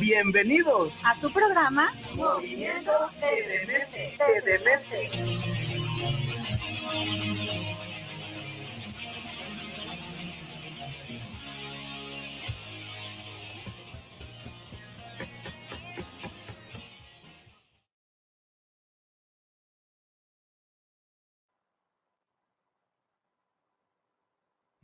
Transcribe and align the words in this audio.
Bienvenidos. 0.00 1.00
A 1.04 1.14
tu 1.20 1.30
programa. 1.30 1.92
Movimiento 2.16 2.90
Edemente. 3.22 5.10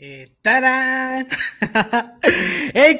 Eh, 0.07 0.37
¡Tarán! 0.43 1.27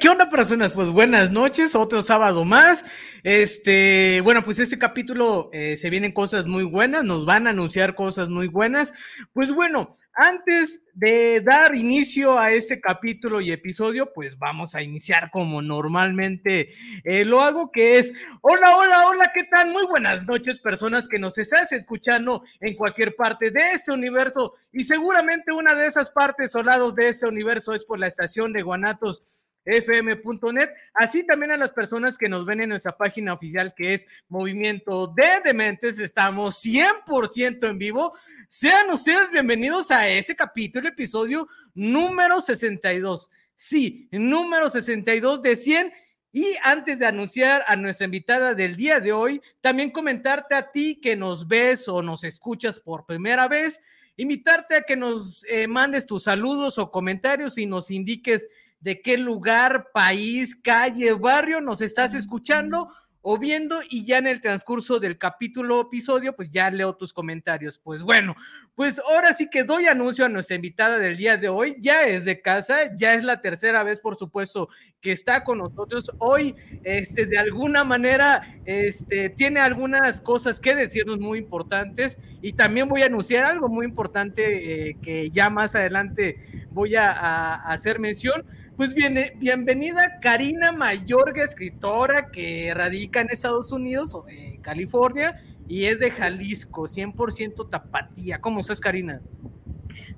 ¿Qué 0.01 0.09
onda, 0.09 0.31
personas? 0.31 0.73
Pues 0.73 0.89
buenas 0.89 1.31
noches, 1.31 1.75
otro 1.75 2.03
sábado 2.03 2.47
más. 2.47 2.83
Este, 3.23 4.23
bueno, 4.23 4.43
pues 4.43 4.59
este 4.59 4.79
capítulo 4.79 5.51
eh, 5.53 5.77
se 5.77 5.91
vienen 5.91 6.13
cosas 6.13 6.47
muy 6.47 6.65
buenas, 6.65 7.05
nos 7.05 7.27
van 7.27 7.47
a 7.47 7.51
anunciar 7.51 7.95
cosas 7.95 8.31
muy 8.31 8.49
buenas. 8.49 8.95
Pues 9.35 9.53
bueno, 9.53 9.95
antes 10.15 10.83
de 10.95 11.41
dar 11.41 11.75
inicio 11.75 12.39
a 12.39 12.53
este 12.53 12.81
capítulo 12.81 13.41
y 13.41 13.51
episodio, 13.51 14.13
pues 14.13 14.39
vamos 14.39 14.75
a 14.75 14.83
iniciar 14.83 15.31
como 15.33 15.61
normalmente 15.61 16.73
eh, 17.03 17.25
lo 17.25 17.41
hago, 17.41 17.73
que 17.73 17.99
es, 17.99 18.13
hola, 18.41 18.77
hola, 18.77 19.09
hola, 19.09 19.33
¿qué 19.35 19.45
tal? 19.45 19.71
Muy 19.71 19.87
buenas 19.87 20.25
noches, 20.27 20.61
personas 20.61 21.09
que 21.09 21.19
nos 21.19 21.37
estás 21.39 21.73
escuchando 21.73 22.45
en 22.61 22.77
cualquier 22.77 23.17
parte 23.17 23.51
de 23.51 23.73
este 23.73 23.91
universo 23.91 24.55
y 24.73 24.85
seguramente 24.85 25.53
una 25.53 25.75
de 25.75 25.87
esas 25.87 26.11
partes 26.11 26.55
o 26.55 26.63
lados 26.63 26.95
de 26.95 27.09
ese 27.09 27.27
universo 27.27 27.75
es 27.75 27.85
por 27.85 27.99
la 27.99 28.07
estación 28.07 28.53
de 28.53 28.63
Guanatos 28.63 29.44
fm.net, 29.65 30.71
así 30.93 31.27
también 31.27 31.53
a 31.53 31.57
las 31.57 31.73
personas 31.73 32.19
que 32.19 32.29
nos 32.29 32.45
ven 32.45 32.61
en 32.61 32.69
nuestra 32.71 32.97
página 32.97 33.33
oficial 33.33 33.75
que 33.75 33.95
es 33.95 34.07
Movimiento 34.29 35.07
de 35.09 35.41
Dementes, 35.45 35.99
estamos 35.99 36.63
100% 36.65 37.69
en 37.69 37.79
vivo. 37.79 38.15
Sean 38.49 38.91
ustedes 38.91 39.31
bienvenidos 39.31 39.91
a 39.91 40.09
ese 40.09 40.37
capítulo, 40.37 40.89
episodio 40.89 41.49
número 41.75 42.41
62. 42.41 43.31
Sí, 43.57 44.09
número 44.11 44.69
62 44.69 45.43
de 45.43 45.57
100. 45.57 45.93
Y 46.33 46.57
antes 46.65 46.99
de 46.99 47.07
anunciar 47.07 47.65
a 47.69 47.77
nuestra 47.77 48.07
invitada 48.07 48.55
del 48.55 48.75
día 48.75 48.99
de 48.99 49.13
hoy, 49.13 49.41
también 49.61 49.93
comentarte 49.93 50.57
a 50.57 50.73
ti 50.73 50.99
que 51.01 51.15
nos 51.15 51.47
ves 51.47 51.87
o 51.87 52.03
nos 52.03 52.25
escuchas 52.25 52.81
por 52.81 53.07
primera 53.07 53.47
vez, 53.47 53.81
invitarte 54.17 54.75
a 54.75 54.83
que 54.83 54.97
nos 54.97 55.45
eh, 55.45 55.69
mandes 55.69 56.07
tus 56.07 56.25
saludos 56.25 56.79
o 56.79 56.91
comentarios 56.91 57.57
y 57.57 57.67
nos 57.67 57.89
indiques 57.91 58.49
de 58.85 59.01
qué 59.01 59.17
lugar, 59.17 59.89
país, 59.95 60.55
calle, 60.55 61.15
barrio 61.15 61.63
nos 61.63 61.81
estás 61.81 62.13
escuchando 62.13 62.91
o 63.27 63.39
viendo 63.39 63.81
y 63.89 64.05
ya 64.05 64.19
en 64.19 64.27
el 64.27 64.43
transcurso 64.43 65.01
del 65.01 65.17
capítulo 65.17 65.81
episodio, 65.81 66.37
pues 66.37 66.51
ya 66.51 66.71
leo 66.71 66.95
tus 66.95 67.15
comentarios. 67.15 67.79
Pues 67.79 68.03
bueno, 68.03 68.37
pues 68.75 69.01
ahora 69.09 69.33
sí 69.33 69.49
que 69.49 69.65
doy 69.65 69.87
anuncio 69.87 70.27
a 70.27 70.29
nuestra 70.29 70.57
invitada 70.57 70.99
del 70.99 71.17
día 71.17 71.39
de 71.39 71.49
hoy. 71.49 71.77
Ya 71.81 72.03
es 72.03 72.27
de 72.27 72.43
casa, 72.43 72.95
ya 72.95 73.15
es 73.15 73.25
la 73.25 73.41
tercera 73.41 73.83
vez, 73.83 74.01
por 74.01 74.19
supuesto, 74.19 74.69
que 75.01 75.13
está 75.13 75.43
con 75.43 75.57
nosotros. 75.57 76.13
Hoy, 76.19 76.55
este, 76.83 77.25
de 77.25 77.39
alguna 77.39 77.85
manera, 77.85 78.43
este, 78.67 79.31
tiene 79.31 79.61
algunas 79.61 80.21
cosas 80.21 80.61
que 80.61 80.75
decirnos 80.75 81.19
muy 81.19 81.39
importantes 81.39 82.19
y 82.43 82.53
también 82.53 82.91
voy 82.91 83.01
a 83.01 83.07
anunciar 83.07 83.47
algo 83.47 83.71
muy 83.71 83.87
importante 83.87 84.91
eh, 84.91 84.99
que 85.01 85.31
ya 85.31 85.49
más 85.49 85.75
adelante 85.75 86.37
voy 86.73 86.97
a 86.97 87.55
hacer 87.55 87.99
mención. 87.99 88.45
Pues 88.77 88.93
bien, 88.93 89.17
bienvenida 89.37 90.19
Karina 90.21 90.73
Mayorga, 90.73 91.45
escritora 91.45 92.33
que 92.33 92.75
radica 92.75 93.21
en 93.21 93.31
Estados 93.31 93.71
Unidos 93.71 94.17
en 94.27 94.61
California 94.63 95.41
y 95.69 95.85
es 95.85 96.01
de 96.01 96.11
Jalisco, 96.11 96.89
100% 96.89 97.71
tapatía. 97.71 98.41
¿Cómo 98.41 98.59
estás, 98.59 98.81
Karina? 98.81 99.23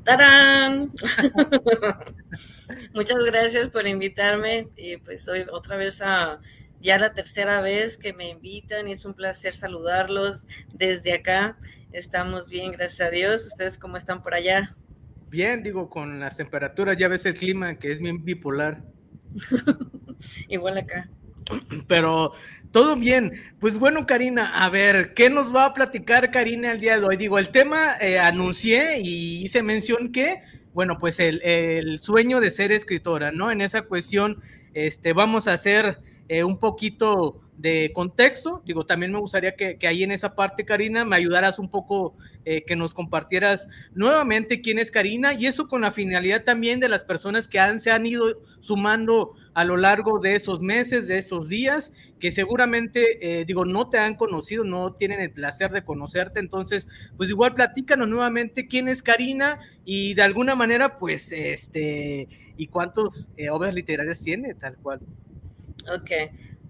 ¡Tarán! 0.05 0.91
Muchas 2.95 3.23
gracias 3.25 3.69
por 3.69 3.87
invitarme. 3.87 4.69
Y 4.75 4.97
pues 4.97 5.29
hoy 5.29 5.45
otra 5.53 5.77
vez 5.77 6.03
ya 6.81 6.99
la 6.99 7.13
tercera 7.13 7.61
vez 7.61 7.99
que 7.99 8.15
me 8.15 8.31
invitan 8.31 8.89
y 8.89 8.93
es 8.93 9.05
un 9.05 9.13
placer 9.13 9.55
saludarlos 9.55 10.47
desde 10.73 11.13
acá. 11.13 11.59
Estamos 11.93 12.49
bien, 12.49 12.73
gracias 12.73 13.07
a 13.07 13.11
Dios. 13.11 13.47
¿Ustedes 13.47 13.77
cómo 13.77 13.99
están 13.99 14.23
por 14.23 14.33
allá? 14.33 14.75
Bien, 15.29 15.63
digo, 15.63 15.91
con 15.91 16.21
las 16.21 16.37
temperaturas, 16.37 16.97
ya 16.97 17.09
ves 17.09 17.27
el 17.27 17.35
clima 17.35 17.79
que 17.79 17.91
es 17.91 17.99
bien 17.99 18.25
bipolar. 18.25 18.83
Igual 20.49 20.79
acá. 20.79 21.09
Pero 21.87 22.33
todo 22.73 22.97
bien. 22.97 23.33
Pues 23.61 23.79
bueno, 23.79 24.07
Karina, 24.07 24.65
a 24.65 24.69
ver, 24.69 25.15
¿qué 25.15 25.31
nos 25.31 25.55
va 25.55 25.67
a 25.67 25.75
platicar 25.75 26.31
Karina 26.31 26.73
el 26.73 26.81
día 26.81 26.99
de 26.99 27.07
hoy? 27.07 27.17
Digo, 27.17 27.39
el 27.39 27.51
tema 27.51 27.97
eh, 28.01 28.19
anuncié 28.19 29.01
y 29.01 29.45
hice 29.45 29.63
mención 29.63 30.13
que, 30.13 30.41
bueno, 30.75 30.99
pues 30.99 31.21
el, 31.21 31.41
el, 31.43 32.01
sueño 32.01 32.41
de 32.41 32.51
ser 32.51 32.73
escritora, 32.73 33.33
¿no? 33.33 33.51
En 33.51 33.61
esa 33.61 33.83
cuestión, 33.83 34.41
este, 34.75 35.13
vamos 35.13 35.49
a 35.49 35.53
hacer 35.53 35.99
eh, 36.29 36.45
un 36.45 36.59
poquito 36.59 37.41
de 37.59 37.91
contexto. 37.95 38.63
Digo, 38.65 38.87
también 38.87 39.13
me 39.13 39.19
gustaría 39.19 39.55
que, 39.57 39.79
ahí 39.87 40.03
en 40.03 40.13
esa 40.13 40.35
parte, 40.35 40.65
Karina, 40.65 41.05
me 41.05 41.17
ayudaras 41.17 41.59
un 41.59 41.71
poco, 41.71 42.17
eh, 42.45 42.65
que 42.65 42.77
nos 42.77 42.95
compartieras 42.95 43.69
nuevamente 43.95 44.61
quién 44.61 44.79
es 44.79 44.91
Karina 44.91 45.35
y 45.35 45.47
eso 45.47 45.69
con 45.69 45.81
la 45.81 45.91
finalidad 45.91 46.45
también 46.45 46.81
de 46.81 46.89
las 46.89 47.05
personas 47.05 47.49
que 47.49 47.59
han, 47.59 47.81
se 47.81 47.91
han 47.91 48.07
ido 48.07 48.43
sumando 48.61 49.33
a 49.55 49.65
lo 49.65 49.79
largo 49.79 50.19
de 50.19 50.35
esos 50.35 50.61
meses, 50.61 51.09
de 51.09 51.19
esos 51.19 51.49
días, 51.49 51.93
que 52.21 52.31
seguramente, 52.31 53.41
eh, 53.41 53.45
digo, 53.47 53.65
no 53.65 53.89
te 53.89 53.99
han 53.99 54.15
conocido, 54.15 54.65
no 54.65 54.93
tienen 54.95 55.21
el 55.21 55.31
placer 55.31 55.71
de 55.73 55.83
conocerte. 55.83 56.41
Entonces, 56.41 56.87
pues 57.17 57.31
igual 57.31 57.55
platícanos 57.55 58.07
nuevamente 58.07 58.67
quién 58.67 58.89
es 58.89 59.03
Karina 59.03 59.59
y 59.85 60.13
de 60.13 60.23
alguna 60.23 60.55
manera, 60.55 60.99
pues, 60.99 61.33
este, 61.33 62.29
y 62.59 62.67
cuántos 62.67 63.29
eh, 63.37 63.49
obras 63.49 63.75
literarias 63.75 64.23
tiene, 64.23 64.55
tal 64.55 64.77
cual. 64.77 65.01
Ok. 65.95 66.11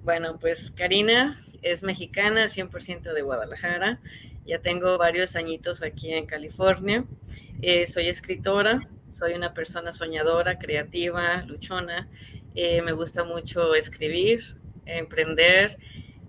Bueno, 0.07 0.39
pues 0.39 0.71
Karina 0.71 1.37
es 1.63 1.83
mexicana, 1.83 2.45
100% 2.45 3.13
de 3.13 3.23
Guadalajara. 3.23 4.01
Ya 4.47 4.61
tengo 4.61 4.99
varios 4.99 5.35
añitos 5.35 5.83
aquí 5.83 6.13
en 6.13 6.27
California. 6.27 7.05
Eh, 7.61 7.87
soy 7.87 8.07
escritora, 8.07 8.89
soy 9.11 9.35
una 9.35 9.53
persona 9.53 9.91
soñadora, 9.91 10.61
creativa, 10.61 11.43
luchona. 11.43 12.09
Eh, 12.55 12.83
me 12.83 12.93
gusta 12.93 13.25
mucho 13.25 13.75
escribir, 13.75 14.57
emprender 14.85 15.77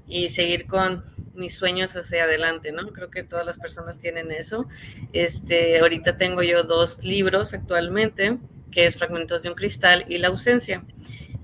y 0.08 0.30
seguir 0.30 0.66
con 0.66 1.04
mis 1.36 1.54
sueños 1.54 1.96
hacia 1.96 2.24
adelante, 2.24 2.72
¿no? 2.72 2.92
Creo 2.94 3.12
que 3.12 3.22
todas 3.22 3.46
las 3.46 3.60
personas 3.60 4.00
tienen 4.00 4.32
eso. 4.32 4.68
Este, 5.14 5.78
ahorita 5.82 6.18
tengo 6.18 6.42
yo 6.42 6.64
dos 6.64 7.04
libros 7.04 7.54
actualmente, 7.54 8.40
que 8.72 8.88
es 8.88 8.98
Fragmentos 8.98 9.44
de 9.44 9.50
un 9.50 9.56
Cristal 9.56 10.04
y 10.08 10.18
La 10.18 10.30
Ausencia. 10.30 10.84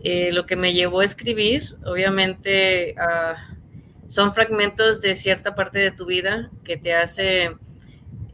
Eh, 0.04 0.32
lo 0.34 0.46
que 0.46 0.58
me 0.58 0.74
llevó 0.74 1.00
a 1.00 1.06
escribir, 1.06 1.78
obviamente, 1.86 2.94
ah, 2.98 3.56
son 4.06 4.34
fragmentos 4.34 5.02
de 5.02 5.16
cierta 5.16 5.56
parte 5.56 5.80
de 5.80 5.92
tu 5.92 6.06
vida 6.06 6.52
que 6.66 6.76
te 6.76 6.94
hace 6.94 7.56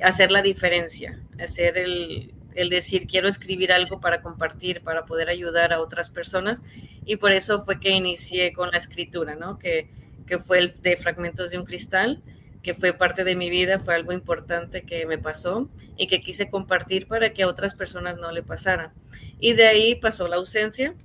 hacer 0.01 0.31
la 0.31 0.41
diferencia, 0.41 1.21
hacer 1.39 1.77
el, 1.77 2.33
decir 2.69 3.07
quiero 3.07 3.27
escribir 3.27 3.71
algo 3.71 4.01
para 4.01 4.21
compartir, 4.21 4.81
para 4.81 5.05
poder 5.05 5.29
ayudar 5.29 5.71
a 5.71 5.79
otras 5.79 6.09
personas 6.09 6.61
y 7.05 7.15
por 7.17 7.31
eso 7.31 7.61
fue 7.61 7.79
que 7.79 7.91
inicié 7.91 8.51
con 8.51 8.71
la 8.71 8.77
escritura, 8.77 9.35
¿no? 9.35 9.59
Que, 9.59 9.89
que 10.25 10.39
fue 10.39 10.73
de 10.81 10.97
Fragmentos 10.97 11.51
de 11.51 11.59
un 11.59 11.65
Cristal, 11.65 12.21
que 12.61 12.73
fue 12.73 12.93
parte 12.93 13.23
de 13.23 13.35
mi 13.35 13.49
vida, 13.49 13.79
fue 13.79 13.95
algo 13.95 14.11
importante 14.11 14.83
que 14.83 15.05
me 15.05 15.17
pasó 15.17 15.69
y 15.97 16.07
que 16.07 16.21
quise 16.21 16.49
compartir 16.49 17.07
para 17.07 17.31
que 17.31 17.43
a 17.43 17.47
otras 17.47 17.75
personas 17.75 18.17
no 18.17 18.31
le 18.31 18.43
pasara. 18.43 18.93
Y 19.39 19.53
de 19.53 19.67
ahí 19.67 19.95
pasó 19.95 20.27
la 20.27 20.35
ausencia, 20.35 20.95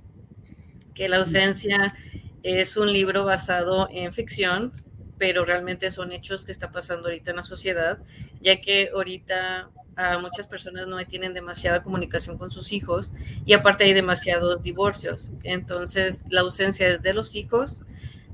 que 0.95 1.07
la 1.09 1.17
ausencia 1.17 1.93
es 2.41 2.77
un 2.77 2.91
libro 2.91 3.25
basado 3.25 3.87
en 3.91 4.13
ficción, 4.13 4.73
pero 5.17 5.45
realmente 5.45 5.91
son 5.91 6.11
hechos 6.11 6.43
que 6.43 6.51
está 6.51 6.71
pasando 6.71 7.07
ahorita 7.07 7.31
en 7.31 7.37
la 7.37 7.43
sociedad, 7.43 7.99
ya 8.41 8.59
que 8.59 8.89
ahorita 8.93 9.69
a 9.95 10.17
muchas 10.19 10.47
personas 10.47 10.87
no 10.87 11.03
tienen 11.05 11.33
demasiada 11.33 11.81
comunicación 11.81 12.37
con 12.37 12.51
sus 12.51 12.73
hijos 12.73 13.13
y 13.45 13.53
aparte 13.53 13.85
hay 13.85 13.93
demasiados 13.93 14.61
divorcios. 14.61 15.31
Entonces 15.43 16.23
la 16.29 16.41
ausencia 16.41 16.87
es 16.87 17.01
de 17.01 17.13
los 17.13 17.35
hijos 17.35 17.83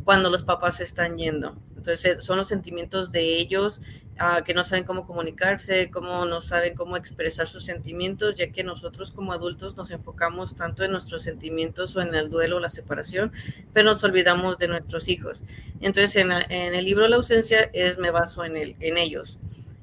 cuando 0.03 0.29
los 0.29 0.43
papás 0.43 0.79
están 0.81 1.17
yendo. 1.17 1.55
Entonces 1.75 2.23
son 2.23 2.37
los 2.37 2.47
sentimientos 2.47 3.11
de 3.11 3.37
ellos 3.37 3.81
ah, 4.19 4.43
que 4.45 4.53
no 4.53 4.63
saben 4.63 4.83
cómo 4.83 5.05
comunicarse, 5.05 5.89
cómo 5.89 6.25
no 6.25 6.41
saben 6.41 6.75
cómo 6.75 6.95
expresar 6.95 7.47
sus 7.47 7.63
sentimientos, 7.63 8.35
ya 8.35 8.51
que 8.51 8.63
nosotros 8.63 9.11
como 9.11 9.33
adultos 9.33 9.75
nos 9.75 9.89
enfocamos 9.91 10.55
tanto 10.55 10.83
en 10.83 10.91
nuestros 10.91 11.23
sentimientos 11.23 11.95
o 11.95 12.01
en 12.01 12.13
el 12.13 12.29
duelo 12.29 12.57
o 12.57 12.59
la 12.59 12.69
separación, 12.69 13.31
pero 13.73 13.89
nos 13.89 14.03
olvidamos 14.03 14.57
de 14.59 14.67
nuestros 14.67 15.09
hijos. 15.09 15.43
Entonces 15.81 16.15
en, 16.17 16.31
en 16.31 16.75
el 16.75 16.85
libro 16.85 17.07
La 17.07 17.15
ausencia 17.15 17.69
es 17.73 17.97
me 17.97 18.11
baso 18.11 18.45
en 18.45 18.97
ellos 18.97 19.39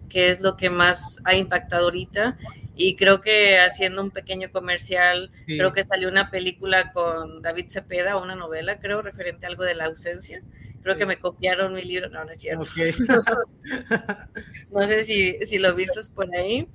que 0.09 0.31
es 0.31 0.41
lo 0.41 0.57
que 0.57 0.71
más 0.71 1.21
ha 1.25 1.35
impactado 1.35 1.85
ahorita. 1.85 2.39
Y 2.75 2.97
creo 2.97 3.21
que 3.21 3.59
haciendo 3.59 4.03
un 4.03 4.11
pequeño 4.11 4.51
comercial, 4.53 5.31
creo 5.47 5.73
que 5.73 5.83
salió 5.83 6.09
una 6.09 6.31
película 6.31 6.93
con 6.93 7.43
David 7.43 7.67
Cepeda, 7.69 8.17
una 8.17 8.37
novela, 8.37 8.79
creo, 8.79 9.03
referente 9.03 9.47
a 9.47 9.49
algo 9.49 9.65
de 9.65 9.75
la 9.75 9.87
ausencia. 9.87 10.43
Creo 10.83 10.97
que 10.97 11.07
me 11.07 11.19
copiaron 11.19 11.75
mi 11.75 11.83
libro, 11.83 12.09
no, 12.09 12.25
no 12.25 12.31
es 12.31 12.41
cierto. 12.41 12.69
no 14.71 14.83
sé 14.87 15.05
si, 15.05 15.39
si 15.45 15.59
lo 15.59 15.75
viste 15.75 16.01
por 16.15 16.33
ahí, 16.35 16.69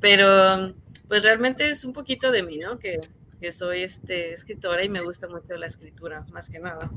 pero 0.00 0.72
pues 1.08 1.24
realmente 1.24 1.68
es 1.68 1.84
un 1.84 1.92
poquito 1.92 2.30
de 2.30 2.44
mí, 2.44 2.58
¿no? 2.58 2.78
Que, 2.78 3.00
que 3.40 3.50
soy 3.50 3.82
este, 3.82 4.32
escritora 4.32 4.84
y 4.84 4.88
me 4.88 5.02
gusta 5.02 5.28
mucho 5.28 5.56
la 5.56 5.66
escritura, 5.66 6.24
más 6.30 6.48
que 6.48 6.60
nada. 6.60 6.90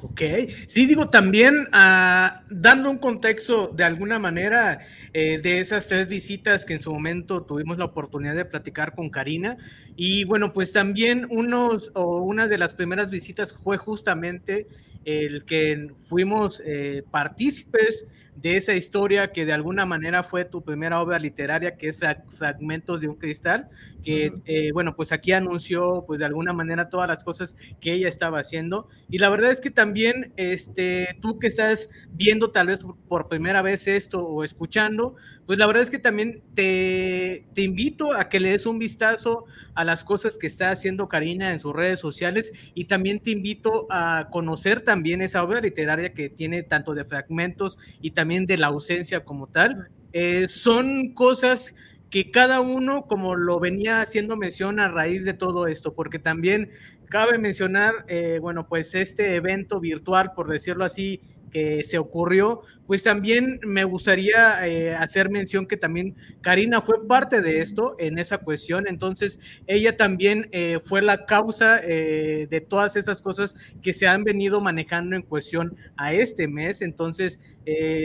Ok, 0.00 0.22
sí 0.68 0.86
digo 0.86 1.10
también 1.10 1.68
uh, 1.72 2.40
dando 2.48 2.90
un 2.90 2.98
contexto 2.98 3.68
de 3.68 3.84
alguna 3.84 4.18
manera 4.18 4.80
eh, 5.12 5.38
de 5.38 5.60
esas 5.60 5.86
tres 5.86 6.08
visitas 6.08 6.64
que 6.64 6.74
en 6.74 6.80
su 6.80 6.92
momento 6.92 7.42
tuvimos 7.42 7.76
la 7.78 7.84
oportunidad 7.84 8.34
de 8.34 8.44
platicar 8.44 8.94
con 8.94 9.10
Karina. 9.10 9.58
Y 9.94 10.24
bueno 10.24 10.52
pues 10.52 10.72
también 10.72 11.26
unos 11.30 11.90
o 11.94 12.18
una 12.20 12.48
de 12.48 12.58
las 12.58 12.74
primeras 12.74 13.10
visitas 13.10 13.52
fue 13.52 13.76
justamente 13.76 14.66
el 15.04 15.44
que 15.44 15.90
fuimos 16.08 16.62
eh, 16.64 17.04
partícipes 17.10 18.06
de 18.34 18.56
esa 18.56 18.74
historia 18.74 19.30
que 19.30 19.44
de 19.44 19.52
alguna 19.52 19.84
manera 19.84 20.22
fue 20.22 20.44
tu 20.44 20.62
primera 20.62 21.00
obra 21.00 21.18
literaria, 21.18 21.76
que 21.76 21.88
es 21.88 21.98
Fragmentos 22.36 23.00
de 23.00 23.08
un 23.08 23.16
Cristal, 23.16 23.68
que, 24.02 24.32
eh, 24.46 24.72
bueno, 24.72 24.96
pues 24.96 25.12
aquí 25.12 25.32
anunció, 25.32 26.04
pues 26.06 26.18
de 26.18 26.24
alguna 26.24 26.52
manera, 26.52 26.88
todas 26.88 27.06
las 27.08 27.22
cosas 27.22 27.56
que 27.80 27.92
ella 27.92 28.08
estaba 28.08 28.40
haciendo. 28.40 28.88
Y 29.10 29.18
la 29.18 29.28
verdad 29.28 29.50
es 29.50 29.60
que 29.60 29.70
también, 29.70 30.32
este, 30.36 31.16
tú 31.20 31.38
que 31.38 31.48
estás 31.48 31.90
viendo 32.10 32.50
tal 32.50 32.68
vez 32.68 32.84
por 33.06 33.28
primera 33.28 33.62
vez 33.62 33.86
esto 33.86 34.20
o 34.20 34.44
escuchando, 34.44 35.14
pues 35.46 35.58
la 35.58 35.66
verdad 35.66 35.82
es 35.82 35.90
que 35.90 35.98
también 35.98 36.42
te, 36.54 37.44
te 37.54 37.62
invito 37.62 38.14
a 38.14 38.28
que 38.28 38.40
le 38.40 38.50
des 38.50 38.66
un 38.66 38.78
vistazo 38.78 39.44
a 39.74 39.84
las 39.84 40.04
cosas 40.04 40.38
que 40.38 40.46
está 40.46 40.70
haciendo 40.70 41.08
Karina 41.08 41.52
en 41.52 41.60
sus 41.60 41.74
redes 41.74 42.00
sociales 42.00 42.52
y 42.74 42.86
también 42.86 43.20
te 43.20 43.30
invito 43.30 43.86
a 43.90 44.28
conocer 44.30 44.80
también 44.80 45.22
esa 45.22 45.42
obra 45.42 45.60
literaria 45.60 46.12
que 46.14 46.28
tiene 46.28 46.62
tanto 46.62 46.94
de 46.94 47.04
fragmentos 47.04 47.78
y 48.00 48.12
también 48.12 48.21
de 48.24 48.58
la 48.58 48.68
ausencia 48.68 49.24
como 49.24 49.46
tal. 49.46 49.88
Eh, 50.12 50.46
son 50.48 51.12
cosas 51.14 51.74
que 52.10 52.30
cada 52.30 52.60
uno, 52.60 53.06
como 53.06 53.34
lo 53.36 53.58
venía 53.58 54.00
haciendo 54.00 54.36
mención 54.36 54.80
a 54.80 54.88
raíz 54.88 55.24
de 55.24 55.32
todo 55.32 55.66
esto, 55.66 55.94
porque 55.94 56.18
también 56.18 56.70
cabe 57.08 57.38
mencionar, 57.38 58.04
eh, 58.08 58.38
bueno, 58.40 58.68
pues 58.68 58.94
este 58.94 59.34
evento 59.34 59.80
virtual, 59.80 60.32
por 60.34 60.48
decirlo 60.48 60.84
así, 60.84 61.20
que 61.52 61.84
se 61.84 61.98
ocurrió, 61.98 62.62
pues 62.86 63.02
también 63.02 63.60
me 63.64 63.84
gustaría 63.84 64.66
eh, 64.66 64.94
hacer 64.94 65.30
mención 65.30 65.66
que 65.66 65.76
también 65.76 66.16
Karina 66.40 66.80
fue 66.80 67.06
parte 67.06 67.40
de 67.40 67.60
esto 67.60 67.94
en 67.98 68.18
esa 68.18 68.38
cuestión, 68.38 68.88
entonces 68.88 69.38
ella 69.66 69.96
también 69.96 70.48
eh, 70.52 70.80
fue 70.84 71.02
la 71.02 71.26
causa 71.26 71.78
eh, 71.82 72.46
de 72.50 72.60
todas 72.60 72.96
esas 72.96 73.22
cosas 73.22 73.54
que 73.82 73.92
se 73.92 74.08
han 74.08 74.24
venido 74.24 74.60
manejando 74.60 75.14
en 75.14 75.22
cuestión 75.22 75.76
a 75.96 76.12
este 76.12 76.48
mes, 76.48 76.82
entonces 76.82 77.40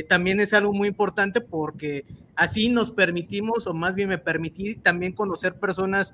también 0.08 0.40
es 0.40 0.54
algo 0.54 0.74
muy 0.74 0.88
importante 0.88 1.42
porque 1.42 2.06
así 2.38 2.70
nos 2.70 2.92
permitimos, 2.92 3.68
o 3.68 3.74
más 3.74 3.96
bien 3.96 4.10
me 4.10 4.18
permití 4.18 4.76
también 4.76 5.14
conocer 5.14 5.56
personas 5.60 6.14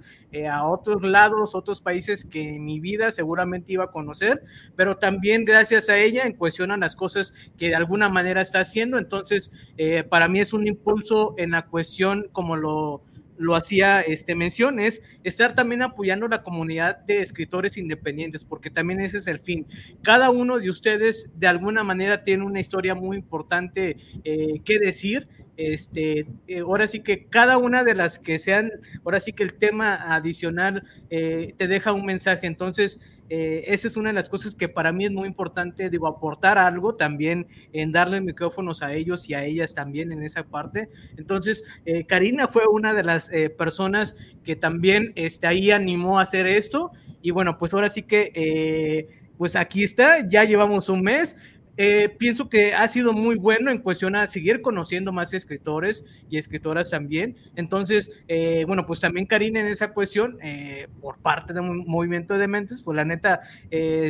a 0.49 0.67
otros 0.67 1.03
lados, 1.03 1.53
otros 1.53 1.81
países 1.81 2.25
que 2.25 2.55
en 2.55 2.65
mi 2.65 2.79
vida 2.79 3.11
seguramente 3.11 3.73
iba 3.73 3.85
a 3.85 3.91
conocer, 3.91 4.41
pero 4.75 4.97
también 4.97 5.45
gracias 5.45 5.89
a 5.89 5.97
ella 5.97 6.23
en 6.23 6.33
cuestión 6.33 6.71
a 6.71 6.77
las 6.77 6.95
cosas 6.95 7.33
que 7.57 7.67
de 7.67 7.75
alguna 7.75 8.09
manera 8.09 8.41
está 8.41 8.59
haciendo. 8.61 8.97
Entonces, 8.97 9.51
eh, 9.77 10.03
para 10.03 10.27
mí 10.27 10.39
es 10.39 10.53
un 10.53 10.67
impulso 10.67 11.35
en 11.37 11.51
la 11.51 11.65
cuestión 11.65 12.29
como 12.31 12.55
lo, 12.55 13.03
lo 13.37 13.55
hacía 13.55 14.01
este, 14.01 14.35
mención, 14.35 14.79
es 14.79 15.01
estar 15.23 15.55
también 15.55 15.81
apoyando 15.81 16.27
la 16.27 16.43
comunidad 16.43 16.97
de 17.05 17.19
escritores 17.21 17.77
independientes, 17.77 18.45
porque 18.45 18.69
también 18.69 18.99
ese 19.01 19.17
es 19.17 19.27
el 19.27 19.39
fin. 19.39 19.67
Cada 20.01 20.29
uno 20.29 20.59
de 20.59 20.69
ustedes 20.69 21.29
de 21.35 21.47
alguna 21.47 21.83
manera 21.83 22.23
tiene 22.23 22.43
una 22.43 22.59
historia 22.59 22.95
muy 22.95 23.17
importante 23.17 23.97
eh, 24.23 24.59
que 24.63 24.79
decir. 24.79 25.27
Este, 25.57 26.25
eh, 26.47 26.59
ahora 26.59 26.87
sí 26.87 27.01
que 27.01 27.25
cada 27.25 27.57
una 27.57 27.83
de 27.83 27.95
las 27.95 28.19
que 28.19 28.39
sean, 28.39 28.71
ahora 29.03 29.19
sí 29.19 29.33
que 29.33 29.43
el 29.43 29.53
tema 29.53 30.13
adicional 30.15 30.83
te 31.09 31.67
deja 31.67 31.93
un 31.93 32.05
mensaje. 32.05 32.47
Entonces, 32.47 32.99
eh, 33.35 33.73
esa 33.73 33.87
es 33.87 33.97
una 33.97 34.09
de 34.09 34.13
las 34.13 34.29
cosas 34.29 34.53
que 34.53 34.69
para 34.69 34.91
mí 34.91 35.05
es 35.05 35.11
muy 35.11 35.27
importante, 35.27 35.89
digo, 35.89 36.07
aportar 36.07 36.57
algo 36.57 36.95
también 36.95 37.47
en 37.71 37.91
darle 37.91 38.21
micrófonos 38.21 38.83
a 38.83 38.93
ellos 38.93 39.29
y 39.29 39.33
a 39.33 39.43
ellas 39.43 39.73
también 39.73 40.11
en 40.11 40.21
esa 40.23 40.43
parte. 40.43 40.89
Entonces, 41.17 41.63
eh, 41.85 42.05
Karina 42.05 42.47
fue 42.47 42.67
una 42.67 42.93
de 42.93 43.03
las 43.03 43.31
eh, 43.31 43.49
personas 43.49 44.15
que 44.43 44.55
también 44.55 45.13
este, 45.15 45.47
ahí 45.47 45.71
animó 45.71 46.19
a 46.19 46.23
hacer 46.23 46.45
esto. 46.45 46.91
Y 47.21 47.31
bueno, 47.31 47.57
pues 47.57 47.73
ahora 47.73 47.89
sí 47.89 48.03
que, 48.03 49.07
pues 49.37 49.55
aquí 49.55 49.83
está, 49.83 50.27
ya 50.27 50.43
llevamos 50.43 50.89
un 50.89 51.01
mes. 51.01 51.35
Eh, 51.75 52.09
pienso 52.19 52.49
que 52.49 52.73
ha 52.73 52.87
sido 52.87 53.13
muy 53.13 53.35
bueno 53.35 53.71
en 53.71 53.79
cuestión 53.79 54.15
a 54.15 54.27
seguir 54.27 54.61
conociendo 54.61 55.11
más 55.11 55.33
escritores 55.33 56.05
y 56.29 56.37
escritoras 56.37 56.91
también. 56.91 57.35
Entonces, 57.55 58.11
eh, 58.27 58.65
bueno, 58.67 58.85
pues 58.85 58.99
también 58.99 59.25
Karina 59.25 59.59
en 59.59 59.67
esa 59.67 59.93
cuestión, 59.93 60.37
eh, 60.43 60.87
por 61.01 61.17
parte 61.17 61.53
de 61.53 61.61
un 61.61 61.85
movimiento 61.87 62.37
de 62.37 62.47
mentes, 62.47 62.81
pues 62.83 62.95
la 62.95 63.05
neta, 63.05 63.41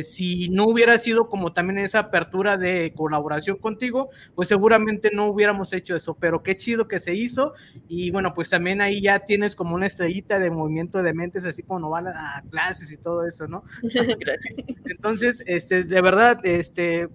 si 0.02 0.48
no 0.50 0.66
hubiera 0.66 0.98
sido 0.98 1.28
como 1.28 1.52
también 1.52 1.78
esa 1.78 2.00
apertura 2.00 2.56
de 2.56 2.92
colaboración 2.94 3.56
contigo, 3.56 4.10
pues 4.34 4.48
seguramente 4.48 5.10
no 5.12 5.26
hubiéramos 5.26 5.72
hecho 5.72 5.96
eso, 5.96 6.14
pero 6.14 6.42
qué 6.42 6.56
chido 6.56 6.86
que 6.88 7.00
se 7.00 7.14
hizo. 7.14 7.52
Y 7.88 8.10
bueno, 8.10 8.34
pues 8.34 8.50
también 8.50 8.80
ahí 8.80 9.00
ya 9.00 9.20
tienes 9.20 9.54
como 9.56 9.74
una 9.74 9.86
estrellita 9.86 10.38
de 10.38 10.50
movimiento 10.50 11.02
de 11.02 11.14
mentes, 11.14 11.44
así 11.44 11.62
como 11.62 11.80
no 11.80 11.90
van 11.90 12.08
a 12.08 12.42
clases 12.50 12.92
y 12.92 12.96
todo 12.98 13.26
eso, 13.26 13.46
¿no? 13.46 13.64
Entonces, 14.86 15.42
este, 15.46 15.84
de 15.84 16.00
verdad, 16.00 16.40
este 16.44 17.08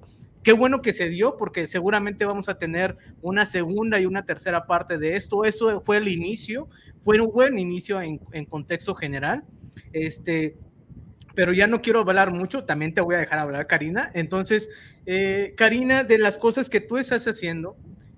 qué 0.43 0.53
bueno 0.53 0.81
que 0.81 0.93
se 0.93 1.10
dio, 1.10 1.38
porque 1.38 1.67
seguramente 1.67 2.25
vamos 2.25 2.50
a 2.50 2.58
tener 2.58 2.98
una 3.22 3.46
segunda 3.46 4.00
y 4.00 4.05
una 4.05 4.25
tercera 4.25 4.65
parte 4.65 4.98
de 4.98 5.15
esto. 5.15 5.46
Eso 5.46 5.81
fue 5.81 5.98
el 5.98 6.08
inicio, 6.08 6.69
fue 7.03 7.19
un 7.19 7.31
buen 7.31 7.58
inicio 7.60 8.01
en, 8.01 8.46
contexto 8.46 8.96
general. 8.96 9.43
Este, 9.93 10.55
pero 11.36 11.53
ya 11.53 11.67
no 11.67 11.81
quiero 11.81 12.01
hablar 12.01 12.31
mucho, 12.31 12.63
también 12.65 12.93
te 12.93 13.01
voy 13.01 13.15
a 13.15 13.19
dejar 13.19 13.39
hablar, 13.39 13.67
Karina. 13.67 14.10
Entonces, 14.13 14.69
eh, 15.05 15.53
Karina, 15.55 16.03
de 16.03 16.17
las 16.17 16.38
cosas 16.38 16.69
que 16.69 16.81
tú 16.81 16.98
estás 16.98 17.27
haciendo, 17.27 17.77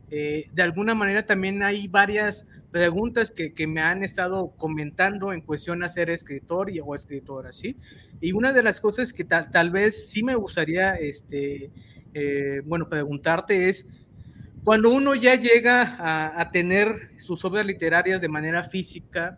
eh, 0.10 0.50
de 0.52 0.62
alguna 0.62 0.94
manera 0.94 1.26
también 1.26 1.64
hay 1.64 1.88
varias 1.88 2.48
preguntas 2.72 3.32
que, 3.32 3.54
que, 3.54 3.68
me 3.68 3.82
han 3.82 4.04
estado 4.04 4.54
comentando 4.58 5.34
en 5.34 5.42
cuestión 5.42 5.84
a 5.84 5.90
ser 5.90 6.10
escritor 6.10 6.70
y, 6.70 6.80
o 6.80 6.96
escritora, 6.96 7.52
¿sí? 7.52 7.78
Y 8.22 8.32
una 8.32 8.54
de 8.54 8.64
las 8.64 8.80
cosas 8.80 9.14
que 9.14 9.24
tal, 9.24 9.52
tal 9.52 9.72
vez 9.72 10.10
sí 10.10 10.24
me 10.24 10.36
gustaría 10.36 10.96
este, 10.96 11.70
eh, 12.14 12.62
bueno, 12.66 12.90
preguntarte 12.90 13.70
es, 13.70 13.86
cuando 14.64 14.92
uno 14.92 15.16
ya 15.16 15.36
llega 15.36 15.98
a, 16.40 16.52
tener 16.52 16.94
sus 17.18 17.44
obras 17.46 17.66
literarias 17.66 18.22
de 18.22 18.28
manera 18.28 18.64
física, 18.64 19.38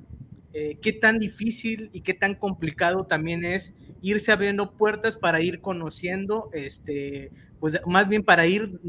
eh, 0.54 0.78
qué 0.82 0.92
tan 0.92 1.18
difícil 1.18 1.90
y 1.94 2.02
qué 2.02 2.14
tan 2.14 2.36
complicado 2.36 3.06
también 3.06 3.46
es 3.46 3.74
irse 4.02 4.32
abriendo 4.32 4.76
puertas 4.76 5.18
para 5.18 5.42
ir 5.42 5.62
conociendo, 5.62 6.50
este, 6.54 7.32
pues 7.60 7.80
más 7.88 8.10
bien 8.10 8.24
para 8.24 8.46
ir 8.46 8.80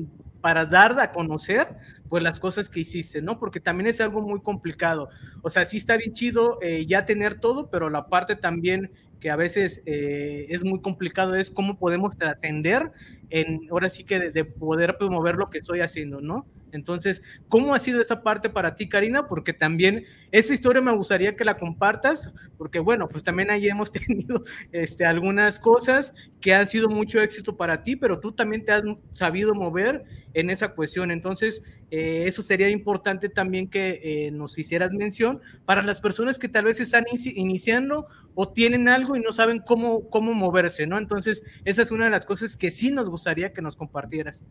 para 0.44 0.66
dar 0.66 1.00
a 1.00 1.10
conocer 1.10 1.68
pues 2.10 2.22
las 2.22 2.38
cosas 2.38 2.68
que 2.68 2.80
hiciste, 2.80 3.22
¿no? 3.22 3.38
Porque 3.38 3.60
también 3.60 3.86
es 3.86 3.98
algo 4.02 4.20
muy 4.20 4.42
complicado. 4.42 5.08
O 5.40 5.48
sea, 5.48 5.64
sí 5.64 5.78
está 5.78 5.96
bien 5.96 6.12
chido 6.12 6.58
eh, 6.60 6.84
ya 6.84 7.06
tener 7.06 7.40
todo, 7.40 7.70
pero 7.70 7.88
la 7.88 8.08
parte 8.08 8.36
también 8.36 8.92
que 9.20 9.30
a 9.30 9.36
veces 9.36 9.82
eh, 9.86 10.44
es 10.50 10.64
muy 10.64 10.82
complicado 10.82 11.34
es 11.34 11.50
cómo 11.50 11.78
podemos 11.78 12.18
trascender 12.18 12.92
en, 13.34 13.62
ahora 13.70 13.88
sí 13.88 14.04
que 14.04 14.30
de, 14.30 14.44
poder 14.44 14.96
promover 14.96 15.34
lo 15.34 15.50
que 15.50 15.58
estoy 15.58 15.80
haciendo, 15.80 16.20
¿no? 16.20 16.46
Entonces, 16.74 17.22
¿cómo 17.48 17.74
ha 17.74 17.78
sido 17.78 18.00
esa 18.00 18.22
parte 18.22 18.50
para 18.50 18.74
ti, 18.74 18.88
Karina? 18.88 19.26
Porque 19.26 19.52
también 19.52 20.04
esa 20.32 20.52
historia 20.52 20.82
me 20.82 20.92
gustaría 20.92 21.36
que 21.36 21.44
la 21.44 21.56
compartas, 21.56 22.32
porque 22.58 22.78
bueno, 22.78 23.08
pues 23.08 23.22
también 23.22 23.50
ahí 23.50 23.68
hemos 23.68 23.92
tenido 23.92 24.44
este, 24.72 25.06
algunas 25.06 25.58
cosas 25.58 26.14
que 26.40 26.54
han 26.54 26.68
sido 26.68 26.88
mucho 26.88 27.20
éxito 27.20 27.56
para 27.56 27.82
ti, 27.82 27.96
pero 27.96 28.20
tú 28.20 28.32
también 28.32 28.64
te 28.64 28.72
has 28.72 28.84
sabido 29.10 29.54
mover 29.54 30.04
en 30.34 30.50
esa 30.50 30.68
cuestión. 30.74 31.10
Entonces, 31.10 31.62
eh, 31.90 32.24
eso 32.26 32.42
sería 32.42 32.68
importante 32.70 33.28
también 33.28 33.68
que 33.68 34.00
eh, 34.02 34.30
nos 34.30 34.58
hicieras 34.58 34.92
mención 34.92 35.40
para 35.64 35.82
las 35.82 36.00
personas 36.00 36.38
que 36.38 36.48
tal 36.48 36.64
vez 36.64 36.80
están 36.80 37.04
iniciando 37.12 38.08
o 38.34 38.48
tienen 38.48 38.88
algo 38.88 39.16
y 39.16 39.20
no 39.20 39.32
saben 39.32 39.60
cómo, 39.60 40.10
cómo 40.10 40.34
moverse, 40.34 40.86
¿no? 40.86 40.98
Entonces, 40.98 41.44
esa 41.64 41.82
es 41.82 41.90
una 41.90 42.06
de 42.06 42.10
las 42.10 42.26
cosas 42.26 42.56
que 42.56 42.70
sí 42.70 42.90
nos 42.90 43.08
gustaría 43.08 43.52
que 43.52 43.62
nos 43.62 43.76
compartieras. 43.76 44.44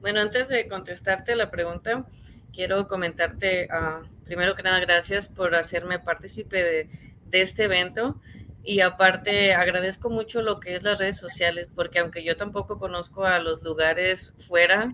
Bueno, 0.00 0.20
antes 0.20 0.48
de 0.48 0.66
contestarte 0.68 1.34
la 1.36 1.50
pregunta, 1.50 2.06
quiero 2.52 2.86
comentarte, 2.86 3.68
uh, 3.70 4.06
primero 4.24 4.54
que 4.54 4.62
nada, 4.62 4.80
gracias 4.80 5.28
por 5.28 5.54
hacerme 5.54 5.98
partícipe 5.98 6.62
de, 6.62 6.90
de 7.26 7.40
este 7.40 7.64
evento. 7.64 8.20
Y 8.68 8.80
aparte, 8.80 9.54
agradezco 9.54 10.10
mucho 10.10 10.42
lo 10.42 10.58
que 10.58 10.74
es 10.74 10.82
las 10.82 10.98
redes 10.98 11.16
sociales, 11.16 11.70
porque 11.72 12.00
aunque 12.00 12.24
yo 12.24 12.36
tampoco 12.36 12.80
conozco 12.80 13.24
a 13.24 13.38
los 13.38 13.62
lugares 13.62 14.34
fuera, 14.38 14.92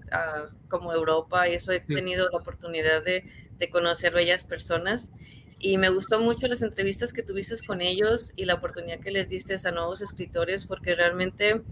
como 0.68 0.92
Europa, 0.92 1.48
y 1.48 1.54
eso 1.54 1.72
he 1.72 1.80
tenido 1.80 2.28
la 2.28 2.36
oportunidad 2.36 3.02
de, 3.02 3.24
de, 3.58 3.70
conocer 3.70 4.12
bellas 4.12 4.44
personas. 4.44 5.10
Y 5.58 5.78
me 5.78 5.88
gustó 5.88 6.20
mucho 6.20 6.48
las 6.48 6.60
entrevistas 6.60 7.14
que 7.14 7.22
tuviste 7.22 7.54
con 7.66 7.80
ellos 7.80 8.34
y 8.36 8.44
la 8.44 8.54
oportunidad 8.54 9.00
que 9.00 9.10
les 9.10 9.28
diste 9.28 9.54
a 9.66 9.70
nuevos 9.70 10.02
escritores, 10.02 10.66
porque 10.66 10.94
realmente, 10.94 11.62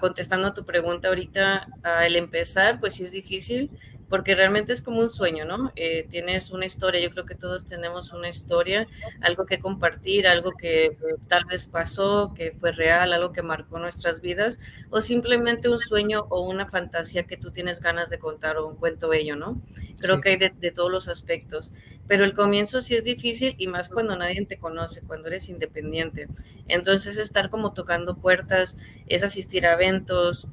contestando 0.00 0.48
a 0.48 0.54
tu 0.54 0.64
pregunta 0.64 1.08
ahorita, 1.08 1.66
al 1.82 2.16
empezar, 2.16 2.80
pues 2.80 2.94
sí 2.94 3.04
es 3.04 3.12
difícil, 3.12 3.70
porque 4.12 4.34
realmente 4.34 4.74
es 4.74 4.82
como 4.82 5.00
un 5.00 5.08
sueño, 5.08 5.46
¿no? 5.46 5.72
Eh, 5.74 6.06
tienes 6.10 6.50
una 6.50 6.66
historia, 6.66 7.00
yo 7.00 7.10
creo 7.12 7.24
que 7.24 7.34
todos 7.34 7.64
tenemos 7.64 8.12
una 8.12 8.28
historia, 8.28 8.86
algo 9.22 9.46
que 9.46 9.58
compartir, 9.58 10.28
algo 10.28 10.52
que 10.52 10.84
eh, 10.84 10.96
tal 11.28 11.46
vez 11.46 11.64
pasó, 11.64 12.34
que 12.36 12.52
fue 12.52 12.72
real, 12.72 13.14
algo 13.14 13.32
que 13.32 13.40
marcó 13.40 13.78
nuestras 13.78 14.20
vidas, 14.20 14.58
o 14.90 15.00
simplemente 15.00 15.70
un 15.70 15.78
sueño 15.78 16.26
o 16.28 16.46
una 16.46 16.68
fantasía 16.68 17.22
que 17.22 17.38
tú 17.38 17.52
tienes 17.52 17.80
ganas 17.80 18.10
de 18.10 18.18
contar 18.18 18.58
o 18.58 18.68
un 18.68 18.76
cuento 18.76 19.08
bello, 19.08 19.34
¿no? 19.34 19.62
Creo 19.98 20.20
que 20.20 20.28
hay 20.28 20.36
de, 20.36 20.52
de, 20.60 20.72
todos 20.72 20.92
los 20.92 21.08
aspectos, 21.08 21.72
pero 22.06 22.26
el 22.26 22.34
comienzo 22.34 22.82
sí 22.82 22.94
es 22.94 23.04
difícil 23.04 23.54
y 23.56 23.66
más 23.66 23.88
cuando 23.88 24.14
nadie 24.14 24.44
te 24.44 24.58
conoce, 24.58 25.00
cuando 25.00 25.28
eres 25.28 25.48
independiente. 25.48 26.28
Entonces 26.68 27.16
estar 27.16 27.48
como 27.48 27.72
tocando 27.72 28.18
puertas, 28.18 28.76
es 29.06 29.22
asistir 29.22 29.66
a 29.66 29.72
eventos, 29.72 30.48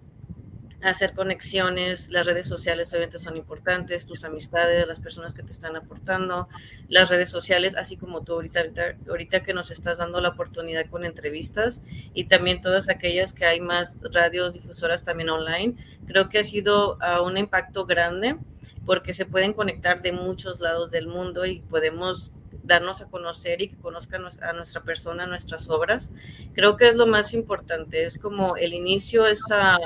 hacer 0.81 1.13
conexiones, 1.13 2.09
las 2.09 2.25
redes 2.25 2.47
sociales 2.47 2.89
obviamente 2.91 3.19
son 3.19 3.35
importantes, 3.35 4.05
tus 4.05 4.23
amistades, 4.23 4.87
las 4.87 4.99
personas 4.99 5.33
que 5.33 5.43
te 5.43 5.51
están 5.51 5.75
aportando, 5.75 6.47
las 6.87 7.09
redes 7.09 7.29
sociales, 7.29 7.75
así 7.75 7.97
como 7.97 8.23
tú 8.23 8.33
ahorita, 8.33 8.61
ahorita, 9.07 9.43
que 9.43 9.53
nos 9.53 9.71
estás 9.71 9.97
dando 9.97 10.21
la 10.21 10.29
oportunidad 10.29 10.89
con 10.89 11.03
entrevistas 11.03 11.81
y 12.13 12.25
también 12.25 12.61
todas 12.61 12.89
aquellas 12.89 13.33
que 13.33 13.45
hay 13.45 13.59
más 13.59 14.01
radios 14.13 14.53
difusoras 14.53 15.03
también 15.03 15.29
online, 15.29 15.75
creo 16.07 16.29
que 16.29 16.39
ha 16.39 16.43
sido 16.43 16.97
uh, 16.97 17.23
un 17.25 17.37
impacto 17.37 17.85
grande 17.85 18.37
porque 18.85 19.13
se 19.13 19.25
pueden 19.25 19.53
conectar 19.53 20.01
de 20.01 20.11
muchos 20.11 20.61
lados 20.61 20.91
del 20.91 21.07
mundo 21.07 21.45
y 21.45 21.59
podemos 21.61 22.33
darnos 22.63 23.01
a 23.01 23.05
conocer 23.05 23.61
y 23.61 23.69
que 23.69 23.77
conozcan 23.77 24.23
a 24.41 24.53
nuestra 24.53 24.81
persona, 24.81 25.25
nuestras 25.25 25.69
obras. 25.69 26.11
Creo 26.53 26.77
que 26.77 26.87
es 26.87 26.95
lo 26.95 27.05
más 27.05 27.33
importante, 27.33 28.03
es 28.03 28.17
como 28.17 28.55
el 28.57 28.73
inicio, 28.73 29.27
esa 29.27 29.77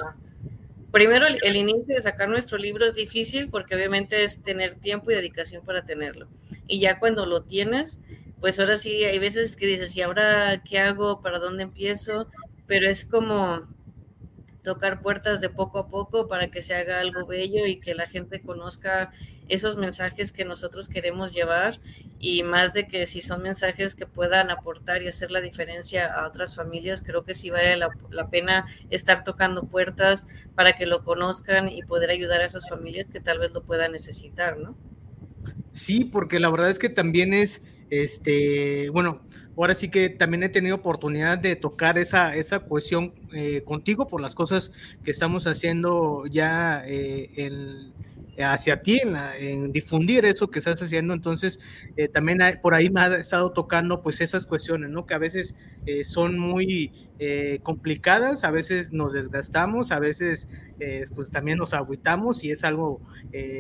primero 0.94 1.26
el, 1.26 1.56
inicio 1.56 1.96
de 1.96 2.02
sacar 2.02 2.30
nuestro 2.30 2.60
libro 2.60 2.86
es 2.86 2.94
difícil 2.94 3.50
porque 3.50 3.74
obviamente 3.74 4.24
es 4.24 4.44
tener 4.44 4.76
tiempo 4.76 5.10
y 5.10 5.16
dedicación 5.16 5.66
para 5.66 5.84
tenerlo. 5.86 6.28
Y 6.68 6.80
ya 6.80 7.00
cuando 7.00 7.26
lo 7.26 7.42
tienes, 7.42 8.00
pues 8.40 8.60
ahora 8.60 8.78
sí, 8.78 9.04
hay 9.04 9.18
veces 9.18 9.56
que 9.56 9.66
dices, 9.66 9.98
¿y 9.98 10.04
ahora 10.04 10.62
qué 10.64 10.78
hago? 10.78 11.20
¿Para 11.20 11.40
dónde 11.40 11.64
empiezo? 11.64 12.28
Pero 12.68 12.88
es 12.88 13.06
como 13.06 13.68
tocar 14.62 15.02
puertas 15.02 15.42
de 15.42 15.50
poco 15.50 15.80
a 15.80 15.88
poco 15.88 16.28
para 16.28 16.52
que 16.52 16.62
se 16.62 16.76
haga 16.76 17.00
algo 17.00 17.26
bello 17.26 17.66
y 17.66 17.80
que 17.80 17.96
la 17.96 18.08
gente 18.08 18.40
conozca 18.40 19.12
esos 19.54 19.78
mensajes 19.78 20.32
que 20.32 20.46
nosotros 20.46 20.90
queremos 20.90 21.34
llevar 21.34 21.80
y 22.20 22.42
más 22.44 22.74
de 22.74 22.88
que 22.88 23.06
si 23.06 23.22
son 23.22 23.44
mensajes 23.44 23.94
que 23.94 24.08
puedan 24.08 24.50
aportar 24.50 25.04
y 25.04 25.08
hacer 25.08 25.30
la 25.30 25.42
diferencia 25.42 26.12
a 26.12 26.28
otras 26.28 26.56
familias, 26.56 27.04
creo 27.06 27.24
que 27.24 27.34
sí 27.34 27.50
vale 27.50 27.78
la, 27.78 28.30
pena 28.30 28.66
estar 28.90 29.24
tocando 29.24 29.66
puertas 29.66 30.26
para 30.56 30.74
que 30.74 30.86
lo 30.86 31.04
conozcan 31.04 31.70
y 31.70 31.84
poder 31.84 32.10
ayudar 32.10 32.42
a 32.42 32.46
esas 32.46 32.68
familias 32.68 33.08
que 33.12 33.20
tal 33.20 33.40
vez 33.40 33.54
lo 33.54 33.64
puedan 33.64 33.92
necesitar, 33.92 34.58
¿no? 34.58 34.76
Sí, 35.74 36.06
porque 36.06 36.40
la 36.40 36.50
verdad 36.50 36.70
es 36.70 36.80
que 36.80 36.90
también 36.90 37.34
es, 37.34 37.62
este, 37.90 38.90
bueno, 38.90 39.22
ahora 39.56 39.74
sí 39.76 39.90
que 39.90 40.10
también 40.10 40.44
he 40.44 40.50
tenido 40.50 40.78
oportunidad 40.78 41.38
de 41.38 41.56
tocar 41.56 41.98
esa, 41.98 42.36
esa 42.36 42.60
cuestión 42.60 43.14
eh, 43.34 43.62
contigo 43.64 44.08
por 44.08 44.22
las 44.22 44.34
cosas 44.34 44.72
que 45.04 45.12
estamos 45.12 45.46
haciendo 45.46 46.26
ya 46.26 46.84
eh, 46.88 47.30
hacia 48.38 48.82
ti, 48.82 49.02
en, 49.40 49.72
difundir 49.72 50.26
eso 50.26 50.50
que 50.50 50.60
estás 50.60 50.82
haciendo. 50.82 51.14
Entonces, 51.14 51.60
eh, 51.98 52.08
también 52.08 52.40
por 52.62 52.74
ahí 52.74 52.90
me 52.90 53.02
ha 53.02 53.16
estado 53.18 53.52
tocando 53.52 54.02
pues 54.02 54.22
esas 54.22 54.46
cuestiones, 54.46 54.90
¿no? 54.90 55.06
Que 55.06 55.14
a 55.14 55.20
veces 55.20 55.56
son 56.04 56.38
muy 56.38 56.92
complicadas, 57.64 58.44
a 58.44 58.52
veces 58.52 58.92
nos 58.92 59.14
desgastamos, 59.14 59.92
a 59.92 60.00
veces 60.00 60.50
pues 61.16 61.32
también 61.32 61.58
nos 61.58 61.74
agüitamos 61.74 62.44
y 62.44 62.52
es 62.52 62.66
algo 62.66 63.00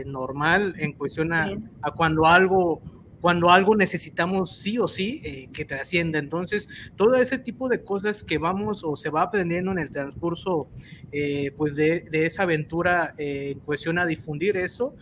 normal 0.05 0.73
en 0.79 0.91
cuestión 0.93 1.31
a 1.31 1.91
cuando 1.95 2.25
algo 2.25 2.81
cuando 3.23 3.49
algo 3.49 3.73
necesitamos 3.77 4.57
sí 4.59 4.77
o 4.77 4.89
sí 4.89 5.21
eh, 5.23 5.47
que 5.53 5.63
trascienda. 5.63 6.19
Entonces, 6.19 6.67
todo 6.97 7.15
ese 7.15 7.39
tipo 7.39 7.69
de 7.69 7.81
cosas 7.81 8.21
que 8.21 8.37
vamos 8.37 8.83
o 8.83 8.97
se 8.97 9.09
va 9.09 9.21
aprendiendo 9.21 9.71
en 9.71 9.79
el 9.79 9.89
transcurso 9.89 10.67
eh, 11.13 11.53
pues 11.55 11.77
de, 11.77 12.05
esa 12.11 12.43
aventura 12.43 13.13
eh, 13.17 13.51
en 13.53 13.59
cuestión 13.59 13.97
a 13.97 14.05
difundir 14.05 14.57
eso, 14.57 14.97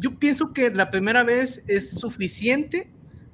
yo 0.00 0.18
pienso 0.18 0.54
que 0.54 0.70
la 0.70 0.90
primera 0.90 1.22
vez 1.22 1.62
es 1.66 1.90
suficiente 1.90 2.88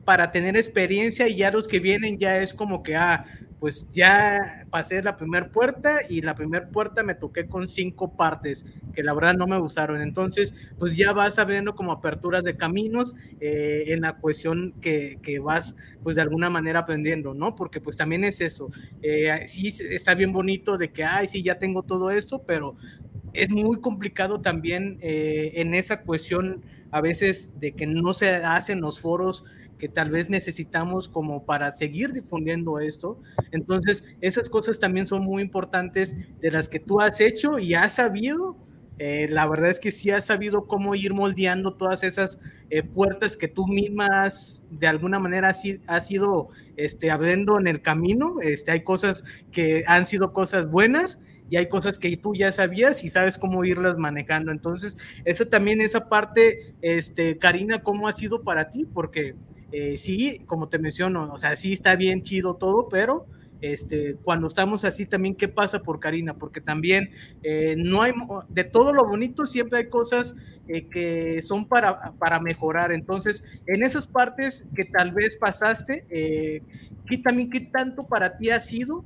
para 0.04 0.32
tener 0.32 0.56
experiencia 0.56 1.28
y 1.28 1.36
ya 1.36 1.52
los 1.52 1.68
que 1.68 1.78
vienen 1.78 2.18
ya 2.18 2.38
es 2.38 2.52
como 2.52 2.82
que, 2.82 2.96
ah, 2.96 3.26
pues 3.64 3.86
ya 3.94 4.66
pasé 4.68 5.02
la 5.02 5.16
primera 5.16 5.48
puerta 5.48 6.00
y 6.06 6.20
la 6.20 6.34
primera 6.34 6.68
puerta 6.68 7.02
me 7.02 7.14
toqué 7.14 7.46
con 7.46 7.66
cinco 7.66 8.14
partes 8.14 8.66
que 8.94 9.02
la 9.02 9.14
verdad 9.14 9.32
no 9.32 9.46
me 9.46 9.58
gustaron. 9.58 10.02
Entonces, 10.02 10.52
pues 10.78 10.98
ya 10.98 11.14
vas 11.14 11.36
sabiendo 11.36 11.74
como 11.74 11.90
aperturas 11.90 12.44
de 12.44 12.58
caminos 12.58 13.14
eh, 13.40 13.84
en 13.86 14.02
la 14.02 14.16
cuestión 14.16 14.74
que, 14.82 15.18
que, 15.22 15.38
vas 15.38 15.76
pues 16.02 16.16
de 16.16 16.20
alguna 16.20 16.50
manera 16.50 16.80
aprendiendo, 16.80 17.32
¿no? 17.32 17.54
Porque 17.54 17.80
pues 17.80 17.96
también 17.96 18.24
es 18.24 18.42
eso. 18.42 18.68
Eh, 19.00 19.32
sí, 19.46 19.68
está 19.68 20.14
bien 20.14 20.34
bonito 20.34 20.76
de 20.76 20.92
que, 20.92 21.02
ay, 21.02 21.26
sí, 21.26 21.42
ya 21.42 21.58
tengo 21.58 21.84
todo 21.84 22.10
esto, 22.10 22.42
pero 22.42 22.76
es 23.32 23.50
muy 23.50 23.80
complicado 23.80 24.42
también 24.42 24.98
eh, 25.00 25.52
en 25.54 25.72
esa 25.72 26.02
cuestión 26.02 26.60
a 26.90 27.00
veces 27.00 27.48
de 27.58 27.72
que 27.72 27.86
no 27.86 28.12
se 28.12 28.28
hacen 28.28 28.82
los 28.82 29.00
foros 29.00 29.46
tal 29.88 30.10
vez 30.10 30.30
necesitamos 30.30 31.08
como 31.08 31.44
para 31.44 31.72
seguir 31.72 32.12
difundiendo 32.12 32.78
esto. 32.78 33.20
Entonces, 33.52 34.04
esas 34.20 34.48
cosas 34.48 34.78
también 34.78 35.06
son 35.06 35.22
muy 35.22 35.42
importantes 35.42 36.16
de 36.40 36.50
las 36.50 36.68
que 36.68 36.80
tú 36.80 37.00
has 37.00 37.20
hecho 37.20 37.58
y 37.58 37.74
has 37.74 37.94
sabido. 37.94 38.56
Eh, 38.98 39.26
la 39.28 39.46
verdad 39.48 39.70
es 39.70 39.80
que 39.80 39.90
sí 39.90 40.10
has 40.10 40.26
sabido 40.26 40.66
cómo 40.66 40.94
ir 40.94 41.12
moldeando 41.14 41.74
todas 41.74 42.04
esas 42.04 42.38
eh, 42.70 42.84
puertas 42.84 43.36
que 43.36 43.48
tú 43.48 43.66
misma 43.66 44.24
has, 44.24 44.64
de 44.70 44.86
alguna 44.86 45.18
manera 45.18 45.48
has, 45.48 46.10
ido 46.10 46.48
este, 46.76 47.10
abriendo 47.10 47.58
en 47.58 47.66
el 47.66 47.82
camino. 47.82 48.36
Este, 48.40 48.70
hay 48.70 48.84
cosas 48.84 49.24
que 49.50 49.84
han 49.88 50.06
sido 50.06 50.32
cosas 50.32 50.70
buenas 50.70 51.18
y 51.50 51.56
hay 51.56 51.68
cosas 51.68 51.98
que 51.98 52.16
tú 52.16 52.34
ya 52.34 52.52
sabías 52.52 53.04
y 53.04 53.10
sabes 53.10 53.38
cómo 53.38 53.64
irlas 53.64 53.98
manejando. 53.98 54.50
Entonces, 54.50 54.96
eso 55.24 55.46
también, 55.46 55.80
esa 55.80 56.08
parte, 56.08 56.74
este, 56.80 57.38
Karina, 57.38 57.82
¿cómo 57.82 58.08
ha 58.08 58.12
sido 58.12 58.42
para 58.42 58.70
ti? 58.70 58.84
Porque 58.84 59.34
eh, 59.76 59.98
sí, 59.98 60.38
como 60.46 60.68
te 60.68 60.78
menciono, 60.78 61.32
o 61.32 61.36
sea, 61.36 61.56
sí 61.56 61.72
está 61.72 61.96
bien 61.96 62.22
chido 62.22 62.54
todo, 62.54 62.88
pero 62.88 63.26
este, 63.60 64.14
cuando 64.22 64.46
estamos 64.46 64.84
así 64.84 65.04
también, 65.04 65.34
¿qué 65.34 65.48
pasa 65.48 65.80
por 65.80 65.98
Karina? 65.98 66.34
Porque 66.34 66.60
también 66.60 67.10
eh, 67.42 67.74
no 67.76 68.02
hay, 68.02 68.12
de 68.48 68.62
todo 68.62 68.92
lo 68.92 69.04
bonito 69.04 69.46
siempre 69.46 69.80
hay 69.80 69.88
cosas 69.88 70.36
eh, 70.68 70.86
que 70.86 71.42
son 71.42 71.66
para, 71.66 72.12
para 72.20 72.38
mejorar. 72.38 72.92
Entonces, 72.92 73.42
en 73.66 73.82
esas 73.82 74.06
partes 74.06 74.64
que 74.76 74.84
tal 74.84 75.10
vez 75.10 75.36
pasaste, 75.36 76.06
¿qué 76.08 77.18
también 77.18 77.50
qué 77.50 77.62
tanto 77.62 78.06
para 78.06 78.38
ti 78.38 78.50
ha 78.50 78.60
sido 78.60 79.04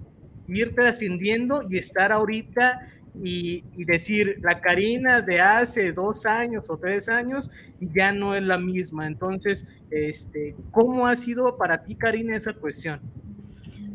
irte 0.48 0.86
ascendiendo 0.86 1.62
y 1.66 1.78
estar 1.78 2.12
ahorita 2.12 2.80
y, 3.22 3.62
decir, 3.84 4.38
la 4.42 4.60
Karina 4.60 5.20
de 5.20 5.40
hace 5.40 5.92
dos 5.92 6.26
años 6.26 6.70
o 6.70 6.78
tres 6.78 7.08
años 7.08 7.50
ya 7.80 8.12
no 8.12 8.34
es 8.34 8.42
la 8.42 8.58
misma. 8.58 9.06
Entonces, 9.06 9.66
este, 9.90 10.54
¿cómo 10.70 11.06
ha 11.06 11.16
sido 11.16 11.56
para 11.56 11.82
ti, 11.82 11.94
Karina, 11.96 12.36
esa 12.36 12.52
cuestión? 12.52 13.00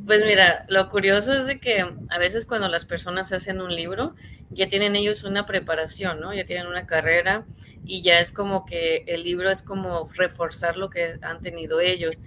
Pues 0.05 0.21
mira, 0.25 0.65
lo 0.67 0.89
curioso 0.89 1.33
es 1.33 1.45
de 1.45 1.59
que 1.61 1.79
a 2.09 2.17
veces 2.17 2.45
cuando 2.45 2.67
las 2.67 2.83
personas 2.83 3.31
hacen 3.31 3.61
un 3.61 3.73
libro, 3.73 4.15
ya 4.49 4.67
tienen 4.67 4.97
ellos 4.97 5.23
una 5.23 5.45
preparación, 5.45 6.19
¿no? 6.19 6.33
Ya 6.33 6.43
tienen 6.43 6.67
una 6.67 6.85
carrera 6.85 7.45
y 7.85 8.01
ya 8.01 8.19
es 8.19 8.33
como 8.33 8.65
que 8.65 9.05
el 9.07 9.23
libro 9.23 9.49
es 9.49 9.63
como 9.63 10.09
reforzar 10.13 10.75
lo 10.75 10.89
que 10.89 11.15
han 11.21 11.41
tenido 11.41 11.79
ellos. 11.79 12.21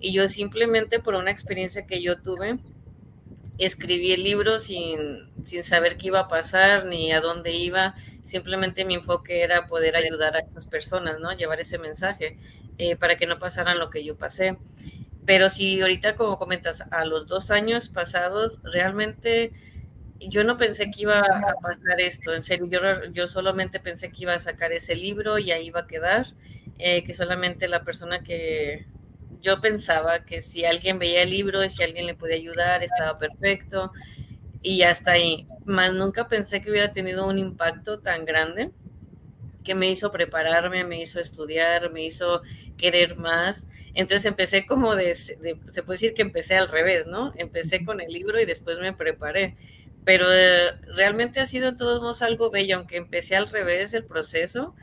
Y 0.00 0.12
yo 0.12 0.26
simplemente 0.26 0.98
por 0.98 1.14
una 1.14 1.30
experiencia 1.30 1.86
que 1.86 2.02
yo 2.02 2.20
tuve, 2.20 2.58
escribí 3.60 4.12
el 4.12 4.24
libro 4.24 4.58
sin, 4.58 5.30
sin 5.44 5.62
saber 5.62 5.96
qué 5.96 6.08
iba 6.08 6.20
a 6.20 6.28
pasar 6.28 6.86
ni 6.86 7.12
a 7.12 7.20
dónde 7.20 7.52
iba. 7.52 7.94
Simplemente 8.22 8.84
mi 8.84 8.94
enfoque 8.94 9.42
era 9.42 9.66
poder 9.66 9.96
ayudar 9.96 10.36
a 10.36 10.40
esas 10.40 10.66
personas, 10.66 11.20
¿no? 11.20 11.32
Llevar 11.32 11.60
ese 11.60 11.78
mensaje 11.78 12.36
eh, 12.78 12.96
para 12.96 13.16
que 13.16 13.26
no 13.26 13.38
pasaran 13.38 13.78
lo 13.78 13.90
que 13.90 14.02
yo 14.02 14.16
pasé. 14.16 14.56
Pero 15.26 15.50
si 15.50 15.80
ahorita, 15.80 16.14
como 16.16 16.38
comentas, 16.38 16.84
a 16.90 17.04
los 17.04 17.26
dos 17.26 17.50
años 17.50 17.88
pasados, 17.88 18.58
realmente 18.64 19.52
yo 20.18 20.44
no 20.44 20.56
pensé 20.56 20.90
que 20.90 21.02
iba 21.02 21.20
a 21.20 21.54
pasar 21.60 22.00
esto. 22.00 22.34
En 22.34 22.42
serio, 22.42 22.66
yo, 23.12 23.28
solamente 23.28 23.80
pensé 23.80 24.10
que 24.10 24.22
iba 24.22 24.34
a 24.34 24.38
sacar 24.38 24.72
ese 24.72 24.94
libro 24.94 25.38
y 25.38 25.52
ahí 25.52 25.66
iba 25.66 25.80
a 25.80 25.86
quedar. 25.86 26.26
Eh, 26.78 27.04
que 27.04 27.12
solamente 27.12 27.68
la 27.68 27.84
persona 27.84 28.22
que, 28.22 28.86
yo 29.40 29.60
pensaba 29.60 30.24
que 30.24 30.40
si 30.40 30.64
alguien 30.64 30.98
veía 30.98 31.22
el 31.22 31.30
libro, 31.30 31.68
si 31.68 31.82
alguien 31.82 32.06
le 32.06 32.14
podía 32.14 32.36
ayudar, 32.36 32.82
estaba 32.82 33.18
perfecto 33.18 33.92
y 34.62 34.82
hasta 34.82 35.12
ahí. 35.12 35.46
Más 35.64 35.92
nunca 35.94 36.28
pensé 36.28 36.60
que 36.60 36.70
hubiera 36.70 36.92
tenido 36.92 37.26
un 37.26 37.38
impacto 37.38 38.00
tan 38.00 38.24
grande 38.24 38.70
que 39.64 39.74
me 39.74 39.90
hizo 39.90 40.10
prepararme, 40.10 40.84
me 40.84 41.00
hizo 41.00 41.20
estudiar, 41.20 41.90
me 41.92 42.04
hizo 42.04 42.42
querer 42.76 43.16
más. 43.16 43.66
Entonces 43.94 44.24
empecé 44.26 44.66
como 44.66 44.96
de, 44.96 45.14
se 45.14 45.36
puede 45.36 45.94
decir 45.96 46.14
que 46.14 46.22
empecé 46.22 46.56
al 46.56 46.68
revés, 46.68 47.06
¿no? 47.06 47.32
Empecé 47.36 47.84
con 47.84 48.00
el 48.00 48.12
libro 48.12 48.40
y 48.40 48.46
después 48.46 48.78
me 48.78 48.92
preparé. 48.92 49.56
Pero 50.04 50.32
eh, 50.32 50.72
realmente 50.96 51.40
ha 51.40 51.46
sido 51.46 51.76
todos 51.76 52.22
algo 52.22 52.50
bello, 52.50 52.76
aunque 52.76 52.96
empecé 52.96 53.36
al 53.36 53.50
revés 53.50 53.92
el 53.92 54.04
proceso, 54.04 54.74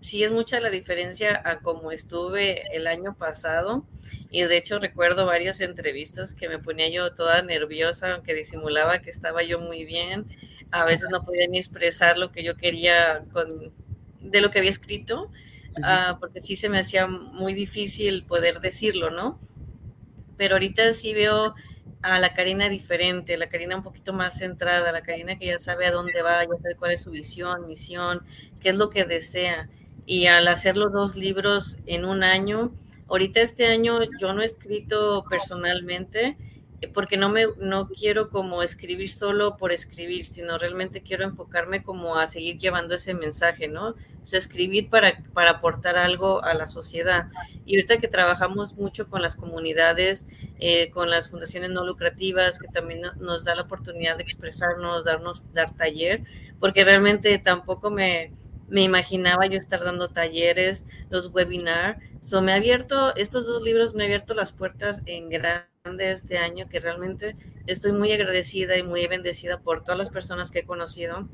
sí 0.00 0.24
es 0.24 0.32
mucha 0.32 0.60
la 0.60 0.70
diferencia 0.70 1.40
a 1.44 1.60
como 1.60 1.92
estuve 1.92 2.76
el 2.76 2.86
año 2.86 3.14
pasado 3.16 3.86
y 4.30 4.42
de 4.42 4.56
hecho 4.56 4.78
recuerdo 4.78 5.26
varias 5.26 5.60
entrevistas 5.60 6.34
que 6.34 6.48
me 6.48 6.58
ponía 6.58 6.88
yo 6.88 7.14
toda 7.14 7.42
nerviosa, 7.42 8.14
aunque 8.14 8.34
disimulaba 8.34 8.98
que 8.98 9.10
estaba 9.10 9.42
yo 9.44 9.60
muy 9.60 9.84
bien, 9.84 10.26
a 10.72 10.84
veces 10.84 11.08
no 11.10 11.22
podía 11.22 11.46
ni 11.48 11.58
expresar 11.58 12.18
lo 12.18 12.32
que 12.32 12.42
yo 12.42 12.56
quería 12.56 13.24
con, 13.32 13.46
de 14.20 14.40
lo 14.40 14.50
que 14.50 14.58
había 14.58 14.70
escrito, 14.70 15.30
ah, 15.82 16.16
porque 16.18 16.40
sí 16.40 16.56
se 16.56 16.68
me 16.68 16.78
hacía 16.78 17.06
muy 17.06 17.54
difícil 17.54 18.24
poder 18.24 18.60
decirlo, 18.60 19.10
¿no? 19.10 19.38
Pero 20.36 20.56
ahorita 20.56 20.92
sí 20.92 21.14
veo 21.14 21.54
a 22.04 22.18
la 22.18 22.34
Karina 22.34 22.68
diferente, 22.68 23.38
la 23.38 23.48
Karina 23.48 23.76
un 23.76 23.82
poquito 23.82 24.12
más 24.12 24.36
centrada, 24.36 24.92
la 24.92 25.00
Karina 25.00 25.38
que 25.38 25.46
ya 25.46 25.58
sabe 25.58 25.86
a 25.86 25.90
dónde 25.90 26.20
va, 26.20 26.44
ya 26.44 26.50
sabe 26.60 26.76
cuál 26.76 26.92
es 26.92 27.02
su 27.02 27.10
visión, 27.10 27.66
misión, 27.66 28.20
qué 28.60 28.68
es 28.68 28.76
lo 28.76 28.90
que 28.90 29.06
desea. 29.06 29.70
Y 30.04 30.26
al 30.26 30.46
hacer 30.48 30.76
los 30.76 30.92
dos 30.92 31.16
libros 31.16 31.78
en 31.86 32.04
un 32.04 32.22
año, 32.22 32.74
ahorita 33.08 33.40
este 33.40 33.68
año 33.68 34.00
yo 34.20 34.34
no 34.34 34.42
he 34.42 34.44
escrito 34.44 35.24
personalmente, 35.30 36.36
porque 36.92 37.16
no 37.16 37.28
me 37.28 37.46
no 37.58 37.88
quiero 37.88 38.30
como 38.30 38.62
escribir 38.62 39.08
solo 39.08 39.56
por 39.56 39.72
escribir, 39.72 40.24
sino 40.24 40.58
realmente 40.58 41.02
quiero 41.02 41.24
enfocarme 41.24 41.82
como 41.82 42.16
a 42.16 42.26
seguir 42.26 42.58
llevando 42.58 42.94
ese 42.94 43.14
mensaje, 43.14 43.68
¿no? 43.68 43.94
Sea, 44.22 44.38
escribir 44.38 44.90
para, 44.90 45.22
para 45.32 45.52
aportar 45.52 45.96
algo 45.96 46.42
a 46.44 46.54
la 46.54 46.66
sociedad. 46.66 47.28
Y 47.64 47.76
ahorita 47.76 47.98
que 47.98 48.08
trabajamos 48.08 48.76
mucho 48.76 49.08
con 49.08 49.22
las 49.22 49.36
comunidades, 49.36 50.26
eh, 50.58 50.90
con 50.90 51.10
las 51.10 51.30
fundaciones 51.30 51.70
no 51.70 51.84
lucrativas, 51.84 52.58
que 52.58 52.68
también 52.68 53.02
nos 53.18 53.44
da 53.44 53.54
la 53.54 53.62
oportunidad 53.62 54.16
de 54.16 54.22
expresarnos, 54.22 55.04
darnos, 55.04 55.44
dar 55.52 55.74
taller, 55.76 56.22
porque 56.58 56.84
realmente 56.84 57.38
tampoco 57.38 57.90
me, 57.90 58.32
me 58.68 58.82
imaginaba 58.82 59.46
yo 59.46 59.58
estar 59.58 59.84
dando 59.84 60.08
talleres, 60.08 60.86
los 61.10 61.28
webinars. 61.32 61.98
So, 62.20 62.42
me 62.42 62.52
ha 62.52 62.56
abierto, 62.56 63.14
estos 63.16 63.46
dos 63.46 63.62
libros 63.62 63.94
me 63.94 64.04
han 64.04 64.10
abierto 64.10 64.34
las 64.34 64.52
puertas 64.52 65.02
en 65.06 65.28
gran 65.28 65.73
de 65.92 66.12
este 66.12 66.38
año 66.38 66.66
que 66.66 66.80
realmente 66.80 67.36
estoy 67.66 67.92
muy 67.92 68.10
agradecida 68.10 68.78
y 68.78 68.82
muy 68.82 69.06
bendecida 69.06 69.60
por 69.60 69.82
todas 69.82 69.98
las 69.98 70.08
personas 70.08 70.50
que 70.50 70.60
he 70.60 70.64
conocido 70.64 71.28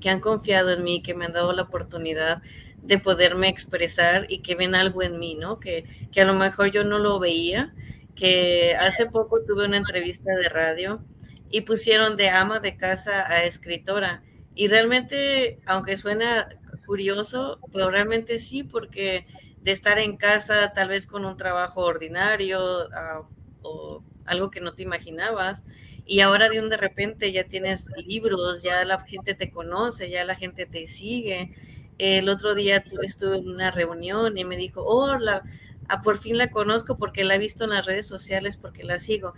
que 0.00 0.10
han 0.10 0.18
confiado 0.18 0.72
en 0.72 0.82
mí, 0.82 1.00
que 1.00 1.14
me 1.14 1.26
han 1.26 1.32
dado 1.32 1.52
la 1.52 1.62
oportunidad 1.62 2.42
de 2.82 2.98
poderme 2.98 3.48
expresar 3.48 4.26
y 4.28 4.40
que 4.40 4.56
ven 4.56 4.74
algo 4.74 5.02
en 5.02 5.20
mí, 5.20 5.36
¿no? 5.36 5.60
Que, 5.60 5.84
que 6.10 6.20
a 6.20 6.24
lo 6.24 6.34
mejor 6.34 6.72
yo 6.72 6.82
no 6.82 6.98
lo 6.98 7.20
veía, 7.20 7.72
que 8.16 8.74
hace 8.74 9.06
poco 9.06 9.44
tuve 9.44 9.66
una 9.66 9.76
entrevista 9.76 10.32
de 10.34 10.48
radio 10.48 11.00
y 11.48 11.60
pusieron 11.60 12.16
de 12.16 12.30
ama 12.30 12.58
de 12.58 12.76
casa 12.76 13.28
a 13.28 13.44
escritora. 13.44 14.22
Y 14.56 14.66
realmente, 14.66 15.60
aunque 15.66 15.96
suena 15.96 16.48
curioso, 16.84 17.60
pero 17.72 17.90
realmente 17.90 18.38
sí, 18.38 18.64
porque 18.64 19.26
de 19.60 19.70
estar 19.70 20.00
en 20.00 20.16
casa, 20.16 20.72
tal 20.72 20.88
vez 20.88 21.06
con 21.06 21.24
un 21.24 21.36
trabajo 21.36 21.82
ordinario, 21.82 22.86
uh, 22.86 23.37
o 23.62 24.02
algo 24.24 24.50
que 24.50 24.60
no 24.60 24.74
te 24.74 24.82
imaginabas. 24.82 25.64
Y 26.06 26.20
ahora 26.20 26.48
de 26.48 26.60
un 26.60 26.68
de 26.68 26.76
repente 26.76 27.32
ya 27.32 27.44
tienes 27.44 27.88
libros, 28.06 28.62
ya 28.62 28.84
la 28.84 29.00
gente 29.00 29.34
te 29.34 29.50
conoce, 29.50 30.10
ya 30.10 30.24
la 30.24 30.36
gente 30.36 30.66
te 30.66 30.86
sigue. 30.86 31.52
El 31.98 32.28
otro 32.28 32.54
día 32.54 32.84
estuve 33.02 33.38
en 33.38 33.48
una 33.48 33.70
reunión 33.70 34.38
y 34.38 34.44
me 34.44 34.56
dijo, 34.56 34.82
oh, 34.84 35.18
la, 35.18 35.42
ah, 35.88 35.98
por 36.00 36.18
fin 36.18 36.38
la 36.38 36.50
conozco 36.50 36.96
porque 36.96 37.24
la 37.24 37.34
he 37.34 37.38
visto 37.38 37.64
en 37.64 37.70
las 37.70 37.86
redes 37.86 38.06
sociales, 38.06 38.56
porque 38.56 38.84
la 38.84 38.98
sigo. 38.98 39.34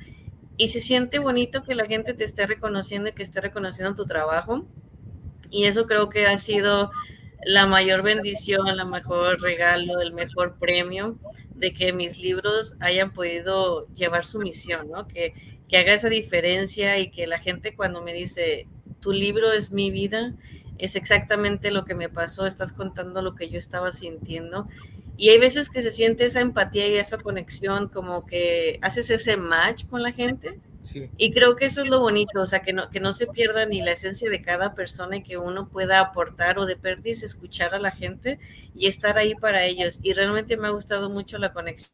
Y 0.56 0.68
se 0.68 0.80
siente 0.80 1.18
bonito 1.18 1.62
que 1.62 1.74
la 1.74 1.86
gente 1.86 2.12
te 2.12 2.24
esté 2.24 2.46
reconociendo 2.46 3.08
y 3.08 3.12
que 3.12 3.22
esté 3.22 3.40
reconociendo 3.40 3.94
tu 3.94 4.04
trabajo. 4.04 4.66
Y 5.50 5.64
eso 5.64 5.86
creo 5.86 6.08
que 6.10 6.26
ha 6.26 6.36
sido 6.38 6.90
la 7.44 7.66
mayor 7.66 8.02
bendición, 8.02 8.76
la 8.76 8.84
mejor 8.84 9.40
regalo, 9.40 10.00
el 10.00 10.12
mejor 10.12 10.58
premio 10.58 11.18
de 11.54 11.72
que 11.72 11.92
mis 11.92 12.18
libros 12.18 12.74
hayan 12.80 13.12
podido 13.12 13.86
llevar 13.94 14.24
su 14.24 14.38
misión, 14.38 14.90
¿no? 14.90 15.06
Que, 15.06 15.34
que 15.68 15.76
haga 15.76 15.94
esa 15.94 16.08
diferencia 16.08 16.98
y 16.98 17.10
que 17.10 17.26
la 17.26 17.38
gente 17.38 17.74
cuando 17.74 18.02
me 18.02 18.12
dice, 18.12 18.66
tu 19.00 19.12
libro 19.12 19.52
es 19.52 19.72
mi 19.72 19.90
vida, 19.90 20.34
es 20.78 20.96
exactamente 20.96 21.70
lo 21.70 21.84
que 21.84 21.94
me 21.94 22.08
pasó, 22.08 22.46
estás 22.46 22.72
contando 22.72 23.22
lo 23.22 23.34
que 23.34 23.48
yo 23.48 23.58
estaba 23.58 23.92
sintiendo. 23.92 24.66
Y 25.16 25.28
hay 25.28 25.38
veces 25.38 25.68
que 25.68 25.82
se 25.82 25.90
siente 25.90 26.24
esa 26.24 26.40
empatía 26.40 26.88
y 26.88 26.96
esa 26.96 27.18
conexión, 27.18 27.88
como 27.88 28.26
que 28.26 28.78
haces 28.80 29.10
ese 29.10 29.36
match 29.36 29.86
con 29.86 30.02
la 30.02 30.12
gente 30.12 30.58
y 31.16 31.32
creo 31.32 31.56
que 31.56 31.66
eso 31.66 31.82
es 31.82 31.90
lo 31.90 32.00
bonito, 32.00 32.40
o 32.40 32.46
sea, 32.46 32.62
que 32.62 32.72
no, 32.72 32.88
que 32.90 33.00
no 33.00 33.12
se 33.12 33.26
pierda 33.26 33.66
ni 33.66 33.82
la 33.82 33.92
esencia 33.92 34.30
de 34.30 34.42
cada 34.42 34.74
persona 34.74 35.16
y 35.16 35.22
que 35.22 35.36
uno 35.36 35.68
pueda 35.68 36.00
aportar 36.00 36.58
o 36.58 36.66
de 36.66 36.76
perdiz 36.76 37.22
escuchar 37.22 37.74
a 37.74 37.78
la 37.78 37.90
gente 37.90 38.38
y 38.74 38.86
estar 38.86 39.18
ahí 39.18 39.34
para 39.34 39.64
ellos. 39.64 39.98
Y 40.02 40.12
realmente 40.12 40.56
me 40.56 40.68
ha 40.68 40.70
gustado 40.70 41.10
mucho 41.10 41.38
la 41.38 41.52
conexión. 41.52 41.92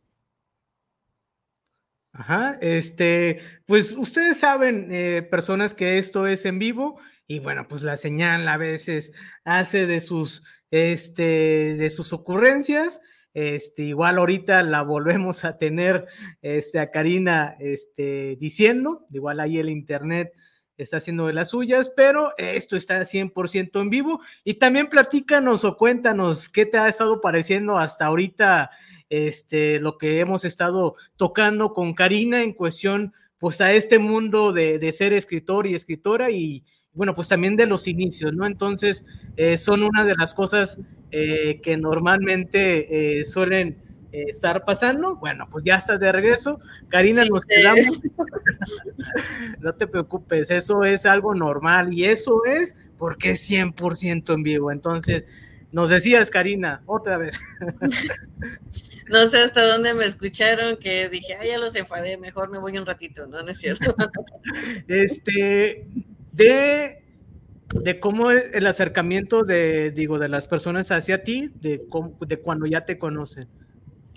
Ajá, 2.13 2.57
este, 2.63 3.41
pues 3.67 3.93
ustedes 3.93 4.39
saben, 4.39 4.89
eh, 4.91 5.23
personas 5.23 5.75
que 5.75 5.99
esto 5.99 6.27
es 6.27 6.47
en 6.47 6.59
vivo 6.59 6.99
y 7.27 7.41
bueno, 7.41 7.69
pues 7.69 7.83
la 7.83 7.99
señal 7.99 8.49
a 8.49 8.57
veces 8.57 9.13
hace 9.45 9.87
de 9.87 10.01
sus, 10.01 10.43
este, 10.71 11.75
de 11.77 11.91
sus 11.91 12.15
ocurrencias 12.15 13.01
este, 13.37 13.83
igual 13.83 14.17
ahorita 14.17 14.63
la 14.63 14.81
volvemos 14.81 15.45
a 15.45 15.59
tener 15.59 16.07
este, 16.41 16.79
a 16.79 16.91
Karina 16.91 17.55
este, 17.61 18.35
diciendo, 18.37 19.05
igual 19.11 19.41
ahí 19.41 19.59
el 19.59 19.69
internet 19.69 20.33
está 20.79 20.97
haciendo 20.97 21.27
de 21.27 21.35
las 21.35 21.51
suyas, 21.51 21.93
pero 21.95 22.33
esto 22.39 22.79
está 22.79 22.99
100% 22.99 23.79
en 23.79 23.91
vivo. 23.91 24.23
Y 24.43 24.55
también 24.55 24.89
platícanos 24.89 25.67
o 25.67 25.77
cuéntanos 25.77 26.49
qué 26.49 26.65
te 26.65 26.79
ha 26.79 26.89
estado 26.89 27.21
pareciendo 27.21 27.77
hasta 27.77 28.07
ahorita 28.07 28.71
este, 29.11 29.81
lo 29.81 29.99
que 29.99 30.21
hemos 30.21 30.47
estado 30.47 30.95
tocando 31.17 31.75
con 31.75 31.93
Karina 31.93 32.43
en 32.43 32.55
cuestión 32.55 33.13
pues 33.37 33.61
a 33.61 33.75
este 33.75 33.99
mundo 33.99 34.55
de, 34.55 34.79
de 34.79 34.93
ser 34.95 35.13
escritor 35.13 35.67
y 35.67 35.75
escritora 35.75 36.31
y, 36.31 36.65
bueno, 36.97 37.15
pues 37.15 37.29
también 37.29 37.57
de 37.57 37.67
los 37.67 37.87
inicios, 37.87 38.33
¿no? 38.33 38.47
Entonces, 38.47 39.05
eh, 39.37 39.59
son 39.59 39.83
una 39.83 40.05
de 40.05 40.15
las 40.15 40.35
cosas 40.35 40.81
eh, 41.13 41.61
que 41.63 41.77
normalmente 41.77 43.21
eh, 43.21 43.25
suelen 43.25 43.79
estar 44.13 44.65
pasando. 44.65 45.17
Bueno, 45.17 45.47
pues 45.51 45.63
ya 45.63 45.77
estás 45.77 46.01
de 46.01 46.11
regreso. 46.11 46.59
Karina, 46.89 47.23
nos 47.27 47.45
quedamos. 47.45 48.01
no 49.61 49.75
te 49.75 49.87
preocupes, 49.87 50.51
eso 50.51 50.85
es 50.85 51.05
algo 51.05 51.35
normal 51.35 51.93
y 51.93 52.07
eso 52.07 52.43
es 52.47 52.77
porque 52.97 53.33
es 53.33 53.51
100% 53.51 54.33
en 54.33 54.43
vivo. 54.43 54.73
Entonces, 54.73 55.27
nos 55.73 55.91
decías, 55.91 56.31
Karina, 56.31 56.83
otra 56.87 57.19
vez. 57.19 57.39
no 59.11 59.27
sé 59.27 59.41
hasta 59.41 59.67
dónde 59.67 59.93
me 59.93 60.07
escucharon 60.07 60.79
que 60.79 61.11
dije, 61.11 61.35
ah, 61.35 61.45
ya 61.45 61.59
los 61.59 61.75
enfadé, 61.77 62.17
mejor 62.17 62.49
me 62.49 62.57
voy 62.57 62.79
un 62.79 62.87
ratito, 62.87 63.27
¿no? 63.27 63.43
No 63.43 63.51
es 63.51 63.59
cierto. 63.59 63.95
este, 64.89 65.83
de, 66.37 66.99
de 67.75 68.01
cómo 68.01 68.31
el 68.31 68.67
acercamiento 68.67 69.43
de, 69.43 69.91
digo, 69.91 70.19
de 70.19 70.29
las 70.29 70.47
personas 70.47 70.91
hacia 70.91 71.25
ti, 71.25 71.51
de, 71.55 71.83
de 72.27 72.37
cuando 72.39 72.67
ya 72.67 72.85
te 72.85 72.99
conocen. 72.99 73.49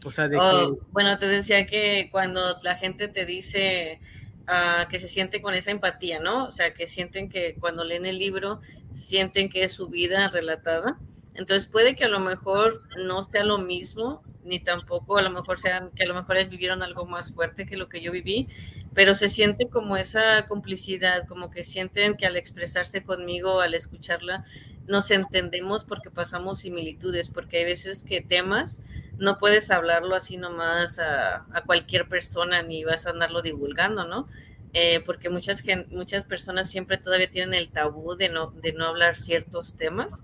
O 0.06 0.10
oh, 0.38 0.80
Bueno, 0.92 1.18
te 1.18 1.28
decía 1.28 1.66
que 1.66 2.10
cuando 2.12 2.42
la 2.64 2.76
gente 2.76 3.08
te 3.08 3.26
dice 3.26 4.00
uh, 4.48 4.88
que 4.88 5.00
se 5.00 5.08
siente 5.08 5.42
con 5.42 5.54
esa 5.54 5.72
empatía, 5.72 6.20
¿no? 6.20 6.46
O 6.46 6.52
sea, 6.52 6.74
que 6.74 6.88
sienten 6.88 7.30
que 7.30 7.56
cuando 7.60 7.84
leen 7.84 8.06
el 8.06 8.18
libro, 8.18 8.62
sienten 8.94 9.50
que 9.50 9.64
es 9.64 9.74
su 9.74 9.90
vida 9.90 10.30
relatada. 10.30 10.98
Entonces 11.34 11.68
puede 11.68 11.96
que 11.96 12.06
a 12.06 12.10
lo 12.10 12.20
mejor 12.20 12.84
no 13.06 13.24
sea 13.24 13.44
lo 13.44 13.58
mismo, 13.58 14.24
ni 14.44 14.60
tampoco 14.60 15.18
a 15.18 15.22
lo 15.22 15.30
mejor 15.30 15.60
sean, 15.60 15.92
que 15.92 16.04
a 16.04 16.08
lo 16.08 16.14
mejor 16.14 16.38
vivieron 16.50 16.82
algo 16.84 17.06
más 17.06 17.32
fuerte 17.34 17.66
que 17.66 17.78
lo 17.78 17.90
que 17.90 18.02
yo 18.02 18.12
viví, 18.12 18.48
pero 18.94 19.16
se 19.16 19.30
siente 19.30 19.68
como 19.70 19.98
esa 19.98 20.46
complicidad, 20.48 21.28
como 21.28 21.50
que 21.50 21.64
sienten 21.64 22.16
que 22.16 22.26
al 22.26 22.36
expresarse 22.38 23.04
conmigo, 23.04 23.62
al 23.62 23.74
escucharla, 23.74 24.46
nos 24.88 25.12
entendemos 25.12 25.86
porque 25.86 26.10
pasamos 26.10 26.60
similitudes, 26.60 27.30
porque 27.30 27.60
hay 27.60 27.66
veces 27.66 28.04
que 28.04 28.22
temas 28.22 28.82
no 29.18 29.38
puedes 29.38 29.70
hablarlo 29.70 30.16
así 30.16 30.38
nomás 30.38 30.98
a, 31.00 31.46
a 31.54 31.62
cualquier 31.66 32.08
persona 32.08 32.62
ni 32.64 32.84
vas 32.86 33.06
a 33.06 33.10
andarlo 33.10 33.42
divulgando, 33.42 34.06
¿no? 34.06 34.28
Eh, 34.74 35.02
porque 35.06 35.30
muchas, 35.30 35.64
muchas 35.90 36.24
personas 36.24 36.70
siempre 36.70 36.98
todavía 36.98 37.30
tienen 37.30 37.54
el 37.54 37.70
tabú 37.70 38.16
de 38.16 38.30
no, 38.30 38.52
de 38.52 38.72
no 38.74 38.86
hablar 38.86 39.16
ciertos 39.16 39.76
temas. 39.76 40.24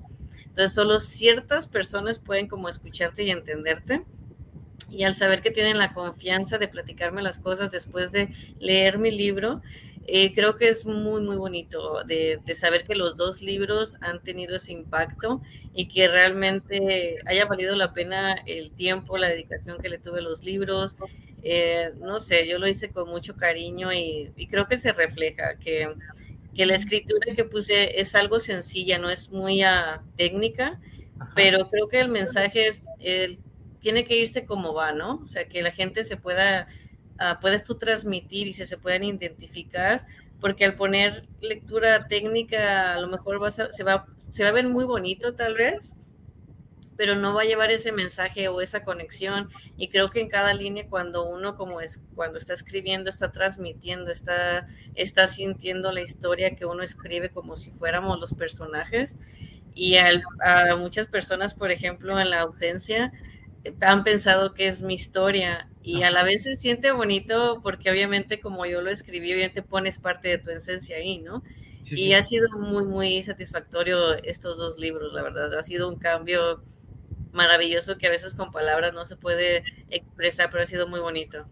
Entonces, 0.55 0.73
solo 0.73 1.01
ciertas 1.01 1.67
personas 1.67 2.17
pueden 2.17 2.47
como 2.47 2.69
escucharte 2.69 3.23
y 3.23 3.29
entenderte. 3.29 4.03
Y 4.89 5.03
al 5.03 5.13
saber 5.13 5.41
que 5.41 5.51
tienen 5.51 5.77
la 5.77 5.91
confianza 5.91 6.57
de 6.57 6.69
platicarme 6.69 7.21
las 7.21 7.39
cosas 7.39 7.71
después 7.71 8.13
de 8.13 8.29
leer 8.57 8.97
mi 8.97 9.11
libro, 9.11 9.61
eh, 10.07 10.33
creo 10.33 10.55
que 10.55 10.69
es 10.69 10.85
muy, 10.85 11.21
muy 11.21 11.35
bonito 11.35 12.05
de, 12.05 12.39
saber 12.55 12.85
que 12.85 12.95
los 12.95 13.17
dos 13.17 13.41
libros 13.41 13.97
han 13.99 14.23
tenido 14.23 14.55
ese 14.55 14.71
impacto 14.71 15.41
y 15.73 15.89
que 15.89 16.07
realmente 16.07 17.17
haya 17.25 17.43
valido 17.47 17.75
la 17.75 17.93
pena 17.93 18.35
el 18.45 18.71
tiempo, 18.71 19.17
la 19.17 19.27
dedicación 19.27 19.77
que 19.79 19.89
le 19.89 19.97
tuve 19.97 20.19
a 20.19 20.23
los 20.23 20.45
libros. 20.45 20.95
Eh, 21.43 21.91
no 21.99 22.21
sé, 22.21 22.47
yo 22.47 22.59
lo 22.59 22.67
hice 22.69 22.91
con 22.91 23.09
mucho 23.09 23.35
cariño 23.35 23.91
y, 23.91 24.31
creo 24.49 24.69
que 24.69 24.77
se 24.77 24.93
refleja 24.93 25.57
que, 25.59 25.89
que, 26.55 26.65
la 26.65 26.75
escritura 26.75 27.35
que 27.35 27.43
puse 27.43 27.99
es 27.99 28.15
algo 28.15 28.39
sencilla, 28.39 28.97
no 28.97 29.09
es 29.09 29.31
muy 29.31 29.63
uh, 29.63 30.01
técnica, 30.15 30.79
pero 31.35 31.69
creo 31.69 31.87
que 31.87 31.99
el 31.99 32.09
mensaje 32.09 32.67
es, 32.67 32.85
tiene 33.79 34.03
que 34.03 34.17
irse 34.17 34.45
como 34.45 34.73
va, 34.73 34.91
¿no? 34.91 35.21
O 35.23 35.27
sea, 35.27 35.47
que 35.47 35.61
la 35.61 35.71
gente 35.71 36.03
se 36.03 36.17
pueda 36.17 36.67
Ah, 37.17 37.39
puedes 37.39 37.63
tú 37.63 37.75
transmitir 37.75 38.47
y 38.47 38.53
se, 38.53 38.65
se 38.65 38.77
pueden 38.77 39.03
identificar, 39.03 40.05
porque 40.41 40.65
al 40.65 40.75
poner 40.75 41.25
lectura 41.39 42.07
técnica 42.07 42.93
a 42.93 42.99
lo 42.99 43.07
mejor 43.07 43.39
se, 43.51 43.83
va, 43.83 44.05
se 44.17 44.43
va 44.43 44.49
a 44.49 44.53
ver 44.53 44.67
muy 44.67 44.83
bonito 44.83 45.33
tal 45.33 45.53
vez, 45.53 45.95
pero 46.97 47.15
no 47.15 47.33
va 47.33 47.41
a 47.41 47.45
llevar 47.45 47.71
ese 47.71 47.91
mensaje 47.91 48.47
o 48.47 48.61
esa 48.61 48.83
conexión. 48.83 49.49
Y 49.77 49.89
creo 49.89 50.09
que 50.09 50.21
en 50.21 50.29
cada 50.29 50.53
línea, 50.53 50.87
cuando 50.89 51.27
uno 51.27 51.55
como 51.55 51.81
es, 51.81 52.03
cuando 52.15 52.37
está 52.37 52.53
escribiendo, 52.53 53.09
está 53.09 53.31
transmitiendo, 53.31 54.11
está, 54.11 54.67
está 54.95 55.27
sintiendo 55.27 55.91
la 55.91 56.01
historia 56.01 56.55
que 56.55 56.65
uno 56.65 56.83
escribe 56.83 57.29
como 57.29 57.55
si 57.55 57.71
fuéramos 57.71 58.19
los 58.19 58.33
personajes. 58.33 59.17
Y 59.73 59.97
a 59.97 60.21
muchas 60.77 61.07
personas, 61.07 61.53
por 61.53 61.69
ejemplo, 61.71 62.19
en 62.19 62.29
la 62.29 62.41
ausencia, 62.41 63.11
han 63.81 64.03
pensado 64.03 64.53
que 64.53 64.67
es 64.67 64.81
mi 64.81 64.93
historia 64.93 65.67
y 65.81 66.03
a 66.03 66.11
la 66.11 66.23
vez 66.23 66.43
se 66.43 66.55
siente 66.55 66.91
bonito 66.91 67.61
porque 67.63 67.89
obviamente 67.89 68.39
como 68.39 68.65
yo 68.65 68.81
lo 68.81 68.89
escribí, 68.91 69.33
obviamente 69.33 69.63
pones 69.63 69.97
parte 69.97 70.29
de 70.29 70.37
tu 70.37 70.51
esencia 70.51 70.97
ahí, 70.97 71.19
¿no? 71.19 71.43
y 71.91 72.13
ha 72.13 72.23
sido 72.23 72.47
muy, 72.57 72.83
muy 72.83 73.21
satisfactorio 73.21 74.15
estos 74.23 74.57
dos 74.57 74.79
libros, 74.79 75.13
la 75.13 75.21
verdad. 75.21 75.53
Ha 75.53 75.63
sido 75.63 75.87
un 75.87 75.97
cambio 75.97 76.63
maravilloso 77.35 77.97
que 77.97 78.07
a 78.07 78.11
veces 78.11 78.33
con 78.33 78.51
palabras 78.51 78.93
no 78.93 79.05
se 79.05 79.15
puede 79.15 79.63
expresar, 79.89 80.49
pero 80.49 80.63
ha 80.63 80.65
sido 80.65 80.87
muy 80.87 80.99
bonito. 80.99 81.45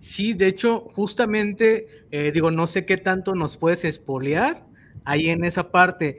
Sí, 0.00 0.34
de 0.34 0.48
hecho, 0.48 0.80
justamente, 0.80 2.06
eh, 2.10 2.30
digo, 2.32 2.50
no 2.50 2.66
sé 2.66 2.84
qué 2.84 2.96
tanto 2.96 3.34
nos 3.34 3.56
puedes 3.56 3.84
espolear 3.84 4.66
ahí 5.04 5.30
en 5.30 5.44
esa 5.44 5.70
parte 5.70 6.18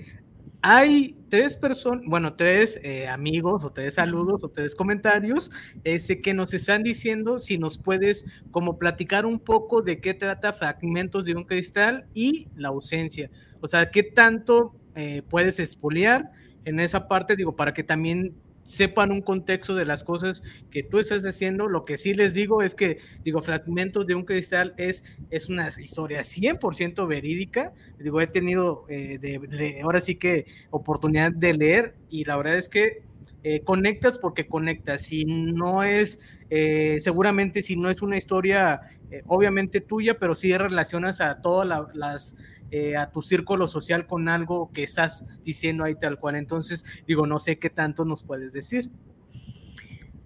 hay 0.68 1.16
tres 1.30 1.56
personas, 1.56 2.06
bueno, 2.08 2.34
tres 2.34 2.80
eh, 2.82 3.08
amigos 3.08 3.64
o 3.64 3.70
tres 3.70 3.94
saludos 3.94 4.44
o 4.44 4.50
tres 4.50 4.74
comentarios 4.74 5.52
ese, 5.84 6.22
que 6.22 6.34
nos 6.34 6.56
están 6.56 6.82
diciendo 6.82 7.38
si 7.38 7.60
nos 7.60 7.78
puedes 7.78 8.26
como 8.50 8.80
platicar 8.80 9.28
un 9.28 9.38
poco 9.38 9.84
de 9.84 10.02
qué 10.02 10.16
trata 10.16 10.54
Fragmentos 10.54 11.24
de 11.26 11.36
un 11.36 11.44
Cristal 11.44 12.08
y 12.16 12.48
la 12.56 12.70
ausencia. 12.70 13.30
O 13.62 13.68
sea, 13.68 13.92
qué 13.92 14.02
tanto 14.02 14.74
eh, 14.96 15.22
puedes 15.30 15.60
expoliar 15.60 16.32
en 16.64 16.80
esa 16.80 17.08
parte, 17.08 17.36
digo, 17.36 17.56
para 17.56 17.76
que 17.76 17.84
también 17.84 18.34
sepan 18.66 19.12
un 19.12 19.22
contexto 19.22 19.76
de 19.76 19.86
las 19.86 20.04
cosas 20.04 20.42
que 20.72 20.82
tú 20.82 20.98
estás 20.98 21.24
haciendo. 21.24 21.68
Lo 21.68 21.86
que 21.86 21.98
sí 21.98 22.16
les 22.16 22.34
digo 22.34 22.64
es 22.64 22.74
que, 22.74 22.98
digo, 23.24 23.42
Fragmentos 23.44 24.08
de 24.08 24.16
un 24.16 24.26
Cristal 24.26 24.74
es, 24.78 25.06
es 25.30 25.50
una 25.50 25.70
historia 25.70 26.22
100% 26.22 27.08
verídica. 27.08 27.74
Digo, 28.00 28.20
he 28.20 28.28
tenido 28.28 28.86
eh, 28.90 29.20
de, 29.20 29.82
ahora 29.84 30.02
sí 30.02 30.16
que 30.16 30.48
oportunidad 30.72 31.32
de 31.32 31.54
leer 31.54 31.96
y 32.10 32.26
la 32.26 32.38
verdad 32.38 32.56
es 32.56 32.68
que 32.68 33.04
eh, 33.44 33.62
conectas 33.62 34.18
porque 34.18 34.48
conectas. 34.48 35.04
Si 35.04 35.26
no 35.26 35.84
es, 35.84 36.18
eh, 36.50 36.98
seguramente 37.02 37.62
si 37.62 37.78
no 37.78 37.92
es 37.92 38.02
una 38.02 38.18
historia 38.18 38.82
obviamente 39.28 39.80
tuya, 39.80 40.18
pero 40.20 40.36
sí 40.36 40.58
relacionas 40.58 41.22
a 41.22 41.40
todas 41.42 41.88
las 41.94 42.36
eh, 42.72 42.98
a 42.98 43.12
tu 43.12 43.22
círculo 43.22 43.68
social 43.68 44.08
con 44.08 44.28
algo 44.28 44.72
que 44.74 44.84
estás 44.84 45.24
diciendo 45.44 45.84
ahí 45.84 45.96
tal 45.96 46.20
cual. 46.20 46.36
Entonces, 46.36 46.84
digo, 47.08 47.28
no 47.28 47.40
sé 47.40 47.58
qué 47.60 47.70
tanto 47.70 48.06
nos 48.06 48.24
puedes 48.24 48.54
decir. 48.54 48.90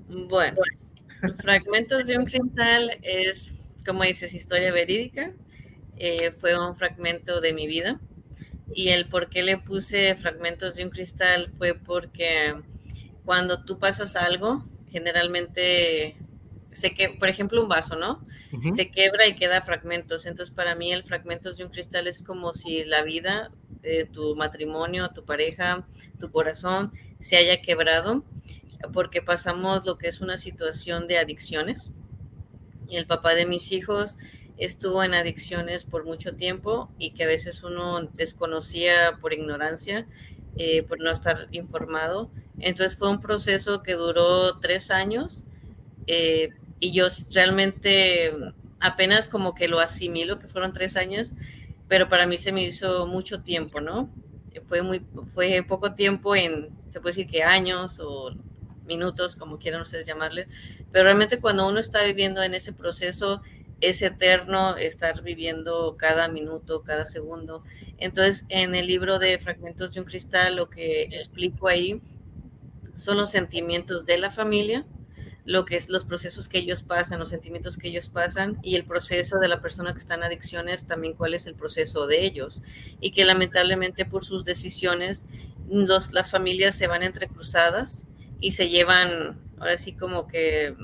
Bueno, 0.08 0.58
Fragmentos 1.40 2.08
de 2.08 2.18
un 2.18 2.26
Cristal 2.26 2.92
es, 3.02 3.54
como 3.86 4.04
dices, 4.04 4.34
historia 4.34 4.72
verídica. 4.72 5.32
Eh, 5.98 6.32
fue 6.32 6.58
un 6.58 6.76
fragmento 6.76 7.42
de 7.42 7.54
mi 7.54 7.68
vida. 7.68 8.00
Y 8.74 8.90
el 8.90 9.10
por 9.10 9.30
qué 9.30 9.44
le 9.44 9.58
puse 9.58 10.16
Fragmentos 10.16 10.76
de 10.76 10.86
un 10.86 10.90
Cristal 10.90 11.50
fue 11.50 11.74
porque 11.74 12.56
cuando 13.26 13.64
tú 13.66 13.80
pasas 13.80 14.16
algo, 14.16 14.64
generalmente 14.90 16.16
se 16.72 16.94
que, 16.94 17.10
por 17.10 17.30
ejemplo, 17.30 17.62
un 17.62 17.68
vaso, 17.68 17.96
¿no? 17.96 18.24
Se 18.76 18.92
quebra 18.92 19.28
y 19.28 19.36
queda 19.36 19.62
fragmentos. 19.62 20.26
Entonces, 20.26 20.54
para 20.54 20.76
mí, 20.76 20.92
el 20.92 21.04
fragmentos 21.04 21.58
de 21.58 21.66
un 21.66 21.72
cristal 21.72 22.08
es 22.08 22.22
como 22.24 22.54
si 22.54 22.84
la 22.86 23.04
vida, 23.04 23.52
tu 24.12 24.36
matrimonio, 24.36 25.10
tu 25.10 25.26
pareja, 25.26 25.86
tu 26.20 26.32
corazón, 26.32 26.92
se 27.20 27.38
haya 27.38 27.62
quebrado, 27.62 28.24
porque 28.94 29.22
pasamos 29.22 29.86
lo 29.86 29.98
que 29.98 30.08
es 30.08 30.22
una 30.22 30.38
situación 30.38 31.08
de 31.08 31.18
adicciones. 31.18 31.92
Y 32.88 32.98
el 32.98 33.08
papá 33.08 33.36
de 33.36 33.46
mis 33.46 33.72
hijos 33.72 34.18
estuvo 34.58 35.04
en 35.04 35.14
adicciones 35.14 35.86
por 35.86 36.06
mucho 36.06 36.36
tiempo 36.36 36.92
y 37.00 37.12
que 37.12 37.24
a 37.24 37.28
veces 37.28 37.64
uno 37.64 38.10
desconocía 38.14 39.18
por 39.22 39.34
ignorancia, 39.34 40.06
eh, 40.58 40.84
por 40.84 41.00
no 41.00 41.12
estar 41.12 41.48
informado. 41.52 42.30
Entonces 42.60 42.98
fue 42.98 43.10
un 43.10 43.22
proceso 43.22 43.82
que 43.82 43.94
duró 43.94 44.60
tres 44.60 44.92
años 44.92 45.46
eh, 46.12 46.50
y 46.80 46.92
yo 46.92 47.06
realmente 47.34 48.34
apenas 48.80 49.28
como 49.30 49.54
que 49.54 49.68
lo 49.68 49.80
asimilo, 49.80 50.40
que 50.40 50.48
fueron 50.48 50.74
tres 50.74 50.98
años, 50.98 51.34
pero 51.88 52.10
para 52.10 52.26
mí 52.26 52.38
se 52.40 52.52
me 52.52 52.64
hizo 52.64 53.06
mucho 53.06 53.42
tiempo, 53.42 53.80
¿no? 53.80 54.10
Fue, 54.64 54.82
muy, 54.82 55.06
fue 55.28 55.64
poco 55.68 55.94
tiempo 55.94 56.36
en, 56.36 56.70
se 56.90 57.00
puede 57.00 57.12
decir 57.12 57.28
que 57.28 57.44
años 57.44 58.00
o 58.00 58.32
minutos, 58.88 59.36
como 59.36 59.60
quieran 59.60 59.82
ustedes 59.82 60.08
llamarles, 60.08 60.48
pero 60.92 61.06
realmente 61.06 61.40
cuando 61.40 61.68
uno 61.68 61.80
está 61.80 62.02
viviendo 62.04 62.42
en 62.42 62.56
ese 62.56 62.74
proceso, 62.74 63.44
es 63.80 64.02
eterno 64.02 64.78
estar 64.78 65.22
viviendo 65.22 65.96
cada 65.96 66.28
minuto, 66.28 66.82
cada 66.82 67.06
segundo. 67.06 67.64
Entonces, 68.00 68.46
en 68.50 68.74
el 68.74 68.88
libro 68.88 69.20
de 69.20 69.38
Fragmentos 69.38 69.94
de 69.94 70.02
un 70.02 70.08
Cristal, 70.08 70.56
lo 70.56 70.72
que 70.72 71.04
explico 71.04 71.68
ahí 71.68 72.02
son 72.96 73.18
los 73.18 73.30
sentimientos 73.30 74.08
de 74.08 74.18
la 74.18 74.32
familia, 74.32 74.86
lo 75.50 75.66
que 75.66 75.76
es 75.76 75.90
los 75.90 76.06
procesos 76.06 76.48
que 76.48 76.60
ellos 76.60 76.84
pasan, 76.84 77.18
los 77.18 77.30
sentimientos 77.30 77.76
que 77.76 77.88
ellos 77.88 78.08
pasan 78.08 78.60
y 78.62 78.76
el 78.76 78.86
proceso 78.86 79.40
de 79.40 79.48
la 79.48 79.62
persona 79.62 79.94
que 79.94 79.98
está 79.98 80.14
en 80.14 80.22
adicciones, 80.22 80.86
también 80.86 81.16
cuál 81.16 81.34
es 81.34 81.48
el 81.48 81.56
proceso 81.56 82.06
de 82.06 82.24
ellos. 82.24 82.62
Y 83.02 83.10
que 83.10 83.26
lamentablemente 83.26 84.06
por 84.06 84.24
sus 84.24 84.46
decisiones 84.46 85.26
los, 85.68 86.14
las 86.14 86.30
familias 86.30 86.76
se 86.76 86.86
van 86.86 87.02
entrecruzadas 87.02 88.06
y 88.40 88.52
se 88.52 88.70
llevan, 88.70 89.42
ahora 89.58 89.76
sí 89.76 89.94
como 89.94 90.28
que 90.28 90.76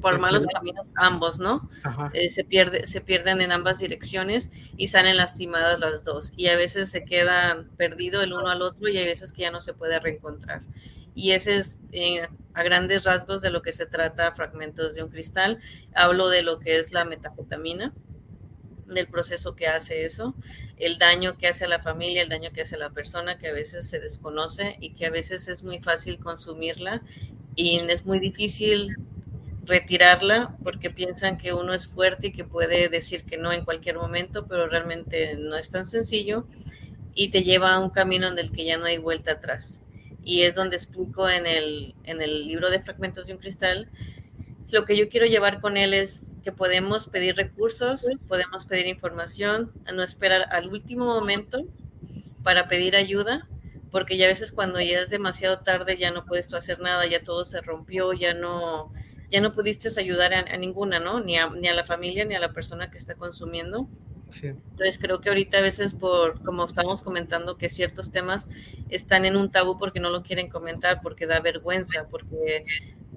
por 0.00 0.18
malos 0.18 0.44
caminos 0.52 0.88
ambos, 0.96 1.38
¿no? 1.38 1.70
Eh, 2.14 2.28
se, 2.28 2.42
pierde, 2.42 2.86
se 2.86 3.00
pierden 3.00 3.40
en 3.40 3.52
ambas 3.52 3.78
direcciones 3.78 4.50
y 4.76 4.88
salen 4.88 5.16
lastimadas 5.16 5.78
las 5.78 6.02
dos. 6.02 6.32
Y 6.36 6.48
a 6.48 6.56
veces 6.56 6.90
se 6.90 7.04
quedan 7.04 7.68
perdidos 7.76 8.24
el 8.24 8.32
uno 8.32 8.48
al 8.48 8.62
otro 8.62 8.88
y 8.88 8.98
hay 8.98 9.06
veces 9.06 9.32
que 9.32 9.42
ya 9.42 9.52
no 9.52 9.60
se 9.60 9.74
puede 9.74 10.00
reencontrar 10.00 10.62
y 11.14 11.32
ese 11.32 11.56
es 11.56 11.80
eh, 11.92 12.28
a 12.54 12.62
grandes 12.62 13.04
rasgos 13.04 13.42
de 13.42 13.50
lo 13.50 13.62
que 13.62 13.72
se 13.72 13.86
trata 13.86 14.32
Fragmentos 14.32 14.94
de 14.94 15.02
un 15.02 15.10
Cristal. 15.10 15.58
Hablo 15.94 16.28
de 16.28 16.42
lo 16.42 16.58
que 16.58 16.78
es 16.78 16.92
la 16.92 17.04
metafetamina. 17.04 17.92
del 18.86 19.08
proceso 19.08 19.54
que 19.56 19.68
hace 19.68 20.04
eso, 20.04 20.34
el 20.76 20.98
daño 20.98 21.38
que 21.38 21.48
hace 21.48 21.64
a 21.64 21.68
la 21.68 21.78
familia, 21.80 22.22
el 22.22 22.28
daño 22.28 22.50
que 22.52 22.60
hace 22.60 22.74
a 22.76 22.78
la 22.78 22.90
persona 22.90 23.38
que 23.38 23.48
a 23.48 23.52
veces 23.52 23.88
se 23.88 24.00
desconoce 24.00 24.76
y 24.80 24.90
que 24.92 25.06
a 25.06 25.10
veces 25.10 25.48
es 25.48 25.64
muy 25.64 25.78
fácil 25.80 26.18
consumirla 26.18 27.02
y 27.54 27.78
es 27.78 28.04
muy 28.04 28.18
difícil 28.18 28.96
retirarla 29.64 30.56
porque 30.62 30.90
piensan 30.90 31.38
que 31.38 31.52
uno 31.54 31.72
es 31.72 31.86
fuerte 31.86 32.28
y 32.28 32.32
que 32.32 32.44
puede 32.44 32.88
decir 32.88 33.24
que 33.24 33.38
no 33.38 33.52
en 33.52 33.64
cualquier 33.64 33.96
momento, 33.96 34.46
pero 34.46 34.66
realmente 34.68 35.36
no 35.36 35.56
es 35.56 35.70
tan 35.70 35.84
sencillo 35.86 36.46
y 37.14 37.28
te 37.28 37.42
lleva 37.42 37.74
a 37.74 37.78
un 37.78 37.90
camino 37.90 38.28
en 38.28 38.38
el 38.38 38.52
que 38.52 38.64
ya 38.64 38.78
no 38.78 38.86
hay 38.86 38.98
vuelta 38.98 39.32
atrás. 39.32 39.80
Y 40.24 40.42
es 40.42 40.54
donde 40.54 40.76
explico 40.76 41.28
en 41.28 41.46
el, 41.46 41.94
en 42.04 42.22
el 42.22 42.46
libro 42.46 42.70
de 42.70 42.80
Fragmentos 42.80 43.26
de 43.26 43.34
un 43.34 43.38
Cristal, 43.40 43.88
lo 44.70 44.84
que 44.84 44.96
yo 44.96 45.08
quiero 45.08 45.26
llevar 45.26 45.60
con 45.60 45.76
él 45.76 45.92
es 45.92 46.26
que 46.42 46.50
podemos 46.50 47.06
pedir 47.06 47.36
recursos, 47.36 48.06
podemos 48.26 48.64
pedir 48.64 48.86
información, 48.86 49.70
a 49.86 49.92
no 49.92 50.02
esperar 50.02 50.46
al 50.50 50.68
último 50.68 51.04
momento 51.04 51.66
para 52.42 52.68
pedir 52.68 52.96
ayuda, 52.96 53.48
porque 53.90 54.16
ya 54.16 54.24
a 54.24 54.28
veces 54.28 54.50
cuando 54.50 54.80
ya 54.80 55.00
es 55.00 55.10
demasiado 55.10 55.60
tarde 55.60 55.98
ya 55.98 56.10
no 56.10 56.24
puedes 56.24 56.48
tú 56.48 56.56
hacer 56.56 56.80
nada, 56.80 57.06
ya 57.06 57.22
todo 57.22 57.44
se 57.44 57.60
rompió, 57.60 58.14
ya 58.14 58.32
no, 58.32 58.90
ya 59.30 59.40
no 59.42 59.52
pudiste 59.52 59.88
ayudar 60.00 60.32
a, 60.32 60.56
ninguna, 60.56 60.98
¿no? 60.98 61.20
Ni 61.20 61.36
a, 61.36 61.50
ni 61.50 61.68
a, 61.68 61.74
la 61.74 61.84
familia 61.84 62.24
ni 62.24 62.34
a 62.34 62.40
la 62.40 62.52
persona 62.52 62.90
que 62.90 62.96
está 62.96 63.14
consumiendo. 63.14 63.88
Entonces 64.40 64.98
creo 64.98 65.20
que 65.20 65.28
ahorita 65.28 65.58
a 65.58 65.60
veces 65.60 65.94
por, 65.94 66.42
como 66.42 66.64
estamos 66.64 67.02
comentando, 67.02 67.56
que 67.56 67.68
ciertos 67.68 68.10
temas 68.10 68.48
están 68.88 69.24
en 69.24 69.36
un 69.36 69.50
tabú 69.50 69.78
porque 69.78 70.00
no 70.00 70.10
lo 70.10 70.22
quieren 70.22 70.48
comentar, 70.48 71.00
porque 71.02 71.26
da 71.26 71.40
vergüenza, 71.40 72.06
porque 72.10 72.64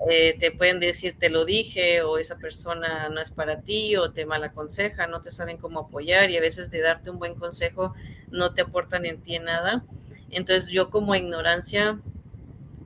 eh, 0.10 0.38
te 0.38 0.51
pueden 0.51 0.80
decir 0.80 1.17
te 1.17 1.30
lo 1.30 1.45
dije 1.45 2.01
o 2.01 2.17
esa 2.17 2.38
persona 2.38 3.08
no 3.10 3.21
es 3.21 3.32
para 3.32 3.62
ti 3.62 3.95
o 3.95 4.12
te 4.12 4.25
mal 4.25 4.43
aconseja, 4.43 5.08
no 5.08 5.21
te 5.21 5.32
saben 5.32 5.58
cómo 5.58 5.80
apoyar 5.82 6.30
y 6.30 6.38
a 6.38 6.41
veces 6.41 6.69
de 6.69 6.82
darte 6.82 7.10
un 7.10 7.17
buen 7.17 7.36
consejo 7.36 7.93
no 8.30 8.54
te 8.54 8.62
aportan 8.62 9.06
en 9.06 9.21
ti 9.21 9.39
nada. 9.39 9.86
Entonces 10.30 10.69
yo 10.69 10.89
como 10.89 11.15
ignorancia, 11.15 11.99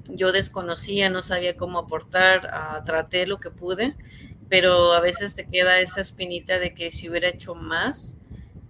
yo 0.07 0.31
desconocía, 0.31 1.09
no 1.09 1.21
sabía 1.21 1.55
cómo 1.55 1.79
aportar, 1.79 2.51
uh, 2.53 2.83
traté 2.85 3.25
lo 3.25 3.39
que 3.39 3.49
pude, 3.49 3.95
pero 4.49 4.93
a 4.93 4.99
veces 4.99 5.35
te 5.35 5.47
queda 5.47 5.79
esa 5.79 6.01
espinita 6.01 6.59
de 6.59 6.73
que 6.73 6.91
si 6.91 7.09
hubiera 7.09 7.29
hecho 7.29 7.55
más, 7.55 8.17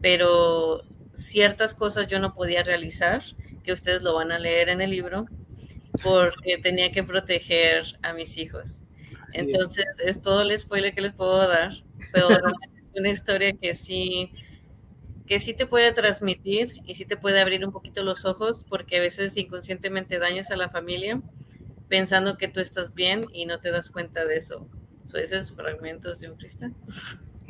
pero 0.02 0.84
ciertas 1.14 1.74
cosas 1.74 2.08
yo 2.08 2.20
no 2.20 2.34
podía 2.34 2.64
realizar, 2.64 3.24
que 3.64 3.74
ustedes 3.74 4.02
lo 4.02 4.16
van 4.16 4.32
a 4.32 4.40
leer 4.40 4.70
en 4.70 4.82
el 4.82 4.92
libro, 4.92 5.26
porque 6.04 6.58
tenía 6.64 6.92
que 6.92 7.04
proteger 7.04 7.84
a 8.02 8.14
mis 8.14 8.38
hijos. 8.38 8.82
Entonces, 9.34 9.86
es 10.04 10.22
todo 10.22 10.42
el 10.42 10.58
spoiler 10.58 10.94
que 10.94 11.02
les 11.02 11.14
puedo 11.14 11.48
dar, 11.48 11.72
pero 12.12 12.30
es 12.30 12.90
una 12.96 13.10
historia 13.10 13.54
que 13.54 13.74
sí, 13.74 14.32
que 15.28 15.40
sí 15.40 15.54
te 15.54 15.68
puede 15.68 15.92
transmitir 15.94 16.82
y 16.86 16.96
sí 16.96 17.06
te 17.06 17.16
puede 17.16 17.40
abrir 17.40 17.64
un 17.66 17.72
poquito 17.72 18.02
los 18.04 18.26
ojos, 18.26 18.66
porque 18.68 18.98
a 18.98 19.02
veces 19.02 19.38
inconscientemente 19.38 20.18
dañas 20.18 20.50
a 20.52 20.58
la 20.58 20.70
familia 20.70 21.22
pensando 21.88 22.38
que 22.38 22.48
tú 22.48 22.60
estás 22.60 22.96
bien 22.96 23.26
y 23.34 23.46
no 23.46 23.60
te 23.60 23.72
das 23.72 23.92
cuenta 23.92 24.26
de 24.26 24.38
eso. 24.38 24.68
Esos 25.14 25.52
fragmentos 25.52 26.20
de 26.20 26.30
un 26.30 26.38
cristal. 26.38 26.74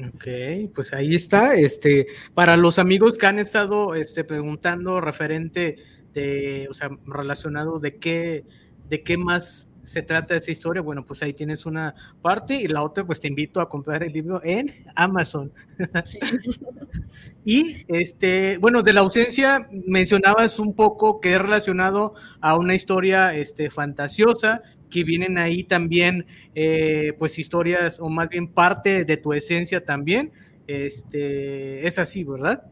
Ok, 0.07 0.71
pues 0.73 0.93
ahí 0.93 1.15
está. 1.15 1.55
Este, 1.55 2.07
para 2.33 2.57
los 2.57 2.79
amigos 2.79 3.17
que 3.17 3.27
han 3.27 3.39
estado 3.39 3.95
este, 3.95 4.23
preguntando 4.23 5.01
referente 5.01 5.77
de, 6.13 6.67
o 6.69 6.73
sea, 6.73 6.89
relacionado 7.05 7.79
de 7.79 7.97
qué, 7.97 8.45
de 8.87 9.03
qué 9.03 9.17
más 9.17 9.68
se 9.89 10.01
trata 10.01 10.35
esa 10.35 10.51
historia, 10.51 10.81
bueno, 10.81 11.05
pues 11.05 11.21
ahí 11.23 11.33
tienes 11.33 11.65
una 11.65 11.95
parte 12.21 12.55
y 12.55 12.67
la 12.67 12.83
otra, 12.83 13.05
pues 13.05 13.19
te 13.19 13.27
invito 13.27 13.59
a 13.61 13.69
comprar 13.69 14.03
el 14.03 14.13
libro 14.13 14.41
en 14.43 14.71
Amazon. 14.95 15.51
y 17.45 17.85
este, 17.87 18.57
bueno, 18.57 18.83
de 18.83 18.93
la 18.93 19.01
ausencia 19.01 19.67
mencionabas 19.71 20.59
un 20.59 20.73
poco 20.75 21.19
que 21.19 21.33
es 21.33 21.41
relacionado 21.41 22.13
a 22.41 22.57
una 22.57 22.75
historia 22.75 23.33
este, 23.33 23.69
fantasiosa, 23.71 24.61
que 24.89 25.03
vienen 25.03 25.37
ahí 25.37 25.63
también, 25.63 26.25
eh, 26.55 27.13
pues 27.17 27.37
historias, 27.39 27.99
o 27.99 28.09
más 28.09 28.29
bien 28.29 28.47
parte 28.47 29.05
de 29.05 29.17
tu 29.17 29.33
esencia 29.33 29.83
también. 29.83 30.31
Este, 30.67 31.87
es 31.87 31.97
así, 31.97 32.23
¿verdad? 32.23 32.63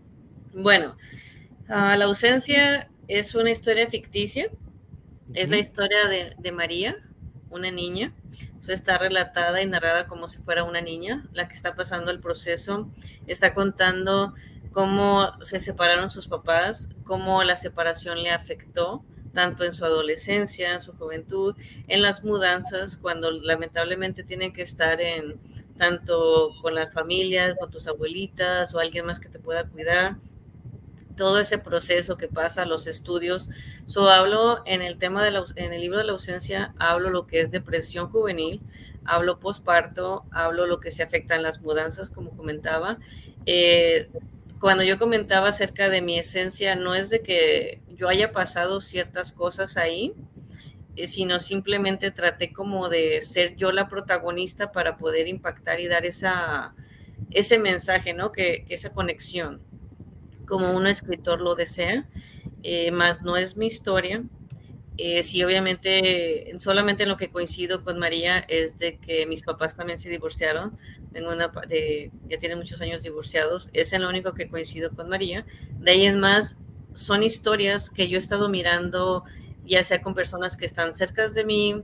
Bueno, 0.53 0.95
a 1.67 1.95
la 1.95 2.05
ausencia 2.05 2.89
es 3.07 3.35
una 3.35 3.51
historia 3.51 3.87
ficticia. 3.87 4.49
Es 5.33 5.49
la 5.49 5.57
historia 5.57 5.97
de, 6.37 6.51
María, 6.51 6.95
una 7.49 7.71
niña. 7.71 8.13
Eso 8.59 8.71
está 8.71 8.97
relatada 8.97 9.61
y 9.61 9.65
narrada 9.65 10.07
como 10.07 10.27
si 10.27 10.39
fuera 10.39 10.63
una 10.63 10.81
niña, 10.81 11.25
la 11.33 11.47
que 11.47 11.55
está 11.55 11.75
pasando 11.75 12.11
el 12.11 12.19
proceso. 12.19 12.89
Está 13.27 13.53
contando 13.53 14.33
cómo 14.71 15.31
se 15.41 15.59
separaron 15.59 16.09
sus 16.09 16.27
papás, 16.27 16.89
cómo 17.03 17.43
la 17.43 17.55
separación 17.55 18.21
le 18.21 18.31
afectó, 18.31 19.03
tanto 19.33 19.63
en 19.63 19.73
su 19.73 19.85
adolescencia, 19.85 20.73
en 20.73 20.79
su 20.79 20.93
juventud, 20.93 21.55
en 21.87 22.01
las 22.01 22.23
mudanzas, 22.23 22.97
cuando 22.97 23.31
lamentablemente 23.31 24.23
tienen 24.23 24.53
que 24.53 24.61
estar 24.61 24.99
en 25.01 25.39
tanto 25.77 26.51
con 26.61 26.73
las 26.75 26.93
familias, 26.93 27.55
con 27.59 27.69
tus 27.69 27.87
abuelitas 27.87 28.73
o 28.73 28.79
alguien 28.79 29.05
más 29.05 29.19
que 29.19 29.29
te 29.29 29.39
pueda 29.39 29.63
cuidar 29.65 30.17
todo 31.17 31.39
ese 31.39 31.57
proceso 31.57 32.15
que 32.15 32.29
pasa, 32.29 32.65
los 32.65 32.87
estudios. 32.87 33.49
So, 33.87 34.09
hablo 34.09 34.61
en 34.65 34.81
el 34.81 34.97
tema 34.97 35.25
de 35.25 35.31
la, 35.31 35.43
en 35.55 35.73
el 35.73 35.81
libro 35.81 35.97
de 35.97 36.05
la 36.05 36.13
ausencia, 36.13 36.73
hablo 36.79 37.09
lo 37.09 37.27
que 37.27 37.41
es 37.41 37.51
depresión 37.51 38.09
juvenil, 38.09 38.61
hablo 39.03 39.39
posparto, 39.39 40.23
hablo 40.31 40.65
lo 40.65 40.79
que 40.79 40.91
se 40.91 41.03
afecta 41.03 41.35
en 41.35 41.43
las 41.43 41.61
mudanzas, 41.61 42.09
como 42.09 42.31
comentaba. 42.37 42.99
Eh, 43.45 44.09
cuando 44.61 44.83
yo 44.83 44.97
comentaba 44.97 45.49
acerca 45.49 45.89
de 45.89 46.01
mi 46.01 46.17
esencia, 46.17 46.75
no 46.75 46.95
es 46.95 47.09
de 47.09 47.21
que 47.21 47.81
yo 47.89 48.07
haya 48.07 48.31
pasado 48.31 48.79
ciertas 48.79 49.31
cosas 49.31 49.75
ahí, 49.77 50.13
eh, 50.95 51.07
sino 51.07 51.39
simplemente 51.39 52.11
traté 52.11 52.53
como 52.53 52.89
de 52.89 53.21
ser 53.21 53.55
yo 53.55 53.71
la 53.71 53.87
protagonista 53.89 54.69
para 54.69 54.97
poder 54.97 55.27
impactar 55.27 55.79
y 55.79 55.87
dar 55.87 56.05
esa, 56.05 56.73
ese 57.31 57.59
mensaje, 57.59 58.13
¿no? 58.13 58.31
Que 58.31 58.65
esa 58.69 58.91
conexión 58.91 59.61
como 60.47 60.71
un 60.71 60.87
escritor 60.87 61.41
lo 61.41 61.55
desea, 61.55 62.07
eh, 62.63 62.91
más 62.91 63.21
no 63.21 63.37
es 63.37 63.57
mi 63.57 63.67
historia. 63.67 64.23
Eh, 64.97 65.21
sí, 65.21 65.43
obviamente, 65.43 66.55
solamente 66.57 67.03
en 67.03 67.09
lo 67.09 67.17
que 67.17 67.29
coincido 67.29 67.83
con 67.83 67.99
María 67.99 68.39
es 68.39 68.79
de 68.79 68.97
que 68.97 69.27
mis 69.27 69.43
papás 69.43 69.75
también 69.75 69.99
se 69.99 70.09
divorciaron. 70.09 70.75
Tengo 71.13 71.31
una 71.31 71.51
ya 72.27 72.39
tiene 72.39 72.55
muchos 72.55 72.81
años 72.81 73.03
divorciados. 73.03 73.69
Es 73.73 73.93
en 73.93 74.01
lo 74.01 74.09
único 74.09 74.33
que 74.33 74.49
coincido 74.49 74.89
con 74.91 75.07
María. 75.07 75.45
De 75.79 75.91
ahí 75.91 76.05
en 76.05 76.19
más, 76.19 76.57
son 76.93 77.21
historias 77.21 77.91
que 77.91 78.09
yo 78.09 78.17
he 78.17 78.19
estado 78.19 78.49
mirando, 78.49 79.23
ya 79.65 79.83
sea 79.83 80.01
con 80.01 80.15
personas 80.15 80.57
que 80.57 80.65
están 80.65 80.93
cerca 80.93 81.27
de 81.27 81.45
mí, 81.45 81.83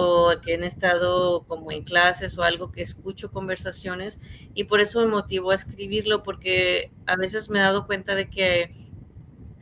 o 0.00 0.32
que 0.42 0.54
han 0.54 0.62
estado 0.64 1.44
como 1.48 1.72
en 1.72 1.82
clases 1.82 2.38
o 2.38 2.44
algo 2.44 2.70
que 2.70 2.82
escucho 2.82 3.32
conversaciones 3.32 4.20
y 4.54 4.64
por 4.64 4.80
eso 4.80 5.00
me 5.00 5.08
motivó 5.08 5.50
a 5.50 5.56
escribirlo 5.56 6.22
porque 6.22 6.92
a 7.06 7.16
veces 7.16 7.50
me 7.50 7.58
he 7.58 7.62
dado 7.62 7.86
cuenta 7.86 8.14
de 8.14 8.30
que 8.30 8.70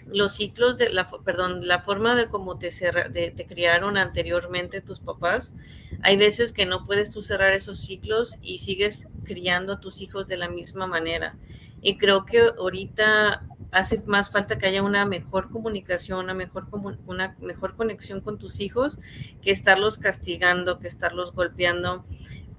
los 0.07 0.33
ciclos 0.33 0.79
de 0.79 0.90
la, 0.90 1.09
perdón, 1.25 1.66
la 1.66 1.79
forma 1.79 2.14
de 2.14 2.29
cómo 2.29 2.59
te, 2.59 2.71
te 2.71 3.47
criaron 3.47 3.97
anteriormente 3.97 4.81
tus 4.81 5.01
papás, 5.01 5.55
hay 6.03 6.16
veces 6.16 6.53
que 6.53 6.66
no 6.66 6.85
puedes 6.85 7.11
tú 7.11 7.23
cerrar 7.23 7.53
esos 7.53 7.79
ciclos 7.81 8.38
y 8.42 8.59
sigues 8.59 9.09
criando 9.25 9.75
a 9.75 9.81
tus 9.81 10.03
hijos 10.03 10.27
de 10.27 10.37
la 10.37 10.49
misma 10.49 10.87
manera. 10.87 11.37
Y 11.83 11.99
creo 11.99 12.25
que 12.25 12.40
ahorita 12.40 13.47
hace 13.73 14.03
más 14.07 14.31
falta 14.31 14.59
que 14.59 14.66
haya 14.66 14.83
una 14.83 15.05
mejor 15.05 15.51
comunicación, 15.51 16.25
una 16.25 16.35
mejor, 16.35 16.66
una 17.07 17.35
mejor 17.40 17.77
conexión 17.77 18.21
con 18.21 18.38
tus 18.38 18.61
hijos, 18.61 18.99
que 19.42 19.51
estarlos 19.51 19.99
castigando, 19.99 20.79
que 20.79 20.87
estarlos 20.87 21.33
golpeando, 21.33 22.05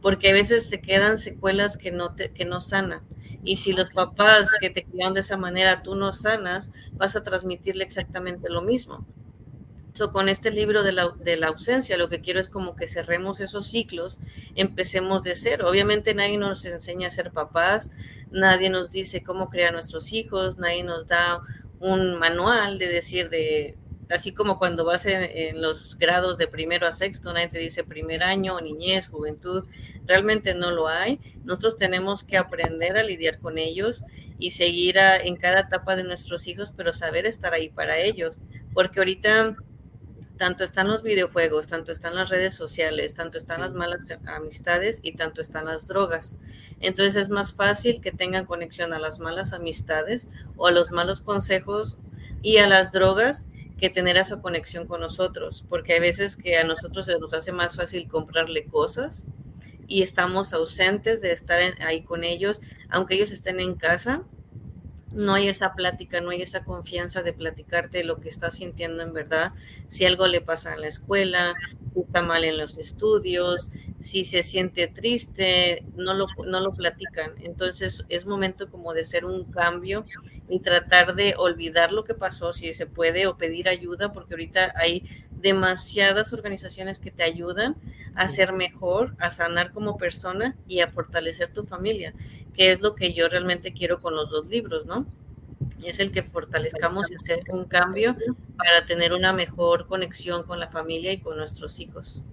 porque 0.02 0.30
a 0.30 0.34
veces 0.34 0.70
se 0.70 0.82
quedan 0.82 1.18
secuelas 1.18 1.78
que 1.78 1.92
no, 1.92 2.16
te, 2.16 2.32
que 2.32 2.46
no 2.46 2.62
sanan. 2.62 3.02
Y 3.44 3.58
si 3.58 3.74
los 3.74 3.92
papás 3.92 4.52
que 4.60 4.70
te 4.70 4.84
criaron 4.84 5.14
de 5.14 5.22
esa 5.22 5.38
manera 5.38 5.84
tú 5.84 5.96
no 5.96 6.14
sanas, 6.14 6.72
vas 6.94 7.16
a 7.16 7.24
transmitirle 7.24 7.84
exactamente 7.84 8.50
lo 8.50 8.62
mismo 8.62 9.06
con 10.06 10.30
este 10.30 10.52
libro 10.52 10.84
de 10.84 10.92
la, 10.92 11.10
de 11.20 11.38
la, 11.38 11.48
ausencia, 11.48 11.98
lo 11.98 12.10
que 12.10 12.22
quiero 12.22 12.40
es 12.40 12.50
como 12.50 12.76
que 12.76 12.86
cerremos 12.86 13.40
esos 13.40 13.68
ciclos, 13.68 14.20
empecemos 14.56 15.24
de 15.24 15.34
cero. 15.34 15.68
Obviamente 15.70 16.14
nadie 16.14 16.38
nos 16.38 16.64
enseña 16.66 17.08
a 17.08 17.12
ser 17.12 17.32
papás, 17.32 17.90
nadie 18.30 18.70
nos 18.70 18.92
dice 18.92 19.24
cómo 19.24 19.50
crear 19.50 19.74
nuestros 19.74 20.14
hijos, 20.14 20.58
nadie 20.58 20.84
nos 20.84 21.08
da 21.08 21.42
un 21.80 22.16
manual 22.16 22.78
de 22.78 22.88
decir 22.88 23.30
de, 23.30 23.76
así 24.10 24.34
como 24.34 24.58
cuando 24.58 24.86
vas 24.86 25.06
en, 25.06 25.24
en, 25.24 25.62
los 25.62 25.98
grados 25.98 26.38
de 26.38 26.48
primero 26.48 26.88
a 26.88 26.92
sexto, 26.92 27.34
nadie 27.34 27.50
te 27.50 27.60
dice 27.60 27.84
primer 27.84 28.24
año, 28.24 28.60
niñez, 28.62 29.10
juventud, 29.10 29.66
realmente 30.06 30.54
no 30.54 30.72
lo 30.72 30.88
hay. 30.88 31.20
Nosotros 31.44 31.78
tenemos 31.78 32.24
que 32.24 32.38
aprender 32.38 32.98
a 32.98 33.04
lidiar 33.04 33.40
con 33.40 33.58
ellos 33.58 34.04
y 34.40 34.52
seguir 34.52 34.98
en 34.98 35.36
cada 35.36 35.62
etapa 35.62 35.96
de 35.96 36.04
nuestros 36.04 36.48
hijos, 36.48 36.72
pero 36.76 36.94
saber 36.94 37.26
estar 37.26 37.54
ahí 37.54 37.70
para 37.70 37.98
ellos, 37.98 38.36
porque 38.74 39.00
ahorita 39.00 39.56
tanto 40.38 40.64
están 40.64 40.88
los 40.88 41.02
videojuegos, 41.02 41.68
tanto 41.68 41.92
están 41.92 42.16
las 42.16 42.30
redes 42.30 42.54
sociales, 42.54 43.14
tanto 43.14 43.38
están 43.38 43.62
las 43.62 43.74
malas 43.74 44.14
amistades 44.28 45.00
y 45.02 45.14
tanto 45.14 45.42
están 45.42 45.66
las 45.66 45.88
drogas. 45.88 46.38
Entonces 46.80 47.16
es 47.16 47.30
más 47.30 47.54
fácil 47.54 48.00
que 48.02 48.12
tengan 48.12 48.46
conexión 48.46 48.94
a 48.94 49.00
las 49.00 49.20
malas 49.20 49.52
amistades 49.52 50.28
o 50.56 50.68
a 50.68 50.72
los 50.72 50.92
malos 50.92 51.22
consejos 51.22 51.98
y 52.42 52.58
a 52.58 52.68
las 52.68 52.92
drogas 52.92 53.48
que 53.78 53.90
tener 53.90 54.18
esa 54.18 54.42
conexión 54.42 54.88
con 54.88 55.02
nosotros, 55.02 55.66
porque 55.70 55.94
hay 55.94 56.00
veces 56.00 56.36
que 56.36 56.58
a 56.58 56.64
nosotros 56.64 57.06
se 57.06 57.20
nos 57.20 57.34
hace 57.34 57.52
más 57.52 57.76
fácil 57.76 58.08
comprarle 58.08 58.66
cosas 58.66 59.26
y 59.88 60.02
estamos 60.02 60.54
ausentes 60.54 61.22
de 61.22 61.32
estar 61.32 61.60
ahí 61.80 62.04
con 62.04 62.24
ellos, 62.24 62.60
aunque 62.90 63.16
ellos 63.16 63.32
estén 63.32 63.60
en 63.60 63.76
casa, 63.76 64.24
no 65.12 65.34
hay 65.36 65.48
esa 65.48 65.74
plática, 65.74 66.22
no 66.22 66.32
hay 66.32 66.42
esa 66.42 66.64
confianza 66.64 67.22
de 67.22 67.34
platicarte 67.34 68.04
lo 68.04 68.20
que 68.20 68.30
estás 68.30 68.58
sintiendo 68.58 69.04
en 69.04 69.14
verdad, 69.14 69.54
si 69.88 70.06
algo 70.06 70.28
le 70.28 70.42
pasa 70.42 70.74
en 70.74 70.82
la 70.82 70.88
escuela, 70.88 71.54
si 71.94 72.02
está 72.02 72.22
mal 72.22 72.44
en 72.44 72.58
los 72.58 72.78
estudios, 72.78 73.70
si 74.00 74.24
se 74.24 74.44
siente 74.44 74.88
triste, 74.88 75.84
no 75.96 76.14
lo, 76.14 76.28
no 76.46 76.60
lo 76.60 76.74
platican. 76.74 77.34
Entonces 77.42 78.06
es 78.10 78.26
momento 78.26 78.70
como 78.70 78.94
de 78.94 79.02
hacer 79.02 79.26
un 79.26 79.46
cambio 79.46 80.06
y 80.50 80.60
tratar 80.60 81.16
de 81.16 81.36
olvidar 81.38 81.92
lo 81.92 82.04
que 82.04 82.14
pasó, 82.14 82.54
si 82.54 82.74
se 82.74 82.86
puede, 82.86 83.28
o 83.28 83.38
pedir 83.38 83.70
ayuda, 83.70 84.12
porque 84.14 84.34
ahorita 84.34 84.74
hay 84.76 85.04
demasiadas 85.42 86.34
organizaciones 86.34 87.00
que 87.00 87.12
te 87.12 87.24
ayudan 87.24 87.76
a 88.16 88.28
ser 88.28 88.54
mejor, 88.54 89.16
a 89.20 89.30
sanar 89.30 89.72
como 89.72 89.98
persona 89.98 90.56
y 90.68 90.80
a 90.80 90.88
fortalecer 90.88 91.54
tu 91.54 91.64
familia, 91.64 92.14
que 92.54 92.72
es 92.72 92.82
lo 92.82 92.96
que 92.96 93.14
yo 93.14 93.30
realmente 93.30 93.74
quiero 93.74 94.00
con 94.02 94.16
los 94.16 94.30
dos 94.30 94.50
libros, 94.50 94.86
¿no? 94.86 95.06
Es 95.84 96.00
el 96.00 96.12
que 96.12 96.24
fortalezcamos 96.24 97.12
y 97.12 97.16
hacer 97.16 97.40
un 97.50 97.66
cambio 97.66 98.16
para 98.58 98.86
tener 98.86 99.14
una 99.14 99.34
mejor 99.34 99.88
conexión 99.88 100.44
con 100.44 100.60
la 100.60 100.68
familia 100.68 101.12
y 101.12 101.20
con 101.20 101.38
nuestros 101.38 101.80
hijos. 101.80 102.24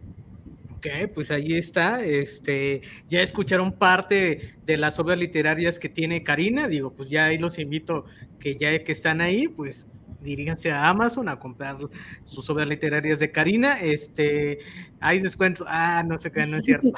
Ok, 0.76 0.86
pues 1.14 1.30
ahí 1.30 1.54
está. 1.54 2.04
Este, 2.04 2.82
ya 3.08 3.22
escucharon 3.22 3.72
parte 3.72 4.56
de 4.66 4.76
las 4.76 4.98
obras 4.98 5.18
literarias 5.18 5.78
que 5.78 5.88
tiene 5.88 6.22
Karina. 6.22 6.68
Digo, 6.68 6.92
pues 6.92 7.08
ya 7.08 7.26
ahí 7.26 7.38
los 7.38 7.58
invito 7.58 8.04
que 8.38 8.56
ya 8.56 8.84
que 8.84 8.92
están 8.92 9.20
ahí, 9.22 9.48
pues 9.48 9.86
diríganse 10.24 10.72
a 10.72 10.88
Amazon 10.88 11.28
a 11.28 11.38
comprar 11.38 11.76
sus 12.24 12.48
obras 12.50 12.68
literarias 12.68 13.18
de 13.18 13.30
Karina. 13.30 13.80
Este, 13.80 14.58
hay 15.00 15.20
descuento. 15.20 15.64
Ah, 15.68 16.02
no 16.04 16.18
sé 16.18 16.32
qué, 16.32 16.46
no 16.46 16.56
es 16.56 16.64
cierto. 16.64 16.90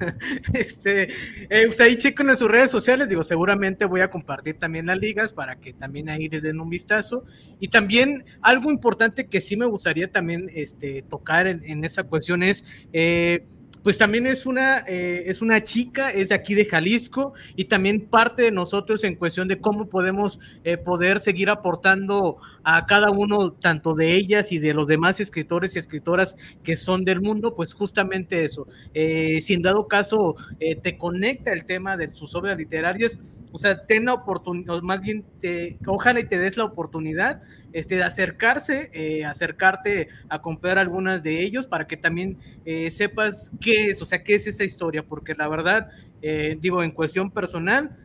este, 0.54 1.08
eh, 1.50 1.66
pues 1.66 1.80
ahí 1.80 1.96
chequen 1.96 2.30
en 2.30 2.36
sus 2.36 2.50
redes 2.50 2.70
sociales. 2.70 3.08
Digo, 3.08 3.22
seguramente 3.22 3.84
voy 3.84 4.00
a 4.00 4.10
compartir 4.10 4.58
también 4.58 4.86
las 4.86 4.98
ligas 4.98 5.32
para 5.32 5.56
que 5.56 5.72
también 5.72 6.08
ahí 6.08 6.28
les 6.28 6.42
den 6.42 6.60
un 6.60 6.70
vistazo. 6.70 7.24
Y 7.60 7.68
también 7.68 8.24
algo 8.40 8.70
importante 8.70 9.26
que 9.26 9.40
sí 9.40 9.56
me 9.56 9.66
gustaría 9.66 10.10
también 10.10 10.48
este, 10.54 11.02
tocar 11.02 11.46
en, 11.46 11.62
en 11.64 11.84
esa 11.84 12.04
cuestión 12.04 12.42
es. 12.42 12.64
Eh, 12.92 13.44
pues 13.82 13.98
también 13.98 14.26
es 14.26 14.46
una, 14.46 14.84
eh, 14.86 15.24
es 15.26 15.42
una 15.42 15.62
chica, 15.62 16.10
es 16.10 16.30
de 16.30 16.34
aquí 16.34 16.54
de 16.54 16.66
Jalisco 16.66 17.34
y 17.56 17.66
también 17.66 18.06
parte 18.06 18.42
de 18.42 18.50
nosotros 18.50 19.04
en 19.04 19.14
cuestión 19.14 19.48
de 19.48 19.60
cómo 19.60 19.88
podemos 19.88 20.38
eh, 20.64 20.76
poder 20.76 21.20
seguir 21.20 21.50
aportando 21.50 22.38
a 22.64 22.86
cada 22.86 23.10
uno, 23.10 23.52
tanto 23.52 23.94
de 23.94 24.14
ellas 24.14 24.52
y 24.52 24.58
de 24.58 24.74
los 24.74 24.86
demás 24.86 25.20
escritores 25.20 25.76
y 25.76 25.78
escritoras 25.78 26.36
que 26.62 26.76
son 26.76 27.04
del 27.04 27.20
mundo, 27.20 27.54
pues 27.54 27.72
justamente 27.72 28.44
eso. 28.44 28.66
Eh, 28.94 29.40
si 29.40 29.54
en 29.54 29.62
dado 29.62 29.88
caso 29.88 30.36
te 30.82 30.98
conecta 30.98 31.52
el 31.52 31.64
tema 31.64 31.96
de 31.96 32.10
sus 32.10 32.34
obras 32.34 32.58
literarias, 32.58 33.18
o 33.52 33.58
sea, 33.58 33.86
ten 33.86 34.04
la 34.04 34.14
oportunidad, 34.14 34.80
más 34.82 35.00
bien, 35.00 35.24
te, 35.40 35.76
ojalá 35.86 36.20
y 36.20 36.24
te 36.24 36.38
des 36.38 36.56
la 36.56 36.64
oportunidad 36.64 37.40
este, 37.72 37.96
de 37.96 38.02
acercarse, 38.02 38.90
eh, 38.92 39.24
acercarte 39.24 40.08
a 40.28 40.40
comprar 40.40 40.78
algunas 40.78 41.22
de 41.22 41.42
ellos 41.42 41.66
para 41.66 41.86
que 41.86 41.96
también 41.96 42.38
eh, 42.64 42.90
sepas 42.90 43.52
qué 43.60 43.88
es, 43.88 44.00
o 44.02 44.04
sea, 44.04 44.22
qué 44.22 44.34
es 44.34 44.46
esa 44.46 44.64
historia, 44.64 45.02
porque 45.02 45.34
la 45.34 45.48
verdad, 45.48 45.88
eh, 46.22 46.56
digo, 46.60 46.82
en 46.82 46.90
cuestión 46.90 47.30
personal, 47.30 47.96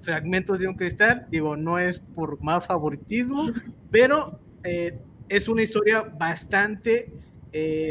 Fragmentos 0.00 0.58
de 0.58 0.66
un 0.66 0.74
Cristal, 0.74 1.26
digo, 1.30 1.56
no 1.56 1.78
es 1.78 1.98
por 1.98 2.42
más 2.42 2.66
favoritismo, 2.66 3.44
pero 3.92 4.40
es 5.28 5.46
una 5.46 5.62
historia 5.62 6.00
bastante 6.00 7.12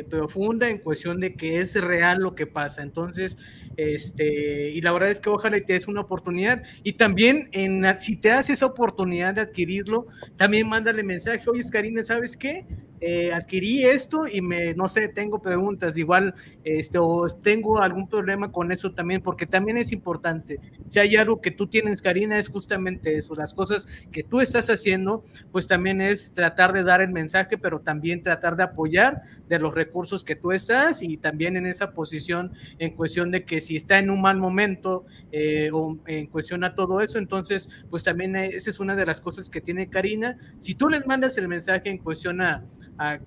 profunda 0.09 0.67
en 0.67 0.79
cuestión 0.79 1.19
de 1.19 1.35
que 1.35 1.59
es 1.59 1.79
real 1.79 2.19
lo 2.19 2.35
que 2.35 2.45
pasa. 2.45 2.81
Entonces, 2.81 3.37
este, 3.77 4.69
y 4.71 4.81
la 4.81 4.91
verdad 4.91 5.09
es 5.09 5.19
que 5.19 5.29
ojalá 5.29 5.59
te 5.59 5.73
des 5.73 5.87
una 5.87 6.01
oportunidad. 6.01 6.63
Y 6.83 6.93
también, 6.93 7.49
en, 7.51 7.85
si 7.99 8.17
te 8.17 8.29
das 8.29 8.49
esa 8.49 8.65
oportunidad 8.65 9.33
de 9.33 9.41
adquirirlo, 9.41 10.07
también 10.35 10.67
mándale 10.67 11.03
mensaje, 11.03 11.49
oye, 11.49 11.63
Karina, 11.71 12.03
¿sabes 12.03 12.37
qué? 12.37 12.65
Eh, 13.07 13.31
adquirí 13.31 13.85
esto 13.85 14.23
y 14.27 14.41
me, 14.41 14.73
no 14.73 14.89
sé, 14.89 15.09
tengo 15.09 15.39
preguntas, 15.39 15.95
igual, 15.95 16.33
este, 16.63 16.97
o 16.97 17.27
tengo 17.27 17.79
algún 17.79 18.09
problema 18.09 18.51
con 18.51 18.71
eso 18.71 18.93
también, 18.93 19.21
porque 19.21 19.45
también 19.45 19.77
es 19.77 19.91
importante. 19.91 20.59
Si 20.87 20.97
hay 20.97 21.15
algo 21.15 21.39
que 21.39 21.51
tú 21.51 21.67
tienes, 21.67 22.01
Karina, 22.01 22.39
es 22.39 22.49
justamente 22.49 23.15
eso, 23.15 23.35
las 23.35 23.53
cosas 23.53 23.85
que 24.11 24.23
tú 24.23 24.41
estás 24.41 24.71
haciendo, 24.71 25.23
pues 25.51 25.67
también 25.67 26.01
es 26.01 26.33
tratar 26.33 26.73
de 26.73 26.81
dar 26.81 26.99
el 26.99 27.11
mensaje, 27.11 27.59
pero 27.59 27.79
también 27.79 28.23
tratar 28.23 28.55
de 28.55 28.63
apoyar 28.63 29.21
de 29.47 29.59
los 29.59 29.75
recursos 29.75 30.23
que 30.23 30.35
tú 30.35 30.51
estás 30.51 31.03
y 31.03 31.17
también 31.17 31.57
en 31.57 31.67
esa 31.67 31.91
posición 31.91 32.53
en 32.79 32.95
cuestión 32.95 33.29
de 33.29 33.45
que 33.45 33.61
si 33.61 33.75
está 33.75 33.99
en 33.99 34.09
un 34.09 34.19
mal 34.19 34.37
momento 34.37 35.05
eh, 35.31 35.69
o 35.71 35.95
en 36.07 36.25
cuestión 36.25 36.63
a 36.63 36.73
todo 36.73 37.01
eso, 37.01 37.19
entonces, 37.19 37.69
pues 37.91 38.01
también 38.03 38.35
eh, 38.35 38.47
esa 38.47 38.71
es 38.71 38.79
una 38.79 38.95
de 38.95 39.05
las 39.05 39.21
cosas 39.21 39.51
que 39.51 39.61
tiene 39.61 39.91
Karina. 39.91 40.37
Si 40.57 40.73
tú 40.73 40.89
les 40.89 41.05
mandas 41.05 41.37
el 41.37 41.47
mensaje 41.47 41.91
en 41.91 41.99
cuestión 41.99 42.41
a 42.41 42.65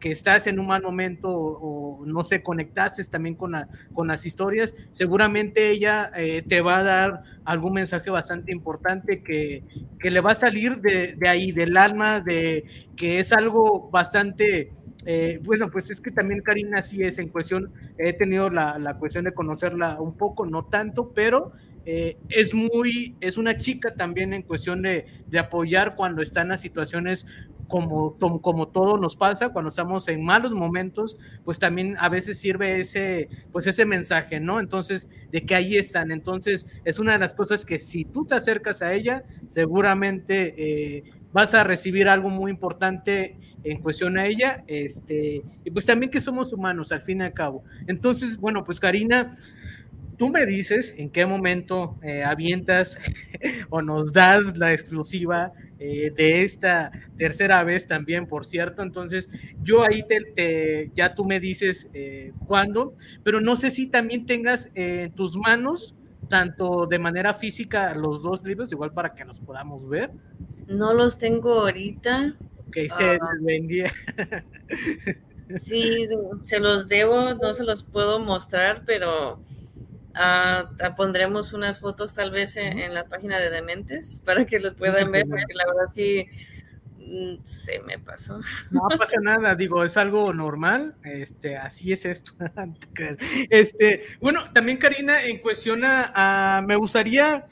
que 0.01 0.11
estás 0.11 0.47
en 0.47 0.59
un 0.59 0.67
mal 0.67 0.83
momento 0.83 1.29
o, 1.31 2.05
no 2.07 2.25
sé, 2.25 2.43
conectases 2.43 3.11
también 3.11 3.35
con, 3.35 3.55
con 3.93 4.09
las 4.09 4.25
historias, 4.25 4.75
seguramente 4.93 5.71
ella 5.71 6.11
eh, 6.17 6.43
te 6.43 6.61
va 6.61 6.79
a 6.79 6.83
dar 6.83 7.23
algún 7.45 7.75
mensaje 7.75 8.11
bastante 8.11 8.53
importante 8.53 9.23
que, 9.23 9.65
que 10.01 10.11
le 10.11 10.21
va 10.21 10.33
a 10.33 10.35
salir 10.35 10.81
de, 10.81 11.15
de, 11.15 11.29
ahí, 11.29 11.53
del 11.53 11.77
alma, 11.77 12.21
de 12.21 12.65
que 12.97 13.19
es 13.19 13.33
algo 13.33 13.91
bastante... 13.91 14.73
Eh, 15.07 15.41
bueno, 15.43 15.71
pues 15.71 15.91
es 15.91 16.01
que 16.01 16.11
también 16.11 16.43
Karina 16.43 16.83
sí 16.83 17.03
es 17.03 17.19
en 17.19 17.29
cuestión, 17.29 17.73
he 17.97 18.13
tenido 18.13 18.51
la, 18.51 18.79
la 18.79 18.99
cuestión 18.99 19.25
de 19.25 19.33
conocerla 19.33 20.01
un 20.01 20.15
poco, 20.15 20.45
no 20.45 20.67
tanto, 20.67 21.13
pero 21.15 21.53
eh, 21.85 22.17
es 22.29 22.55
muy, 22.55 23.17
es 23.21 23.39
una 23.39 23.57
chica 23.57 23.95
también 23.95 24.33
en 24.33 24.43
cuestión 24.43 24.83
de, 24.83 25.07
de, 25.27 25.39
apoyar 25.39 25.97
cuando 25.97 26.23
está 26.23 26.43
en 26.43 26.49
las 26.49 26.61
situaciones 26.61 27.27
como, 27.69 28.17
como 28.41 28.69
todo 28.69 28.97
nos 28.97 29.15
pasa, 29.15 29.51
cuando 29.51 29.69
estamos 29.69 30.09
en 30.09 30.25
malos 30.25 30.53
momentos, 30.53 31.19
pues 31.45 31.59
también 31.59 31.97
a 32.01 32.09
veces 32.09 32.39
sirve 32.41 32.81
ese, 32.81 33.29
pues 33.53 33.67
ese 33.67 33.85
mensaje, 33.85 34.41
¿no? 34.41 34.59
Entonces, 34.59 35.07
de 35.31 35.45
que 35.45 35.55
ahí 35.55 35.77
están. 35.77 36.11
Entonces, 36.11 36.67
es 36.85 36.99
una 36.99 37.13
de 37.13 37.19
las 37.19 37.35
cosas 37.35 37.65
que 37.67 37.79
si 37.79 38.05
tú 38.05 38.25
te 38.25 38.35
acercas 38.35 38.81
a 38.83 38.95
ella, 38.95 39.23
seguramente 39.49 40.55
eh, 40.57 41.05
vas 41.33 41.55
a 41.55 41.63
recibir 41.63 42.09
algo 42.09 42.31
muy 42.31 42.51
importante 42.51 43.39
en 43.65 43.81
cuestión 43.81 44.17
a 44.17 44.27
ella, 44.27 44.65
este, 44.67 45.43
y 45.65 45.71
pues 45.71 45.85
también 45.85 46.11
que 46.11 46.21
somos 46.21 46.53
humanos 46.53 46.91
al 46.91 47.03
fin 47.03 47.21
y 47.21 47.25
al 47.25 47.35
cabo. 47.35 47.65
Entonces, 47.87 48.39
bueno, 48.39 48.65
pues 48.65 48.81
Karina, 48.81 49.37
tú 50.19 50.29
me 50.29 50.45
dices 50.45 50.93
en 50.99 51.09
qué 51.09 51.25
momento 51.25 51.97
eh, 52.03 52.23
avientas 52.23 52.99
o 53.71 53.81
nos 53.81 54.13
das 54.13 54.59
la 54.59 54.73
exclusiva 54.75 55.53
eh, 55.79 56.13
de 56.15 56.43
esta 56.43 56.91
tercera 57.17 57.63
vez 57.63 57.87
también, 57.87 58.27
por 58.27 58.45
cierto. 58.45 58.83
Entonces, 58.83 59.31
yo 59.63 59.83
ahí 59.83 60.03
te, 60.03 60.91
ya 60.95 61.15
tú 61.15 61.25
me 61.25 61.41
dices 61.41 61.89
eh, 61.95 62.33
cuándo, 62.47 62.95
pero 63.23 63.41
no 63.41 63.57
sé 63.57 63.71
si 63.71 63.87
también 63.87 64.27
tengas 64.27 64.71
en 64.75 65.13
tus 65.13 65.37
manos, 65.37 65.95
tanto 66.29 66.87
de 66.87 66.99
manera 66.99 67.33
física, 67.33 67.95
los 67.95 68.23
dos 68.23 68.43
libros, 68.43 68.71
igual 68.73 68.93
para 68.93 69.15
que 69.15 69.25
los 69.25 69.39
podamos 69.39 69.89
ver. 69.89 70.11
No 70.67 70.93
los 70.93 71.17
tengo 71.17 71.61
ahorita. 71.61 72.35
Ok, 72.67 72.77
se 72.91 73.17
uh, 73.17 73.45
vendía. 73.45 73.91
sí, 75.63 76.09
se 76.43 76.61
los 76.61 76.89
debo, 76.89 77.35
no 77.35 77.55
se 77.55 77.65
los 77.65 77.85
puedo 77.85 78.19
mostrar, 78.19 78.83
pero 78.85 79.41
Ah, 80.21 80.69
pondremos 80.97 81.53
unas 81.53 81.79
fotos 81.79 82.13
tal 82.13 82.33
vez 82.33 82.57
en, 82.57 82.93
la 82.93 83.05
página 83.05 83.39
de 83.39 83.51
Dementes 83.51 84.21
para 84.25 84.45
que 84.47 84.59
los 84.59 84.75
puedan 84.75 85.13
ver, 85.13 85.29
porque 85.29 85.55
la 85.55 85.65
verdad 85.65 85.93
sí 85.93 86.27
mm, 86.99 87.45
se 87.45 87.79
me 87.87 88.01
pasó. 88.01 88.41
No 88.73 88.81
pasa 88.99 89.21
nada, 89.23 89.55
digo, 89.55 89.85
es 89.85 89.97
algo 89.97 90.33
normal, 90.33 90.97
este, 91.05 91.57
así 91.57 91.93
es 91.93 92.05
esto. 92.05 92.33
este, 93.51 94.07
bueno, 94.21 94.51
también 94.53 94.79
Karina, 94.79 95.23
en 95.23 95.39
cuestión 95.39 95.83
a, 95.85 96.65
me 96.67 96.75
gustaría, 96.75 97.47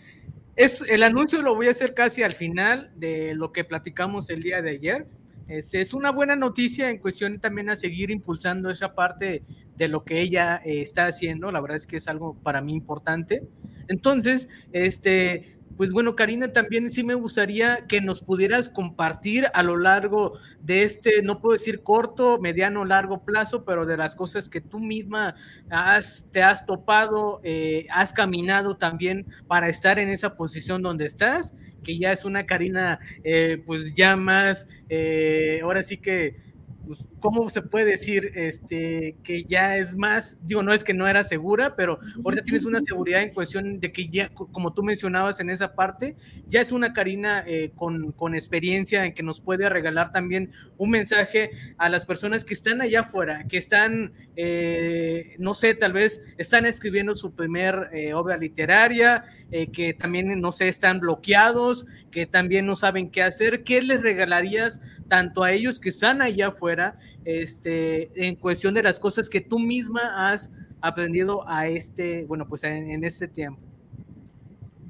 es, 0.56 0.82
el 0.88 1.04
anuncio 1.04 1.42
lo 1.42 1.54
voy 1.54 1.68
a 1.68 1.70
hacer 1.70 1.94
casi 1.94 2.24
al 2.24 2.32
final 2.32 2.90
de 2.96 3.36
lo 3.36 3.52
que 3.52 3.62
platicamos 3.62 4.28
el 4.28 4.42
día 4.42 4.60
de 4.60 4.70
ayer. 4.70 5.06
Es, 5.48 5.74
es, 5.74 5.94
una 5.94 6.10
buena 6.10 6.36
noticia 6.36 6.90
en 6.90 6.98
cuestión 6.98 7.38
también 7.38 7.70
a 7.70 7.76
seguir 7.76 8.10
impulsando 8.10 8.70
esa 8.70 8.94
parte 8.94 9.42
de 9.76 9.88
lo 9.88 10.04
que 10.04 10.20
ella 10.20 10.60
eh, 10.64 10.80
está 10.80 11.06
haciendo. 11.06 11.50
La 11.52 11.60
verdad 11.60 11.76
es 11.76 11.86
que 11.86 11.96
es 11.96 12.08
algo 12.08 12.34
para 12.42 12.60
mí 12.60 12.74
importante. 12.74 13.42
Entonces, 13.88 14.48
este, 14.72 15.55
pues 15.76 15.90
bueno, 15.90 16.16
Karina, 16.16 16.52
también 16.52 16.90
sí 16.90 17.04
me 17.04 17.14
gustaría 17.14 17.86
que 17.86 18.00
nos 18.00 18.22
pudieras 18.22 18.68
compartir 18.68 19.46
a 19.52 19.62
lo 19.62 19.76
largo 19.76 20.38
de 20.62 20.84
este, 20.84 21.22
no 21.22 21.40
puedo 21.40 21.52
decir 21.52 21.82
corto, 21.82 22.38
mediano, 22.40 22.84
largo 22.84 23.24
plazo, 23.24 23.64
pero 23.64 23.84
de 23.84 23.96
las 23.96 24.16
cosas 24.16 24.48
que 24.48 24.60
tú 24.60 24.80
misma 24.80 25.34
has, 25.68 26.28
te 26.32 26.42
has 26.42 26.64
topado, 26.64 27.40
eh, 27.44 27.86
has 27.90 28.12
caminado 28.12 28.76
también 28.76 29.26
para 29.46 29.68
estar 29.68 29.98
en 29.98 30.08
esa 30.08 30.36
posición 30.36 30.82
donde 30.82 31.06
estás, 31.06 31.54
que 31.84 31.98
ya 31.98 32.10
es 32.12 32.24
una 32.24 32.46
Karina, 32.46 32.98
eh, 33.22 33.62
pues 33.66 33.94
ya 33.94 34.16
más, 34.16 34.66
eh, 34.88 35.60
ahora 35.62 35.82
sí 35.82 35.98
que 35.98 36.45
pues, 36.86 37.04
¿cómo 37.20 37.50
se 37.50 37.62
puede 37.62 37.86
decir 37.86 38.30
este, 38.34 39.16
que 39.24 39.44
ya 39.44 39.76
es 39.76 39.96
más, 39.96 40.38
digo, 40.42 40.62
no 40.62 40.72
es 40.72 40.84
que 40.84 40.94
no 40.94 41.08
era 41.08 41.24
segura, 41.24 41.74
pero 41.74 41.98
ahorita 42.24 42.44
tienes 42.44 42.64
una 42.64 42.80
seguridad 42.80 43.22
en 43.22 43.34
cuestión 43.34 43.80
de 43.80 43.92
que 43.92 44.08
ya, 44.08 44.28
como 44.28 44.72
tú 44.72 44.82
mencionabas 44.82 45.40
en 45.40 45.50
esa 45.50 45.74
parte, 45.74 46.16
ya 46.46 46.60
es 46.60 46.72
una 46.72 46.92
Karina 46.92 47.42
eh, 47.46 47.72
con, 47.74 48.12
con, 48.12 48.34
experiencia 48.34 49.04
en 49.04 49.14
que 49.14 49.22
nos 49.22 49.40
puede 49.40 49.68
regalar 49.68 50.12
también 50.12 50.52
un 50.76 50.90
mensaje 50.90 51.50
a 51.78 51.88
las 51.88 52.04
personas 52.04 52.44
que 52.44 52.54
están 52.54 52.80
allá 52.80 53.00
afuera, 53.00 53.44
que 53.48 53.56
están, 53.56 54.12
eh, 54.36 55.34
no 55.38 55.54
sé, 55.54 55.74
tal 55.74 55.92
vez 55.92 56.20
están 56.38 56.66
escribiendo 56.66 57.16
su 57.16 57.34
primer 57.34 57.90
eh, 57.92 58.14
obra 58.14 58.36
literaria, 58.36 59.24
que 59.72 59.94
también, 59.94 60.40
no 60.40 60.50
sé, 60.50 60.66
están 60.66 60.98
bloqueados, 60.98 61.86
que 62.10 62.26
también 62.26 62.66
no 62.66 62.74
saben 62.74 63.10
qué 63.10 63.22
hacer. 63.22 63.62
¿Qué 63.62 63.80
les 63.80 64.02
regalarías 64.02 64.80
tanto 65.08 65.44
a 65.44 65.52
ellos 65.52 65.78
que 65.78 65.90
están 65.90 66.20
allá 66.20 66.48
afuera? 66.48 66.75
Este, 67.24 68.10
en 68.26 68.36
cuestión 68.36 68.74
de 68.74 68.82
las 68.82 68.98
cosas 68.98 69.28
que 69.28 69.40
tú 69.40 69.58
misma 69.58 70.30
has 70.30 70.50
aprendido 70.80 71.48
a 71.48 71.66
este, 71.66 72.24
bueno, 72.24 72.46
pues 72.48 72.64
en, 72.64 73.04
este 73.04 73.28
tiempo? 73.28 73.60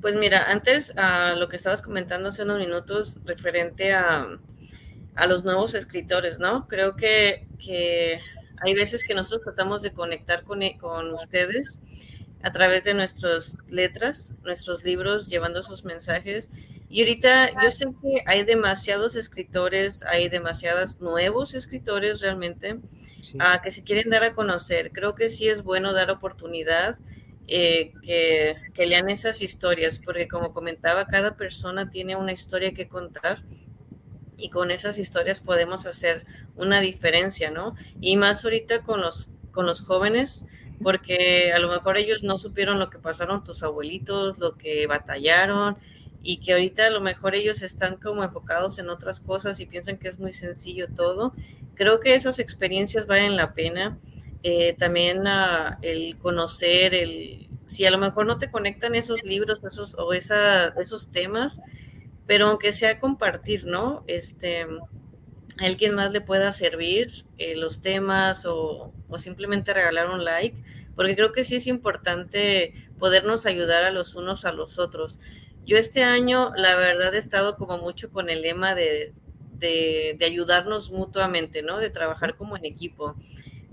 Pues 0.00 0.14
mira, 0.14 0.50
antes 0.50 0.96
a 0.96 1.34
lo 1.34 1.48
que 1.48 1.56
estabas 1.56 1.82
comentando 1.82 2.28
hace 2.28 2.42
unos 2.42 2.58
minutos 2.58 3.20
referente 3.24 3.92
a, 3.92 4.26
a 5.14 5.26
los 5.26 5.44
nuevos 5.44 5.74
escritores, 5.74 6.38
¿no? 6.38 6.68
Creo 6.68 6.94
que, 6.94 7.46
que, 7.58 8.20
hay 8.58 8.74
veces 8.74 9.04
que 9.04 9.14
nosotros 9.14 9.42
tratamos 9.44 9.82
de 9.82 9.92
conectar 9.92 10.44
con, 10.44 10.60
con 10.78 11.12
ustedes 11.12 11.78
a 12.42 12.52
través 12.52 12.84
de 12.84 12.94
nuestras 12.94 13.58
letras, 13.68 14.34
nuestros 14.44 14.84
libros, 14.84 15.28
llevando 15.28 15.60
esos 15.60 15.84
mensajes 15.84 16.50
y 16.88 17.00
ahorita 17.00 17.62
yo 17.62 17.70
sé 17.70 17.86
que 18.00 18.22
hay 18.26 18.44
demasiados 18.44 19.16
escritores, 19.16 20.04
hay 20.04 20.28
demasiados 20.28 21.00
nuevos 21.00 21.54
escritores 21.54 22.20
realmente 22.20 22.78
ah, 23.40 23.60
que 23.62 23.70
se 23.70 23.82
quieren 23.82 24.10
dar 24.10 24.22
a 24.22 24.32
conocer. 24.32 24.92
Creo 24.92 25.14
que 25.14 25.28
sí 25.28 25.48
es 25.48 25.62
bueno 25.62 25.92
dar 25.92 26.10
oportunidad 26.10 26.96
eh, 27.48 27.92
que, 28.02 28.56
que, 28.72 28.86
lean 28.86 29.10
esas 29.10 29.42
historias, 29.42 29.98
porque 29.98 30.28
como 30.28 30.52
comentaba, 30.52 31.06
cada 31.06 31.36
persona 31.36 31.90
tiene 31.90 32.16
una 32.16 32.32
historia 32.32 32.72
que 32.72 32.88
contar 32.88 33.42
y 34.36 34.50
con 34.50 34.70
esas 34.70 34.98
historias 34.98 35.40
podemos 35.40 35.86
hacer 35.86 36.24
una 36.54 36.80
diferencia, 36.80 37.50
¿no? 37.50 37.74
Y 38.00 38.16
más 38.16 38.44
ahorita 38.44 38.82
con 38.82 39.00
los, 39.00 39.30
con 39.50 39.66
los 39.66 39.80
jóvenes, 39.80 40.44
porque 40.82 41.52
a 41.52 41.58
lo 41.58 41.68
mejor 41.68 41.96
ellos 41.96 42.22
no 42.22 42.36
supieron 42.38 42.78
lo 42.78 42.90
que 42.90 42.98
pasaron 42.98 43.44
tus 43.44 43.62
abuelitos, 43.62 44.38
lo 44.38 44.56
que 44.56 44.86
batallaron 44.86 45.76
y 46.26 46.38
que 46.38 46.54
ahorita 46.54 46.88
a 46.88 46.90
lo 46.90 47.00
mejor 47.00 47.36
ellos 47.36 47.62
están 47.62 47.98
como 47.98 48.24
enfocados 48.24 48.80
en 48.80 48.90
otras 48.90 49.20
cosas 49.20 49.60
y 49.60 49.66
piensan 49.66 49.96
que 49.96 50.08
es 50.08 50.18
muy 50.18 50.32
sencillo 50.32 50.88
todo. 50.88 51.32
Creo 51.74 52.00
que 52.00 52.14
esas 52.14 52.40
experiencias 52.40 53.06
valen 53.06 53.36
la 53.36 53.54
pena. 53.54 53.96
Eh, 54.42 54.74
también 54.76 55.20
uh, 55.28 55.76
el 55.82 56.18
conocer, 56.18 56.96
el, 56.96 57.48
si 57.64 57.86
a 57.86 57.92
lo 57.92 57.98
mejor 57.98 58.26
no 58.26 58.38
te 58.38 58.50
conectan 58.50 58.96
esos 58.96 59.22
libros 59.22 59.60
esos, 59.62 59.94
o 59.94 60.12
esa, 60.14 60.68
esos 60.70 61.12
temas, 61.12 61.60
pero 62.26 62.48
aunque 62.48 62.72
sea 62.72 62.98
compartir, 62.98 63.64
¿no? 63.64 64.02
Este, 64.08 64.62
a 64.62 65.64
alguien 65.64 65.94
más 65.94 66.10
le 66.10 66.20
pueda 66.20 66.50
servir 66.50 67.24
eh, 67.38 67.54
los 67.54 67.82
temas 67.82 68.46
o, 68.46 68.92
o, 69.08 69.18
simplemente 69.18 69.72
regalar 69.72 70.10
un 70.10 70.24
like, 70.24 70.60
porque 70.96 71.14
creo 71.14 71.30
que 71.30 71.44
sí 71.44 71.56
es 71.56 71.68
importante 71.68 72.72
podernos 72.98 73.46
ayudar 73.46 73.84
a 73.84 73.92
los 73.92 74.16
unos 74.16 74.44
a 74.44 74.50
los 74.50 74.80
otros. 74.80 75.20
Yo 75.66 75.76
este 75.76 76.04
año, 76.04 76.52
la 76.56 76.76
verdad, 76.76 77.14
he 77.14 77.18
estado 77.18 77.56
como 77.56 77.78
mucho 77.78 78.10
con 78.10 78.30
el 78.30 78.42
lema 78.42 78.76
de, 78.76 79.12
de, 79.58 80.16
ayudarnos 80.24 80.92
mutuamente, 80.92 81.62
¿no? 81.62 81.78
De 81.78 81.90
trabajar 81.90 82.36
como 82.36 82.56
en 82.56 82.64
equipo. 82.64 83.16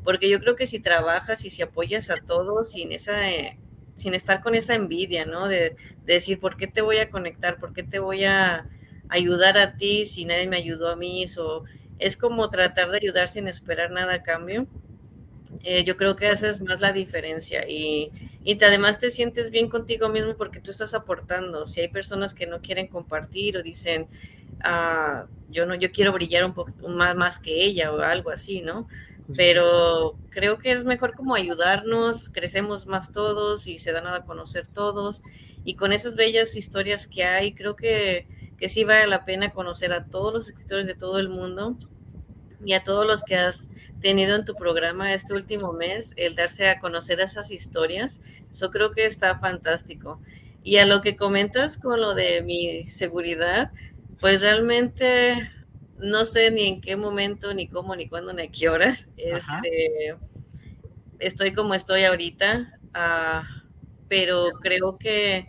Porque 0.04 0.30
yo 0.30 0.40
creo 0.40 0.56
que 0.56 0.66
si 0.66 0.80
trabajas 0.80 1.46
y 1.46 1.52
si 1.52 1.62
apoyas 1.62 2.10
a 2.10 2.18
todos 2.18 2.72
sin 2.72 2.92
esa... 2.92 3.30
Eh, 3.30 3.58
sin 3.96 4.16
estar 4.16 4.42
con 4.42 4.56
esa 4.56 4.74
envidia, 4.74 5.24
¿no? 5.26 5.48
De, 5.48 5.76
de, 6.06 6.14
decir, 6.16 6.40
¿por 6.40 6.58
qué 6.58 6.66
te 6.66 6.82
voy 6.82 6.98
a 6.98 7.12
conectar? 7.12 7.60
¿Por 7.60 7.74
qué 7.74 7.84
te 7.84 8.00
voy 8.00 8.24
a 8.24 8.68
ayudar 9.08 9.60
a 9.60 9.78
ti 9.78 10.08
si 10.08 10.26
nadie 10.26 10.48
me 10.48 10.58
ayudó 10.58 10.90
a 10.90 10.96
mí? 10.96 11.22
Eso 11.22 11.64
es 12.00 12.18
como 12.18 12.50
tratar 12.50 12.90
de 12.90 12.98
ayudar 12.98 13.28
sin 13.28 13.48
esperar 13.48 13.92
nada 13.92 14.16
a 14.16 14.24
cambio. 14.24 14.66
Eh, 15.62 15.84
yo 15.86 15.96
creo 15.98 16.16
que 16.16 16.30
esa 16.30 16.50
es 16.50 16.62
más 16.62 16.82
la 16.82 16.92
diferencia 16.92 17.66
y, 17.68 18.12
y 18.44 18.56
te, 18.56 18.66
además 18.66 19.00
te 19.00 19.10
sientes 19.10 19.50
bien 19.50 19.70
contigo 19.70 20.10
mismo 20.10 20.36
porque 20.36 20.60
tú 20.60 20.72
estás 20.72 20.94
aportando. 20.94 21.66
Si 21.66 21.82
hay 21.82 21.88
personas 21.88 22.34
que 22.34 22.48
no 22.48 22.62
quieren 22.62 22.88
compartir 22.88 23.58
o 23.58 23.64
dicen, 23.64 24.08
ah, 24.64 25.26
yo 25.50 25.66
no, 25.66 25.76
yo 25.76 25.92
quiero 25.92 26.12
brillar 26.14 26.44
un 26.46 26.54
poco 26.54 26.72
más, 26.90 27.16
más 27.16 27.40
que 27.40 27.64
ella 27.64 27.92
o 27.94 28.02
algo 28.02 28.30
así, 28.32 28.62
¿no? 28.62 28.88
Pero 29.36 30.18
creo 30.30 30.58
que 30.60 30.72
es 30.74 30.84
mejor 30.84 31.16
como 31.16 31.34
ayudarnos, 31.36 32.30
crecemos 32.30 32.86
más 32.88 33.12
todos 33.14 33.68
y 33.68 33.78
se 33.78 33.94
dan 33.94 34.08
a 34.08 34.26
conocer 34.26 34.68
todos. 34.68 35.24
Y 35.64 35.76
con 35.76 35.94
esas 35.94 36.16
bellas 36.16 36.56
historias 36.58 37.08
que 37.08 37.24
hay, 37.24 37.54
creo 37.54 37.76
que, 37.78 38.28
que 38.58 38.68
sí 38.68 38.84
vale 38.84 39.08
la 39.08 39.24
pena 39.24 39.52
conocer 39.52 39.94
a 39.94 40.06
todos 40.06 40.34
los 40.34 40.50
escritores 40.50 40.88
de 40.88 40.96
todo 40.96 41.20
el 41.20 41.30
mundo 41.30 41.78
y 42.66 42.74
a 42.74 42.84
todos 42.84 43.06
los 43.06 43.24
que 43.24 43.36
has 43.36 43.70
tenido 44.02 44.36
en 44.36 44.46
tu 44.46 44.56
programa 44.56 45.14
este 45.14 45.34
último 45.34 45.74
mes, 45.74 46.14
el 46.18 46.36
darse 46.36 46.68
a 46.70 46.80
conocer 46.80 47.20
esas 47.20 47.52
historias. 47.52 48.22
Eso 48.52 48.70
creo 48.70 48.92
que 48.92 49.06
está 49.06 49.38
fantástico. 49.40 50.20
Y 50.64 50.78
a 50.78 50.86
lo 50.86 51.02
que 51.02 51.16
comentas 51.16 51.78
con 51.78 52.00
lo 52.00 52.14
de 52.14 52.42
mi 52.42 52.86
seguridad, 52.86 53.72
pues 54.20 54.42
realmente 54.42 55.50
no 55.98 56.26
sé 56.26 56.52
ni 56.52 56.68
en 56.68 56.82
qué 56.82 56.96
momento, 56.96 57.54
ni 57.54 57.68
cómo, 57.68 57.96
ni 57.96 58.08
cuándo, 58.08 58.34
ni 58.34 58.44
a 58.44 58.52
qué 58.52 58.70
horas. 58.70 59.10
Este, 59.18 60.16
estoy 61.20 61.54
como 61.54 61.74
estoy 61.74 62.04
ahorita, 62.04 62.80
uh, 62.96 63.64
pero 64.08 64.52
creo 64.62 64.98
que 64.98 65.48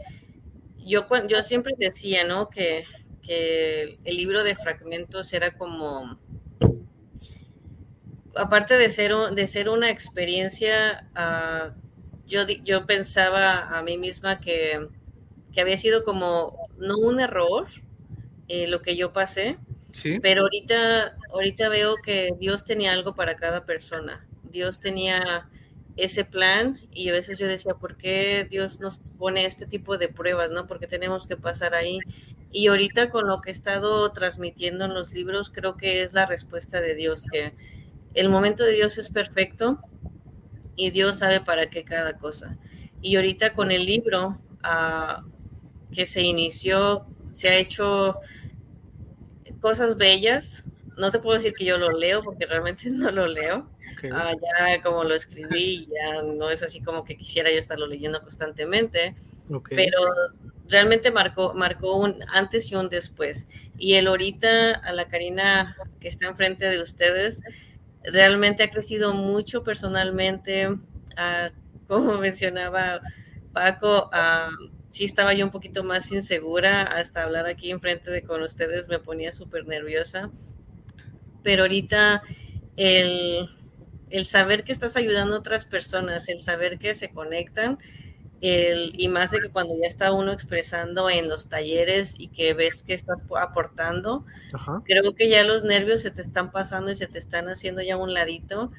yo, 0.79 1.07
yo 1.29 1.43
siempre 1.43 1.75
decía, 1.79 2.25
¿no? 2.25 2.49
Que, 2.49 2.85
que 3.23 3.99
el 4.05 4.17
libro 4.17 4.45
de 4.45 4.55
fragmentos 4.55 5.33
era 5.33 5.57
como 5.57 6.19
aparte 8.37 8.77
de 8.77 8.89
ser, 8.89 9.13
de 9.35 9.47
ser 9.47 9.69
una 9.69 9.91
experiencia, 9.91 11.09
uh, 11.17 11.73
yo, 12.27 12.47
yo 12.47 12.87
pensaba 12.87 13.77
a 13.77 13.83
mí 13.83 13.99
misma 13.99 14.41
que, 14.41 14.89
que, 15.53 15.61
había 15.61 15.77
sido 15.77 16.05
como, 16.05 16.69
no 16.79 16.97
un 16.99 17.21
error 17.21 17.67
eh, 18.49 18.67
lo 18.67 18.83
que 18.83 18.97
yo 18.97 19.13
pasé, 19.13 19.59
¿Sí? 19.93 20.19
pero 20.21 20.43
ahorita, 20.43 21.17
ahorita 21.33 21.69
veo 21.69 21.97
que 21.97 22.35
Dios 22.39 22.65
tenía 22.65 22.93
algo 22.93 23.15
para 23.15 23.37
cada 23.37 23.65
persona. 23.65 24.27
Dios 24.43 24.81
tenía 24.81 25.49
ese 25.97 26.25
plan 26.25 26.81
y 26.91 27.09
a 27.09 27.13
veces 27.13 27.39
yo 27.39 27.47
decía, 27.47 27.75
¿por 27.75 27.97
qué 27.97 28.47
Dios 28.49 28.81
nos 28.81 28.99
pone 29.19 29.47
este 29.47 29.67
tipo 29.67 29.97
de 29.97 30.09
pruebas, 30.09 30.51
no? 30.51 30.67
Porque 30.67 30.87
tenemos 30.87 31.27
que 31.27 31.37
pasar 31.37 31.75
ahí. 31.75 32.01
Y 32.51 32.69
ahorita 32.69 33.11
con 33.11 33.29
lo 33.29 33.41
que 33.41 33.51
he 33.51 33.53
estado 33.53 34.11
transmitiendo 34.13 34.85
en 34.85 34.95
los 34.95 35.13
libros, 35.13 35.51
creo 35.51 35.77
que 35.77 36.03
es 36.03 36.13
la 36.13 36.27
respuesta 36.27 36.81
de 36.81 36.95
Dios, 36.95 37.27
que 37.31 37.53
el 38.15 38.29
momento 38.29 38.65
de 38.65 38.73
Dios 38.73 38.99
es 38.99 39.11
perfecto 39.11 39.81
y 40.77 40.91
Dios 40.91 41.19
sabe 41.19 41.41
para 41.41 41.69
qué 41.71 41.85
cada 41.85 42.17
cosa. 42.17 42.57
Y 43.01 43.17
ahorita 43.17 43.53
con 43.53 43.71
el 43.71 43.85
libro 43.85 44.39
uh, 44.65 45.23
que 45.93 46.07
se 46.07 46.23
inició, 46.23 47.07
se 47.33 47.49
ha 47.49 47.57
hecho 47.57 48.17
cosas 49.61 49.97
bellas. 49.97 50.65
No 50.97 51.11
te 51.11 51.19
puedo 51.19 51.37
decir 51.37 51.55
que 51.55 51.65
yo 51.65 51.77
lo 51.77 51.91
leo 51.91 52.23
porque 52.23 52.47
realmente 52.47 52.89
no 52.91 53.11
lo 53.11 53.27
leo. 53.27 53.69
Okay. 53.99 54.11
Uh, 54.11 54.37
ya 54.41 54.83
como 54.83 55.05
lo 55.05 55.15
escribí, 55.15 55.89
ya 55.93 56.23
no 56.23 56.51
es 56.51 56.63
así 56.63 56.81
como 56.81 57.05
que 57.05 57.17
quisiera 57.17 57.51
yo 57.51 57.59
estarlo 57.59 57.87
leyendo 57.87 58.21
constantemente. 58.21 59.15
Okay. 59.51 59.77
Pero 59.77 60.01
realmente 60.69 61.11
marcó, 61.11 61.53
marcó 61.55 61.97
un 61.97 62.25
antes 62.33 62.71
y 62.71 62.77
un 62.77 62.89
después. 62.89 63.47
Y 63.77 63.95
el 63.95 64.07
ahorita, 64.07 64.73
a 64.73 64.93
la 64.93 65.09
Karina 65.09 65.77
que 66.01 66.09
está 66.09 66.27
enfrente 66.27 66.67
de 66.67 66.81
ustedes, 66.81 67.43
realmente 68.05 68.63
ha 68.63 68.71
crecido 68.71 69.13
mucho 69.13 69.65
personalmente. 69.65 70.69
Uh, 70.69 71.51
como 71.87 72.19
mencionaba 72.19 73.01
Paco, 73.53 74.11
uh, 74.13 74.71
sí 74.91 75.05
estaba 75.05 75.35
yo 75.35 75.45
un 75.45 75.53
poquito 75.53 75.85
más 75.85 76.11
insegura 76.13 76.83
hasta 76.83 77.23
hablar 77.23 77.47
aquí 77.47 77.71
enfrente 77.71 78.11
de 78.11 78.23
con 78.23 78.43
ustedes 78.43 78.89
me 78.89 78.99
ponía 78.99 79.33
súper 79.33 79.67
nerviosa. 79.67 80.31
Pero 81.43 81.63
ahorita 81.63 82.23
el, 82.77 83.49
el, 84.11 84.25
saber 84.25 84.65
que 84.65 84.73
estás 84.73 84.97
ayudando 84.97 85.37
a 85.37 85.39
otras 85.39 85.67
personas, 85.67 86.29
el 86.29 86.41
saber 86.41 86.79
que 86.79 86.95
se 86.95 87.11
conectan, 87.11 87.79
el, 88.45 88.93
y 89.01 89.09
más 89.09 89.31
de 89.31 89.41
que 89.41 89.49
cuando 89.49 89.75
ya 89.81 89.87
está 89.87 90.13
uno 90.13 90.33
expresando 90.33 91.09
en 91.11 91.29
los 91.29 91.49
talleres 91.49 92.15
y 92.19 92.29
que 92.29 92.55
ves 92.55 92.83
que 92.83 92.95
estás 92.95 93.25
aportando, 93.41 94.25
creo 94.85 95.15
que 95.15 95.29
ya 95.29 95.45
los 95.45 95.65
nervios 95.65 96.03
se 96.03 96.11
te 96.11 96.23
están 96.23 96.53
pasando 96.53 96.91
y 96.91 96.97
se 96.97 97.07
te 97.07 97.19
están 97.19 97.49
haciendo 97.49 97.83
ya 97.83 97.97
un 97.97 98.13
ladito 98.15 98.71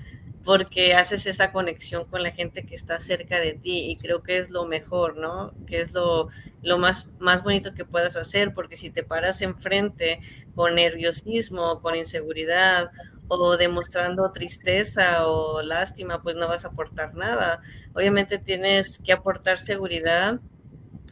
porque 0.44 0.94
haces 0.94 1.26
esa 1.26 1.52
conexión 1.52 2.06
con 2.06 2.22
la 2.22 2.32
gente 2.32 2.64
que 2.66 2.76
está 2.76 3.00
cerca 3.00 3.40
de 3.40 3.54
ti 3.54 3.90
y 3.90 3.98
creo 3.98 4.22
que 4.22 4.38
es 4.38 4.52
lo 4.52 4.66
mejor, 4.68 5.18
¿no? 5.18 5.54
Que 5.66 5.82
es 5.82 5.94
lo, 5.94 6.30
lo 6.62 6.78
más, 6.78 7.10
más 7.18 7.44
bonito 7.44 7.74
que 7.74 7.84
puedas 7.84 8.16
hacer, 8.16 8.54
porque 8.54 8.78
si 8.78 8.92
te 8.92 9.04
paras 9.04 9.42
enfrente 9.42 10.20
con 10.54 10.76
nerviosismo, 10.76 11.82
con 11.82 11.96
inseguridad 11.96 12.92
o 13.28 13.58
demostrando 13.58 14.32
tristeza 14.32 15.28
o 15.28 15.62
lástima, 15.62 16.22
pues 16.22 16.36
no 16.36 16.48
vas 16.48 16.66
a 16.66 16.70
aportar 16.70 17.16
nada. 17.16 17.62
Obviamente 17.94 18.38
tienes 18.38 19.00
que 19.00 19.14
aportar 19.14 19.58
seguridad 19.58 20.40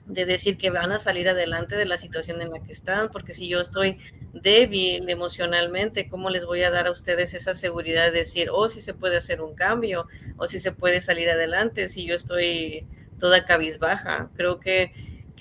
de 0.05 0.25
decir 0.25 0.57
que 0.57 0.69
van 0.69 0.91
a 0.91 0.99
salir 0.99 1.29
adelante 1.29 1.75
de 1.75 1.85
la 1.85 1.97
situación 1.97 2.41
en 2.41 2.51
la 2.51 2.59
que 2.59 2.71
están, 2.71 3.09
porque 3.09 3.33
si 3.33 3.47
yo 3.47 3.61
estoy 3.61 3.97
débil 4.33 5.09
emocionalmente, 5.09 6.09
¿cómo 6.09 6.29
les 6.29 6.45
voy 6.45 6.63
a 6.63 6.71
dar 6.71 6.87
a 6.87 6.91
ustedes 6.91 7.33
esa 7.33 7.53
seguridad 7.53 8.05
de 8.05 8.19
decir, 8.19 8.49
oh, 8.51 8.67
si 8.67 8.81
se 8.81 8.93
puede 8.93 9.17
hacer 9.17 9.41
un 9.41 9.55
cambio, 9.55 10.07
o 10.37 10.45
si 10.47 10.59
se 10.59 10.73
puede 10.73 10.99
salir 10.99 11.29
adelante, 11.29 11.87
si 11.87 12.05
yo 12.05 12.15
estoy 12.15 12.85
toda 13.17 13.45
cabizbaja? 13.45 14.29
Creo 14.35 14.59
que, 14.59 14.91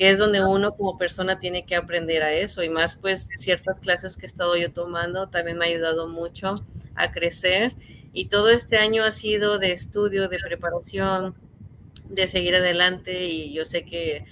es 0.07 0.18
donde 0.18 0.44
uno 0.44 0.74
como 0.76 0.98
persona 0.98 1.38
tiene 1.38 1.64
que 1.64 1.76
aprender 1.76 2.22
a 2.22 2.32
eso, 2.32 2.62
y 2.62 2.68
más 2.68 2.96
pues 2.96 3.28
ciertas 3.36 3.80
clases 3.80 4.16
que 4.16 4.26
he 4.26 4.28
estado 4.28 4.57
yo 4.57 4.72
tomando 4.72 5.28
también 5.28 5.59
me 5.59 5.66
ha 5.66 5.68
ayudado 5.68 6.09
mucho 6.09 6.55
a 6.94 7.11
crecer, 7.11 7.72
y 8.12 8.26
todo 8.26 8.50
este 8.50 8.76
año 8.76 9.05
ha 9.05 9.11
sido 9.11 9.59
de 9.59 9.72
estudio, 9.72 10.28
de 10.28 10.38
preparación, 10.38 11.34
de 12.09 12.26
seguir 12.26 12.55
adelante, 12.55 13.26
y 13.26 13.53
yo 13.53 13.64
sé 13.64 13.84
que 13.84 14.24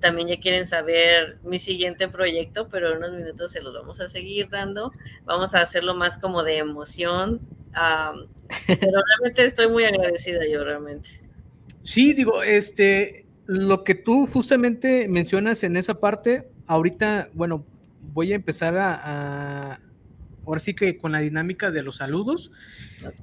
también 0.00 0.28
ya 0.28 0.40
quieren 0.40 0.66
saber 0.66 1.38
mi 1.42 1.58
siguiente 1.58 2.08
proyecto, 2.08 2.68
pero 2.68 2.90
en 2.90 2.98
unos 2.98 3.12
minutos 3.12 3.52
se 3.52 3.60
los 3.60 3.74
vamos 3.74 4.00
a 4.00 4.08
seguir 4.08 4.48
dando. 4.48 4.92
Vamos 5.24 5.54
a 5.54 5.60
hacerlo 5.60 5.94
más 5.94 6.18
como 6.18 6.42
de 6.42 6.56
emoción. 6.56 7.40
pero 8.66 9.02
realmente 9.06 9.44
estoy 9.44 9.68
muy 9.68 9.84
agradecida 9.84 10.40
yo, 10.50 10.64
realmente. 10.64 11.10
Sí, 11.82 12.14
digo, 12.14 12.42
este, 12.42 13.26
lo 13.50 13.82
que 13.82 13.96
tú 13.96 14.28
justamente 14.28 15.08
mencionas 15.08 15.64
en 15.64 15.76
esa 15.76 15.94
parte, 15.94 16.46
ahorita, 16.68 17.30
bueno, 17.34 17.66
voy 18.00 18.30
a 18.30 18.36
empezar 18.36 18.76
a, 18.78 19.80
ahora 20.46 20.60
sí 20.60 20.72
que 20.72 20.96
con 20.96 21.10
la 21.10 21.18
dinámica 21.18 21.72
de 21.72 21.82
los 21.82 21.96
saludos. 21.96 22.52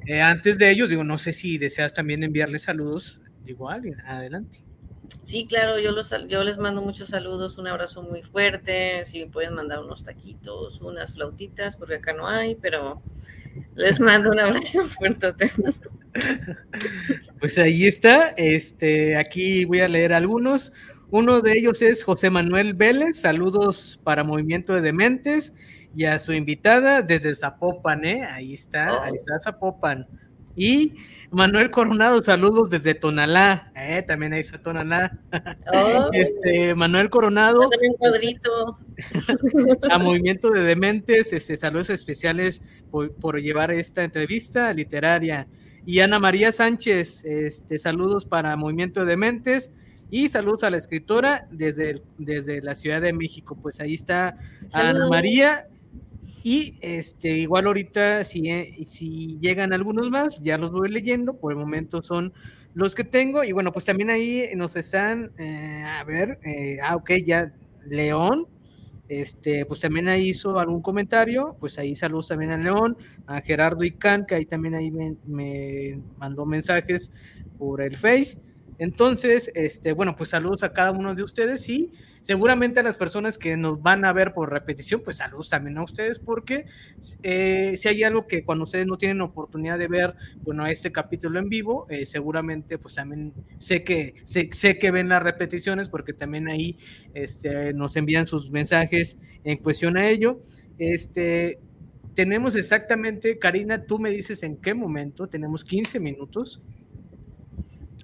Eh, 0.06 0.22
antes 0.22 0.58
de 0.58 0.70
ellos, 0.70 0.90
digo, 0.90 1.06
no 1.06 1.18
sé 1.18 1.32
si 1.32 1.58
deseas 1.58 1.94
también 1.94 2.24
enviarle 2.24 2.60
saludos, 2.60 3.22
digo 3.46 3.70
a 3.70 3.76
alguien, 3.76 4.02
adelante. 4.02 4.60
Sí, 5.24 5.46
claro, 5.48 5.80
yo, 5.80 5.94
los, 5.94 6.14
yo 6.28 6.44
les 6.44 6.58
mando 6.58 6.82
muchos 6.82 7.08
saludos, 7.08 7.58
un 7.58 7.68
abrazo 7.68 8.04
muy 8.04 8.22
fuerte, 8.22 9.06
si 9.06 9.20
me 9.20 9.32
pueden 9.32 9.54
mandar 9.54 9.80
unos 9.80 10.04
taquitos, 10.04 10.82
unas 10.82 11.14
flautitas, 11.14 11.78
porque 11.78 11.96
acá 11.96 12.12
no 12.12 12.28
hay, 12.28 12.56
pero 12.56 13.02
les 13.76 14.00
mando 14.00 14.32
un 14.32 14.40
abrazo 14.40 14.84
fuerte. 14.86 15.34
Pues 17.40 17.58
ahí 17.60 17.86
está, 17.86 18.30
este, 18.38 19.18
aquí 19.18 19.66
voy 19.66 19.82
a 19.82 19.88
leer 19.88 20.14
algunos. 20.14 20.74
Uno 21.12 21.42
de 21.42 21.54
ellos 21.54 21.82
es 21.82 22.04
José 22.04 22.30
Manuel 22.30 22.74
Vélez, 22.74 23.20
saludos 23.22 24.00
para 24.04 24.24
Movimiento 24.24 24.74
de 24.74 24.82
Dementes 24.82 25.54
y 25.96 26.06
a 26.06 26.20
su 26.20 26.34
invitada 26.34 27.02
desde 27.02 27.36
Zapopan, 27.36 28.04
¿eh? 28.06 28.24
Ahí 28.26 28.54
está, 28.54 29.04
ahí 29.04 29.12
oh. 29.14 29.16
está 29.16 29.40
Zapopan. 29.40 30.08
Y 30.58 30.94
Manuel 31.30 31.70
Coronado, 31.70 32.22
saludos 32.22 32.72
desde 32.72 32.96
Tonalá. 32.96 33.72
Eh, 33.76 34.02
también 34.02 34.34
ahí 34.34 34.40
está 34.40 34.62
Tonalá. 34.62 35.18
Oh. 35.72 36.10
Este, 36.14 36.74
Manuel 36.74 37.12
Coronado. 37.12 37.70
También 37.70 37.94
cuadrito. 37.94 38.78
a 39.92 40.00
Movimiento 40.00 40.50
de 40.50 40.62
Dementes, 40.62 41.32
este, 41.32 41.58
saludos 41.58 41.92
especiales 41.92 42.62
por, 42.90 43.40
llevar 43.40 43.72
esta 43.72 44.04
entrevista 44.04 44.74
literaria. 44.74 45.48
Y 45.86 46.00
Ana 46.00 46.18
María 46.18 46.52
Sánchez, 46.52 47.24
este, 47.24 47.78
saludos 47.78 48.26
para 48.26 48.56
Movimiento 48.56 49.02
de 49.02 49.12
Dementes. 49.12 49.72
Y 50.10 50.30
saludos 50.30 50.64
a 50.64 50.70
la 50.70 50.78
escritora 50.78 51.48
desde, 51.52 52.02
desde 52.18 52.62
la 52.62 52.74
Ciudad 52.74 53.02
de 53.02 53.14
México. 53.14 53.58
Pues 53.62 53.80
ahí 53.80 53.94
está 53.94 54.38
Ana 54.74 55.08
María 55.08 55.68
y 56.44 56.78
este, 56.82 57.30
igual 57.38 57.68
ahorita, 57.68 58.24
si, 58.24 58.50
eh, 58.50 58.86
si 58.88 59.38
llegan 59.42 59.74
algunos 59.74 60.10
más, 60.10 60.40
ya 60.40 60.58
los 60.58 60.72
voy 60.72 60.90
leyendo. 60.90 61.38
Por 61.40 61.52
el 61.54 61.58
momento 61.60 62.02
son 62.02 62.34
los 62.74 62.96
que 62.96 63.04
tengo. 63.04 63.44
Y 63.44 63.52
bueno, 63.52 63.72
pues 63.72 63.86
también 63.86 64.10
ahí 64.10 64.46
nos 64.56 64.76
están, 64.76 65.32
eh, 65.38 65.84
a 65.86 66.04
ver, 66.04 66.40
eh, 66.46 66.78
ah, 66.84 66.96
ok, 66.96 67.12
ya 67.26 67.54
León, 67.86 68.48
este, 69.10 69.66
pues 69.66 69.82
también 69.82 70.10
ahí 70.10 70.30
hizo 70.30 70.60
algún 70.60 70.82
comentario, 70.82 71.56
pues 71.60 71.78
ahí 71.80 71.96
saludos 71.96 72.28
también 72.30 72.52
a 72.52 72.58
León, 72.58 72.98
a 73.26 73.42
Gerardo 73.42 73.84
Icán, 73.84 74.26
que 74.26 74.36
ahí 74.36 74.46
también 74.46 74.76
ahí 74.76 74.92
me, 74.92 75.16
me 75.26 76.02
mandó 76.18 76.46
mensajes 76.46 77.12
por 77.58 77.82
el 77.82 77.98
Face. 77.98 78.40
Entonces, 78.80 79.52
este, 79.56 79.92
bueno, 79.94 80.16
pues 80.16 80.30
saludos 80.30 80.64
a 80.64 80.72
cada 80.72 80.92
uno 80.92 81.16
de 81.16 81.24
ustedes 81.24 81.68
y 81.70 81.92
seguramente 82.22 82.80
a 82.80 82.84
las 82.84 82.98
personas 82.98 83.38
que 83.38 83.58
nos 83.58 83.82
van 83.82 84.06
a 84.06 84.14
ver 84.14 84.34
por 84.34 84.52
repetición, 84.52 85.02
pues 85.04 85.18
saludos 85.18 85.50
también 85.50 85.78
a 85.78 85.84
ustedes, 85.84 86.20
porque 86.20 86.66
eh, 87.24 87.74
si 87.78 87.88
hay 87.88 88.04
algo 88.04 88.28
que 88.28 88.44
cuando 88.44 88.66
ustedes 88.66 88.86
no 88.86 88.98
tienen 88.98 89.22
oportunidad 89.22 89.80
de 89.80 89.88
ver, 89.88 90.14
bueno, 90.44 90.68
este 90.68 90.92
capítulo 90.92 91.40
en 91.40 91.50
vivo, 91.50 91.88
eh, 91.90 92.06
seguramente 92.06 92.78
pues 92.78 92.96
también 92.96 93.34
sé 93.58 93.84
que, 93.84 94.16
sé, 94.26 94.50
sé, 94.52 94.78
que 94.78 94.92
ven 94.92 95.10
las 95.10 95.24
repeticiones, 95.24 95.90
porque 95.90 96.14
también 96.14 96.48
ahí 96.48 96.78
este, 97.14 97.74
nos 97.74 97.96
envían 97.96 98.28
sus 98.28 98.52
mensajes 98.52 99.18
en 99.44 99.58
cuestión 99.58 99.98
a 99.98 100.08
ello. 100.08 100.40
Este, 100.78 101.60
tenemos 102.14 102.56
exactamente, 102.56 103.38
Karina, 103.40 103.86
tú 103.86 104.00
me 104.00 104.10
dices 104.12 104.44
en 104.44 104.58
qué 104.58 104.74
momento, 104.74 105.28
tenemos 105.28 105.64
15 105.64 106.00
minutos. 106.00 106.62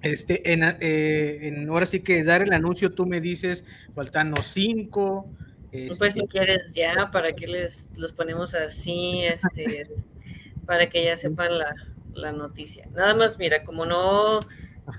Este, 0.04 0.42
eh, 0.52 1.48
en, 1.48 1.68
ahora 1.70 1.86
sí 1.86 2.00
que 2.00 2.22
dar 2.24 2.42
el 2.42 2.52
anuncio, 2.52 2.92
tú 2.92 3.06
me 3.06 3.22
dices, 3.22 3.64
faltan 3.94 4.30
los 4.30 4.46
cinco. 4.46 5.30
pues 5.70 6.12
si 6.12 6.20
este 6.20 6.26
quieres 6.28 6.74
ya, 6.74 7.10
para 7.10 7.32
que 7.32 7.46
les 7.46 7.88
los 7.96 8.12
ponemos 8.12 8.54
así, 8.54 9.22
este, 9.24 9.88
para 10.66 10.88
que 10.90 11.04
ya 11.04 11.16
sepan 11.16 11.58
la, 11.58 12.32
noticia. 12.32 12.86
Nada 12.94 13.14
más, 13.14 13.38
mira, 13.38 13.62
como 13.64 13.86
no, 13.86 14.40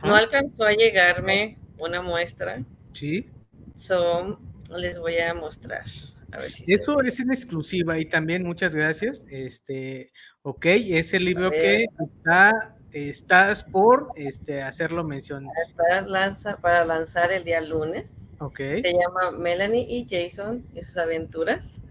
no 0.03 0.15
alcanzó 0.15 0.65
a 0.65 0.73
llegarme 0.73 1.57
una 1.77 2.01
muestra, 2.01 2.63
sí. 2.91 3.29
So, 3.75 4.39
les 4.75 4.97
voy 4.97 5.17
a 5.19 5.33
mostrar. 5.33 5.85
A 6.31 6.37
ver 6.37 6.51
si 6.51 6.73
Eso 6.73 7.01
es 7.01 7.19
en 7.19 7.31
exclusiva 7.31 7.99
y 7.99 8.05
también 8.05 8.43
muchas 8.43 8.73
gracias. 8.73 9.23
Este, 9.29 10.11
ok, 10.41 10.65
es 10.65 11.13
el 11.13 11.25
libro 11.25 11.51
que 11.51 11.85
está 11.99 12.74
estás 12.95 13.63
por 13.63 14.11
este, 14.15 14.61
hacerlo 14.61 15.03
mención. 15.03 15.47
Para, 15.75 16.33
para 16.61 16.85
lanzar 16.85 17.31
el 17.33 17.43
día 17.43 17.59
lunes. 17.59 18.29
Ok. 18.39 18.57
Se 18.57 18.93
llama 18.93 19.31
Melanie 19.31 19.85
y 19.87 20.05
Jason 20.07 20.65
y 20.73 20.81
sus 20.81 20.97
aventuras. 20.97 21.81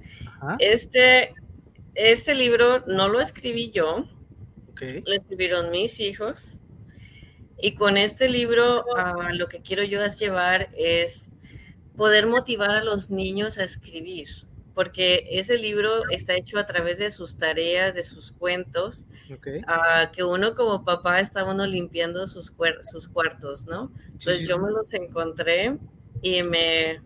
Este, 0.59 1.34
este 1.94 2.34
libro 2.34 2.84
no 2.86 3.09
lo 3.09 3.20
escribí 3.20 3.70
yo, 3.70 4.07
okay. 4.72 5.02
lo 5.07 5.12
escribieron 5.12 5.70
mis 5.70 6.00
hijos. 6.00 6.59
Y 7.59 7.74
con 7.74 7.96
este 7.96 8.28
libro 8.28 8.84
ah, 8.96 9.30
lo 9.32 9.48
que 9.48 9.61
quiero 9.61 9.84
yo 9.84 10.02
es 10.02 10.18
llevar 10.18 10.70
es 10.74 11.32
poder 11.96 12.26
motivar 12.26 12.70
a 12.70 12.84
los 12.84 13.11
niños 13.11 13.59
a 13.59 13.64
escribir 13.64 14.28
porque 14.75 15.27
ese 15.31 15.57
libro 15.57 16.03
está 16.11 16.35
hecho 16.35 16.59
a 16.59 16.66
través 16.66 16.99
de 16.99 17.11
sus 17.11 17.39
tareas, 17.39 17.95
de 17.95 18.03
sus 18.03 18.33
cuentos, 18.33 19.07
ah, 19.66 20.11
que 20.12 20.25
uno 20.25 20.55
como 20.55 20.85
papá 20.85 21.20
está 21.20 21.45
uno 21.45 21.66
limpiando 21.66 22.27
sus, 22.27 22.53
sus 22.81 23.09
cuartos, 23.09 23.66
¿no? 23.66 23.93
Entonces 24.07 24.49
yo 24.49 24.59
me 24.59 24.70
los 24.70 24.93
encontré 24.95 25.79
y 26.22 26.43
me, 26.43 27.01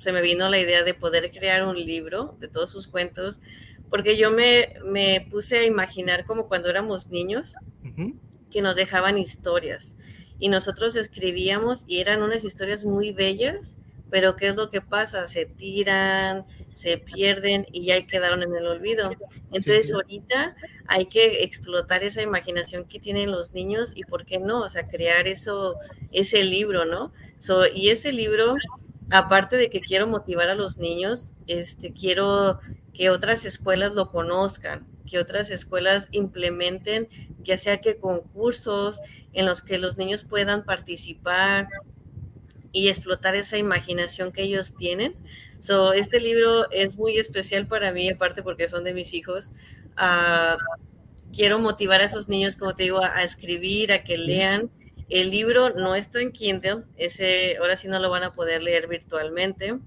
se 0.00 0.12
me 0.12 0.20
vino 0.20 0.48
la 0.50 0.58
idea 0.58 0.84
de 0.84 0.92
poder 0.92 1.30
crear 1.30 1.66
un 1.66 1.76
libro 1.76 2.36
de 2.40 2.48
todos 2.48 2.70
sus 2.70 2.88
cuentos, 2.88 3.40
porque 3.88 4.18
yo 4.18 4.30
me, 4.30 4.74
me 4.84 5.26
puse 5.30 5.58
a 5.58 5.64
imaginar 5.64 6.26
como 6.26 6.46
cuando 6.46 6.68
éramos 6.68 7.08
niños, 7.08 7.54
que 8.50 8.62
nos 8.62 8.76
dejaban 8.76 9.18
historias 9.18 9.96
y 10.38 10.48
nosotros 10.48 10.96
escribíamos 10.96 11.84
y 11.86 12.00
eran 12.00 12.22
unas 12.22 12.44
historias 12.44 12.84
muy 12.84 13.12
bellas 13.12 13.76
pero 14.14 14.36
¿qué 14.36 14.46
es 14.46 14.54
lo 14.54 14.70
que 14.70 14.80
pasa? 14.80 15.26
Se 15.26 15.44
tiran, 15.44 16.44
se 16.70 16.98
pierden 16.98 17.66
y 17.72 17.86
ya 17.86 18.06
quedaron 18.06 18.44
en 18.44 18.54
el 18.54 18.64
olvido. 18.64 19.10
Entonces 19.50 19.92
ahorita 19.92 20.54
hay 20.86 21.06
que 21.06 21.42
explotar 21.42 22.04
esa 22.04 22.22
imaginación 22.22 22.84
que 22.84 23.00
tienen 23.00 23.32
los 23.32 23.54
niños 23.54 23.90
y 23.92 24.04
por 24.04 24.24
qué 24.24 24.38
no, 24.38 24.60
o 24.60 24.68
sea, 24.68 24.86
crear 24.86 25.26
eso, 25.26 25.74
ese 26.12 26.44
libro, 26.44 26.84
¿no? 26.84 27.12
y 27.74 27.88
ese 27.88 28.12
libro, 28.12 28.54
aparte 29.10 29.56
de 29.56 29.68
que 29.68 29.80
quiero 29.80 30.06
motivar 30.06 30.48
a 30.48 30.54
los 30.54 30.78
niños, 30.78 31.32
este, 31.48 31.92
quiero 31.92 32.60
que 32.92 33.10
otras 33.10 33.44
escuelas 33.44 33.94
lo 33.94 34.12
conozcan, 34.12 34.86
que 35.10 35.18
otras 35.18 35.50
escuelas 35.50 36.06
implementen, 36.12 37.08
ya 37.42 37.58
sea 37.58 37.80
que 37.80 37.96
concursos 37.96 39.00
en 39.32 39.44
los 39.44 39.60
que 39.60 39.76
los 39.76 39.98
niños 39.98 40.22
puedan 40.22 40.64
participar, 40.64 41.66
y 42.74 42.88
explotar 42.88 43.36
esa 43.36 43.56
imaginación 43.56 44.32
que 44.32 44.42
ellos 44.42 44.76
tienen. 44.76 45.14
So, 45.60 45.94
este 45.94 46.20
libro 46.20 46.70
es 46.72 46.98
muy 46.98 47.16
especial 47.18 47.66
para 47.66 47.92
mí, 47.92 48.10
aparte 48.10 48.42
porque 48.42 48.68
son 48.68 48.84
de 48.84 48.92
mis 48.92 49.14
hijos. 49.14 49.52
Uh, 49.96 50.58
quiero 51.32 51.60
motivar 51.60 52.00
a 52.00 52.04
esos 52.04 52.28
niños, 52.28 52.56
como 52.56 52.74
te 52.74 52.82
digo, 52.82 53.02
a, 53.02 53.16
a, 53.16 53.22
escribir, 53.22 53.92
a 53.92 54.02
que 54.02 54.18
lean. 54.18 54.70
El 55.08 55.30
libro 55.30 55.70
no 55.70 55.94
está 55.94 56.20
en 56.20 56.32
Kindle, 56.32 56.82
ese 56.96 57.56
ahora 57.58 57.76
sí 57.76 57.86
no 57.86 58.00
lo 58.00 58.10
van 58.10 58.24
a 58.24 58.34
poder 58.34 58.62
leer 58.62 58.88
virtualmente. 58.88 59.78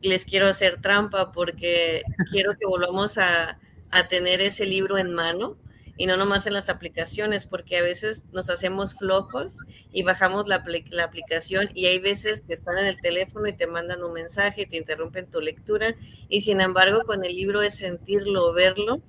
Les 0.00 0.24
quiero 0.24 0.46
hacer 0.48 0.80
trampa 0.80 1.32
porque 1.32 2.04
quiero 2.30 2.52
que 2.56 2.66
volvamos 2.66 3.18
a, 3.18 3.58
a 3.90 4.08
tener 4.08 4.40
ese 4.40 4.64
libro 4.64 4.96
en 4.96 5.12
mano 5.12 5.56
y 5.96 6.06
no 6.06 6.16
nomás 6.16 6.46
en 6.46 6.54
las 6.54 6.68
aplicaciones, 6.68 7.46
porque 7.46 7.76
a 7.76 7.82
veces 7.82 8.24
nos 8.32 8.48
hacemos 8.50 8.94
flojos 8.94 9.58
y 9.92 10.02
bajamos 10.02 10.48
la, 10.48 10.64
la, 10.90 11.04
aplicación 11.04 11.68
y 11.74 11.86
hay 11.86 11.98
veces 11.98 12.42
que 12.42 12.54
están 12.54 12.78
en 12.78 12.86
el 12.86 13.00
teléfono 13.00 13.46
y 13.46 13.52
te 13.52 13.66
mandan 13.66 14.02
un 14.02 14.12
mensaje 14.12 14.62
y 14.62 14.66
te 14.66 14.76
interrumpen 14.76 15.28
tu 15.30 15.40
lectura 15.40 15.94
y 16.28 16.40
sin 16.40 16.60
embargo 16.60 17.02
con 17.04 17.24
el 17.24 17.34
libro 17.36 17.62
es 17.62 17.76
sentirlo, 17.76 18.52
verlo. 18.52 19.02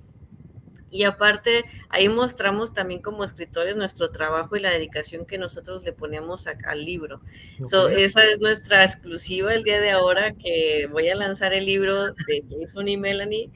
Y 0.90 1.02
aparte, 1.02 1.64
ahí 1.88 2.08
mostramos 2.08 2.72
también 2.72 3.02
como 3.02 3.24
escritores 3.24 3.76
nuestro 3.76 4.10
trabajo 4.10 4.54
y 4.54 4.60
la 4.60 4.70
dedicación 4.70 5.26
que 5.26 5.38
nosotros 5.38 5.82
le 5.82 5.92
ponemos 5.92 6.46
a, 6.46 6.56
al 6.68 6.84
libro. 6.84 7.16
Okay. 7.54 7.66
So, 7.66 7.88
esa 7.88 8.24
es 8.24 8.38
nuestra 8.38 8.84
exclusiva 8.84 9.52
el 9.52 9.64
día 9.64 9.80
de 9.80 9.90
ahora, 9.90 10.34
que 10.34 10.86
voy 10.92 11.08
a 11.08 11.16
lanzar 11.16 11.52
el 11.52 11.66
libro 11.66 12.12
de 12.12 12.44
Jason 12.48 12.86
y 12.86 12.96
Melanie 12.96 13.50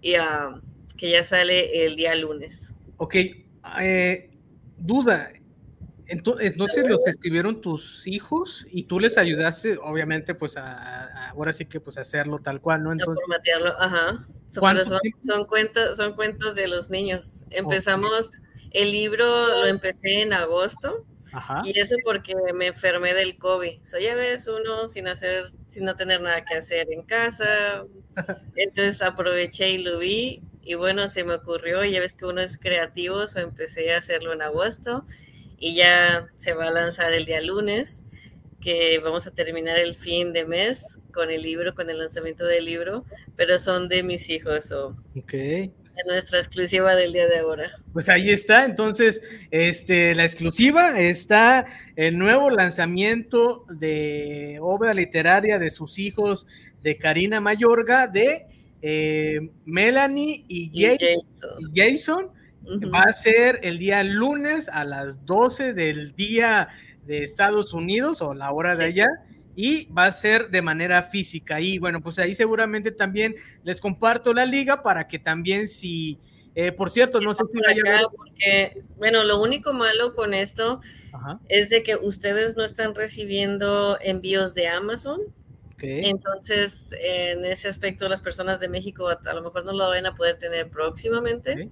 y 0.00 0.18
uh, 0.18 0.60
que 1.00 1.10
ya 1.10 1.24
sale 1.24 1.86
el 1.86 1.96
día 1.96 2.14
lunes. 2.14 2.74
Ok, 2.98 3.14
eh, 3.80 4.30
duda. 4.76 5.30
Entonces, 6.06 6.50
entonces 6.50 6.86
los 6.86 7.06
escribieron 7.06 7.62
tus 7.62 8.06
hijos 8.06 8.66
y 8.70 8.82
tú 8.82 9.00
les 9.00 9.16
ayudaste, 9.16 9.78
obviamente, 9.78 10.34
pues 10.34 10.58
a, 10.58 10.64
a 10.64 11.30
ahora 11.30 11.54
sí 11.54 11.64
que 11.64 11.80
pues 11.80 11.96
hacerlo 11.96 12.40
tal 12.40 12.60
cual, 12.60 12.82
¿no? 12.82 12.92
Entonces, 12.92 13.22
formatearlo, 13.24 13.80
ajá. 13.80 14.26
Son, 14.48 14.84
son, 14.84 14.98
son, 15.20 15.46
cuentos, 15.46 15.96
son 15.96 16.14
cuentos 16.14 16.54
de 16.54 16.66
los 16.66 16.90
niños. 16.90 17.46
Empezamos, 17.48 18.28
okay. 18.28 18.40
el 18.72 18.92
libro 18.92 19.24
lo 19.24 19.66
empecé 19.66 20.20
en 20.20 20.34
agosto 20.34 21.06
Ajá. 21.32 21.62
Y 21.64 21.78
eso 21.78 21.96
porque 22.04 22.34
me 22.54 22.68
enfermé 22.68 23.14
del 23.14 23.38
COVID. 23.38 23.84
So, 23.84 23.98
ya 23.98 24.14
ves, 24.14 24.48
uno 24.48 24.88
sin 24.88 25.08
hacer, 25.08 25.44
sin 25.68 25.84
no 25.84 25.94
tener 25.94 26.20
nada 26.20 26.44
que 26.44 26.56
hacer 26.56 26.90
en 26.90 27.02
casa. 27.02 27.84
Entonces 28.56 29.00
aproveché 29.02 29.70
y 29.70 29.78
lo 29.78 29.98
vi. 29.98 30.42
Y 30.62 30.74
bueno, 30.74 31.08
se 31.08 31.24
me 31.24 31.34
ocurrió, 31.34 31.84
ya 31.84 32.00
ves 32.00 32.16
que 32.16 32.26
uno 32.26 32.40
es 32.40 32.58
creativo, 32.58 33.26
so 33.26 33.40
empecé 33.40 33.92
a 33.92 33.98
hacerlo 33.98 34.32
en 34.32 34.42
agosto. 34.42 35.04
Y 35.58 35.74
ya 35.74 36.28
se 36.36 36.54
va 36.54 36.68
a 36.68 36.70
lanzar 36.70 37.12
el 37.12 37.26
día 37.26 37.40
lunes, 37.40 38.02
que 38.60 38.98
vamos 38.98 39.26
a 39.26 39.30
terminar 39.30 39.78
el 39.78 39.96
fin 39.96 40.32
de 40.32 40.46
mes 40.46 40.98
con 41.12 41.30
el 41.30 41.42
libro, 41.42 41.74
con 41.74 41.90
el 41.90 41.98
lanzamiento 41.98 42.44
del 42.46 42.64
libro. 42.64 43.04
Pero 43.36 43.58
son 43.58 43.88
de 43.88 44.02
mis 44.02 44.28
hijos. 44.30 44.66
So. 44.66 44.96
Ok 45.16 45.34
nuestra 46.06 46.38
exclusiva 46.38 46.94
del 46.94 47.12
día 47.12 47.28
de 47.28 47.38
ahora. 47.38 47.78
Pues 47.92 48.08
ahí 48.08 48.30
está, 48.30 48.64
entonces, 48.64 49.22
este, 49.50 50.14
la 50.14 50.24
exclusiva 50.24 50.98
está 51.00 51.66
el 51.96 52.18
nuevo 52.18 52.50
lanzamiento 52.50 53.64
de 53.68 54.58
obra 54.60 54.94
literaria 54.94 55.58
de 55.58 55.70
sus 55.70 55.98
hijos 55.98 56.46
de 56.82 56.96
Karina 56.96 57.40
Mayorga, 57.40 58.06
de 58.06 58.46
eh, 58.82 59.50
Melanie 59.64 60.44
y, 60.48 60.70
y, 60.72 60.84
Jason. 60.84 61.24
Y 61.58 61.80
Jason. 61.80 62.24
Uh 62.62 62.72
-huh. 62.72 62.94
Va 62.94 63.02
a 63.02 63.12
ser 63.12 63.60
el 63.62 63.78
día 63.78 64.04
lunes 64.04 64.68
a 64.68 64.84
las 64.84 65.24
12 65.24 65.72
del 65.72 66.14
día 66.14 66.68
de 67.06 67.24
Estados 67.24 67.72
Unidos 67.72 68.20
o 68.20 68.34
la 68.34 68.52
hora 68.52 68.74
sí. 68.74 68.78
de 68.78 68.84
allá 68.84 69.08
y 69.56 69.86
va 69.86 70.06
a 70.06 70.12
ser 70.12 70.50
de 70.50 70.62
manera 70.62 71.02
física. 71.02 71.60
Y 71.60 71.78
bueno, 71.78 72.00
pues 72.00 72.18
ahí 72.18 72.34
seguramente 72.34 72.92
también 72.92 73.34
les 73.62 73.80
comparto 73.80 74.32
la 74.32 74.44
liga 74.44 74.82
para 74.82 75.06
que 75.08 75.18
también 75.18 75.68
si, 75.68 76.18
eh, 76.54 76.72
por 76.72 76.90
cierto, 76.90 77.20
no 77.20 77.34
sé 77.34 77.44
si 77.52 77.60
vaya 77.60 78.02
porque, 78.16 78.82
bueno, 78.96 79.22
lo 79.24 79.40
único 79.40 79.72
malo 79.72 80.14
con 80.14 80.34
esto 80.34 80.80
Ajá. 81.12 81.40
es 81.48 81.68
de 81.68 81.82
que 81.82 81.96
ustedes 81.96 82.56
no 82.56 82.64
están 82.64 82.94
recibiendo 82.94 83.98
envíos 84.00 84.54
de 84.54 84.68
Amazon. 84.68 85.20
Okay. 85.80 86.10
Entonces, 86.10 86.94
en 87.00 87.42
ese 87.46 87.68
aspecto, 87.68 88.06
las 88.06 88.20
personas 88.20 88.60
de 88.60 88.68
México 88.68 89.08
a, 89.08 89.18
a, 89.24 89.32
lo 89.32 89.40
mejor 89.40 89.64
no 89.64 89.72
lo 89.72 89.88
van 89.88 90.04
a 90.04 90.14
poder 90.14 90.38
tener 90.38 90.68
próximamente, 90.68 91.52
okay. 91.52 91.70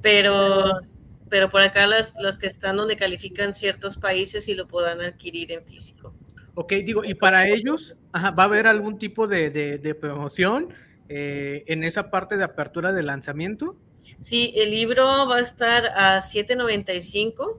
pero 0.00 0.80
pero 1.28 1.50
por 1.50 1.62
acá 1.62 1.86
las, 1.86 2.14
las 2.18 2.38
que 2.38 2.46
están 2.46 2.76
donde 2.76 2.96
califican 2.96 3.54
ciertos 3.54 3.96
países 3.96 4.48
y 4.48 4.54
lo 4.54 4.68
puedan 4.68 5.00
adquirir 5.00 5.50
en 5.52 5.64
físico. 5.64 6.14
Ok, 6.54 6.74
digo, 6.84 7.04
y 7.04 7.14
para 7.14 7.48
ellos, 7.48 7.96
ajá, 8.12 8.30
¿va 8.30 8.44
a 8.44 8.46
haber 8.46 8.66
algún 8.66 8.98
tipo 8.98 9.26
de, 9.26 9.50
de, 9.50 9.78
de 9.78 9.94
promoción 9.94 10.72
eh, 11.08 11.64
en 11.66 11.82
esa 11.82 12.10
parte 12.10 12.36
de 12.36 12.44
apertura 12.44 12.92
de 12.92 13.02
lanzamiento? 13.02 13.76
Sí, 14.20 14.52
el 14.56 14.70
libro 14.70 15.26
va 15.26 15.38
a 15.38 15.40
estar 15.40 15.86
a 15.86 16.18
7.95 16.18 17.58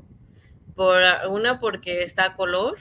por 0.76 1.02
una 1.30 1.60
porque 1.60 2.04
está 2.04 2.26
a 2.26 2.36
color, 2.36 2.78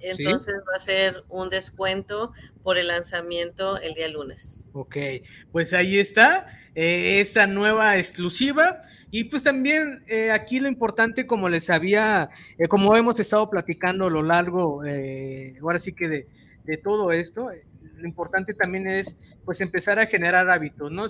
entonces 0.00 0.54
¿Sí? 0.56 0.64
va 0.70 0.76
a 0.76 0.80
ser 0.80 1.24
un 1.28 1.50
descuento 1.50 2.32
por 2.62 2.78
el 2.78 2.88
lanzamiento 2.88 3.78
el 3.78 3.94
día 3.94 4.08
lunes. 4.08 4.68
Ok, 4.72 4.96
pues 5.52 5.72
ahí 5.72 5.98
está, 5.98 6.46
eh, 6.74 7.20
esa 7.20 7.46
nueva 7.46 7.98
exclusiva. 7.98 8.82
Y 9.10 9.24
pues 9.24 9.44
también 9.44 10.04
eh, 10.06 10.30
aquí 10.30 10.60
lo 10.60 10.68
importante, 10.68 11.26
como 11.26 11.48
les 11.48 11.70
había, 11.70 12.28
eh, 12.58 12.68
como 12.68 12.94
hemos 12.94 13.18
estado 13.18 13.48
platicando 13.48 14.06
a 14.06 14.10
lo 14.10 14.22
largo, 14.22 14.84
eh, 14.84 15.56
ahora 15.62 15.80
sí 15.80 15.94
que 15.94 16.08
de, 16.08 16.26
de, 16.64 16.76
todo 16.76 17.10
esto, 17.12 17.50
lo 17.96 18.06
importante 18.06 18.52
también 18.52 18.86
es 18.86 19.16
pues 19.46 19.62
empezar 19.62 19.98
a 19.98 20.06
generar 20.06 20.50
hábitos, 20.50 20.92
¿no? 20.92 21.06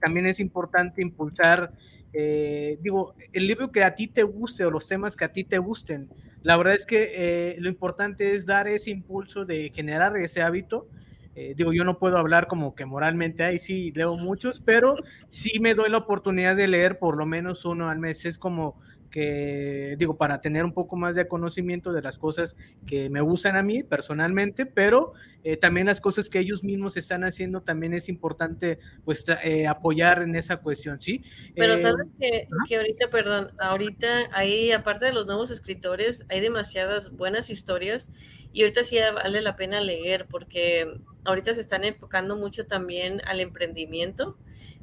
También 0.00 0.26
es 0.26 0.38
importante 0.38 1.02
impulsar, 1.02 1.72
eh, 2.14 2.78
digo, 2.80 3.14
el 3.32 3.46
libro 3.46 3.72
que 3.72 3.84
a 3.84 3.94
ti 3.94 4.06
te 4.06 4.22
guste 4.22 4.64
o 4.64 4.70
los 4.70 4.86
temas 4.88 5.16
que 5.16 5.24
a 5.24 5.32
ti 5.32 5.44
te 5.44 5.58
gusten. 5.58 6.08
La 6.42 6.56
verdad 6.56 6.74
es 6.74 6.86
que 6.86 7.56
lo 7.58 7.68
importante 7.68 8.34
es 8.34 8.46
dar 8.46 8.68
ese 8.68 8.90
impulso 8.90 9.44
de 9.44 9.70
generar 9.74 10.16
ese 10.16 10.42
hábito 10.42 10.88
eh, 11.36 11.54
digo, 11.56 11.72
yo 11.72 11.84
no 11.84 11.98
puedo 11.98 12.16
hablar 12.16 12.46
como 12.46 12.74
que 12.74 12.84
moralmente, 12.86 13.42
ahí 13.42 13.58
sí 13.58 13.90
leo 13.92 14.16
muchos, 14.16 14.60
pero 14.60 14.96
sí 15.28 15.58
me 15.58 15.74
doy 15.74 15.90
la 15.90 15.98
oportunidad 15.98 16.54
de 16.54 16.68
leer 16.68 16.98
por 16.98 17.16
lo 17.16 17.26
menos 17.26 17.64
uno 17.64 17.88
al 17.88 17.98
mes. 17.98 18.24
Es 18.24 18.38
como 18.38 18.80
que, 19.14 19.94
digo, 19.96 20.16
para 20.16 20.40
tener 20.40 20.64
un 20.64 20.72
poco 20.72 20.96
más 20.96 21.14
de 21.14 21.28
conocimiento 21.28 21.92
de 21.92 22.02
las 22.02 22.18
cosas 22.18 22.56
que 22.84 23.08
me 23.10 23.20
gustan 23.20 23.54
a 23.54 23.62
mí 23.62 23.84
personalmente, 23.84 24.66
pero 24.66 25.12
eh, 25.44 25.56
también 25.56 25.86
las 25.86 26.00
cosas 26.00 26.28
que 26.28 26.40
ellos 26.40 26.64
mismos 26.64 26.96
están 26.96 27.22
haciendo, 27.22 27.60
también 27.60 27.94
es 27.94 28.08
importante 28.08 28.80
pues 29.04 29.24
eh, 29.44 29.68
apoyar 29.68 30.22
en 30.22 30.34
esa 30.34 30.56
cuestión, 30.56 30.98
¿sí? 30.98 31.22
Pero 31.54 31.78
sabes 31.78 32.08
que, 32.18 32.48
que, 32.68 32.76
ahorita, 32.76 33.08
perdón, 33.08 33.52
ahorita 33.60 34.30
hay, 34.32 34.72
aparte 34.72 35.04
de 35.04 35.12
los 35.12 35.26
nuevos 35.26 35.52
escritores, 35.52 36.26
hay 36.28 36.40
demasiadas 36.40 37.12
buenas 37.12 37.50
historias 37.50 38.10
y 38.52 38.62
ahorita 38.62 38.82
sí 38.82 38.98
vale 38.98 39.42
la 39.42 39.54
pena 39.54 39.80
leer 39.80 40.26
porque 40.28 40.92
ahorita 41.24 41.54
se 41.54 41.60
están 41.60 41.84
enfocando 41.84 42.36
mucho 42.36 42.66
también 42.66 43.22
al 43.26 43.38
emprendimiento, 43.38 44.36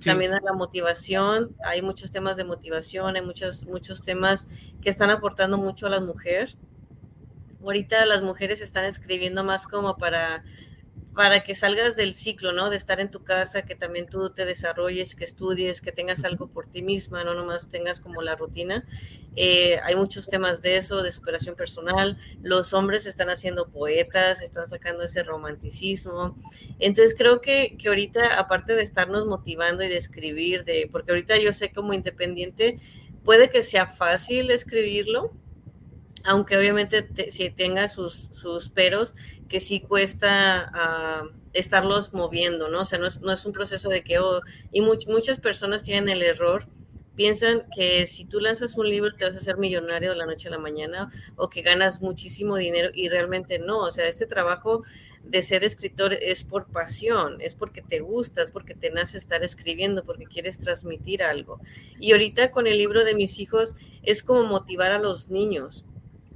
también 0.04 0.34
a 0.34 0.40
la 0.42 0.54
motivación, 0.54 1.56
hay 1.64 1.82
muchos 1.82 2.12
temas 2.12 2.38
de 2.38 2.44
motivación, 2.44 3.16
hay 3.16 3.22
muchos, 3.22 3.66
muchos 3.66 4.04
temas 4.04 4.48
que 4.82 4.90
están 4.90 5.10
aportando 5.10 5.58
mucho 5.58 5.88
a 5.88 5.90
las 5.90 6.02
mujeres. 6.02 6.58
Ahorita 7.62 8.06
las 8.06 8.22
mujeres 8.22 8.62
están 8.62 8.86
escribiendo 8.86 9.44
más 9.44 9.68
como 9.68 9.98
para 9.98 10.44
para 11.14 11.44
que 11.44 11.54
salgas 11.56 11.96
del 11.96 12.14
ciclo, 12.14 12.54
¿no? 12.54 12.70
De 12.70 12.78
estar 12.78 13.00
en 13.02 13.12
tu 13.12 13.24
casa, 13.24 13.64
que 13.64 13.76
también 13.76 14.08
tú 14.08 14.30
te 14.30 14.46
desarrolles, 14.46 15.14
que 15.14 15.26
estudies, 15.26 15.82
que 15.82 15.92
tengas 15.92 16.24
algo 16.24 16.48
por 16.48 16.68
ti 16.68 16.82
misma, 16.82 17.24
no 17.24 17.34
nomás 17.34 17.70
tengas 17.70 18.00
como 18.00 18.22
la 18.22 18.36
rutina. 18.36 18.86
Eh, 19.36 19.80
hay 19.84 19.96
muchos 19.96 20.28
temas 20.28 20.62
de 20.62 20.78
eso, 20.78 21.04
de 21.04 21.12
superación 21.12 21.56
personal. 21.56 22.18
Los 22.42 22.74
hombres 22.74 23.06
están 23.06 23.30
haciendo 23.30 23.70
poetas, 23.70 24.42
están 24.42 24.70
sacando 24.70 25.04
ese 25.04 25.24
romanticismo. 25.24 26.38
Entonces 26.80 27.14
creo 27.18 27.42
que, 27.42 27.76
que 27.78 27.90
ahorita, 27.90 28.40
aparte 28.40 28.76
de 28.76 28.82
estarnos 28.82 29.26
motivando 29.26 29.84
y 29.84 29.90
de 29.90 29.98
escribir, 29.98 30.64
de, 30.64 30.88
porque 30.90 31.12
ahorita 31.12 31.38
yo 31.40 31.52
sé 31.52 31.74
como 31.74 31.94
independiente, 31.94 32.78
puede 33.26 33.50
que 33.50 33.62
sea 33.62 33.86
fácil 33.86 34.50
escribirlo, 34.50 35.34
aunque 36.24 36.58
obviamente 36.58 37.02
te, 37.02 37.32
si 37.32 37.50
tenga 37.50 37.88
sus, 37.88 38.30
sus, 38.32 38.70
peros, 38.70 39.16
que 39.50 39.60
sí 39.60 39.82
cuesta 39.82 40.72
uh, 40.74 41.30
estarlos 41.54 42.14
moviendo, 42.14 42.70
¿no? 42.70 42.82
O 42.82 42.86
sea, 42.86 43.00
no 43.00 43.08
es, 43.08 43.22
no 43.22 43.32
es 43.32 43.46
un 43.46 43.54
proceso 43.54 43.90
de 43.90 44.04
que, 44.04 44.20
oh, 44.20 44.42
y 44.72 44.82
much, 44.82 45.08
muchas 45.08 45.40
personas 45.40 45.84
tienen 45.84 46.10
el 46.10 46.22
error, 46.24 46.68
piensan 47.16 47.64
que 47.76 48.06
si 48.06 48.26
tú 48.26 48.40
lanzas 48.40 48.78
un 48.78 48.90
libro 48.90 49.16
te 49.16 49.26
vas 49.26 49.36
a 49.36 49.40
hacer 49.40 49.58
millonario 49.58 50.12
de 50.12 50.16
la 50.16 50.26
noche 50.26 50.48
a 50.48 50.52
la 50.52 50.58
mañana 50.58 51.12
o 51.36 51.50
que 51.50 51.62
ganas 51.62 52.02
muchísimo 52.02 52.56
dinero 52.56 52.90
y 52.94 53.10
realmente 53.10 53.60
no, 53.60 53.80
o 53.80 53.92
sea, 53.92 54.08
este 54.08 54.26
trabajo 54.26 54.84
de 55.24 55.42
ser 55.42 55.64
escritor 55.64 56.14
es 56.14 56.44
por 56.44 56.68
pasión, 56.68 57.40
es 57.40 57.54
porque 57.54 57.82
te 57.82 58.00
gusta, 58.00 58.42
es 58.42 58.52
porque 58.52 58.74
te 58.74 58.90
nace 58.90 59.18
estar 59.18 59.44
escribiendo, 59.44 60.04
porque 60.04 60.26
quieres 60.26 60.58
transmitir 60.58 61.22
algo. 61.22 61.60
Y 62.00 62.14
ahorita 62.14 62.50
con 62.50 62.66
el 62.66 62.78
libro 62.78 63.04
de 63.04 63.14
mis 63.14 63.40
hijos 63.40 63.76
es 64.04 64.24
como 64.24 64.44
motivar 64.44 64.92
a 64.92 65.00
los 65.00 65.30
niños, 65.30 65.86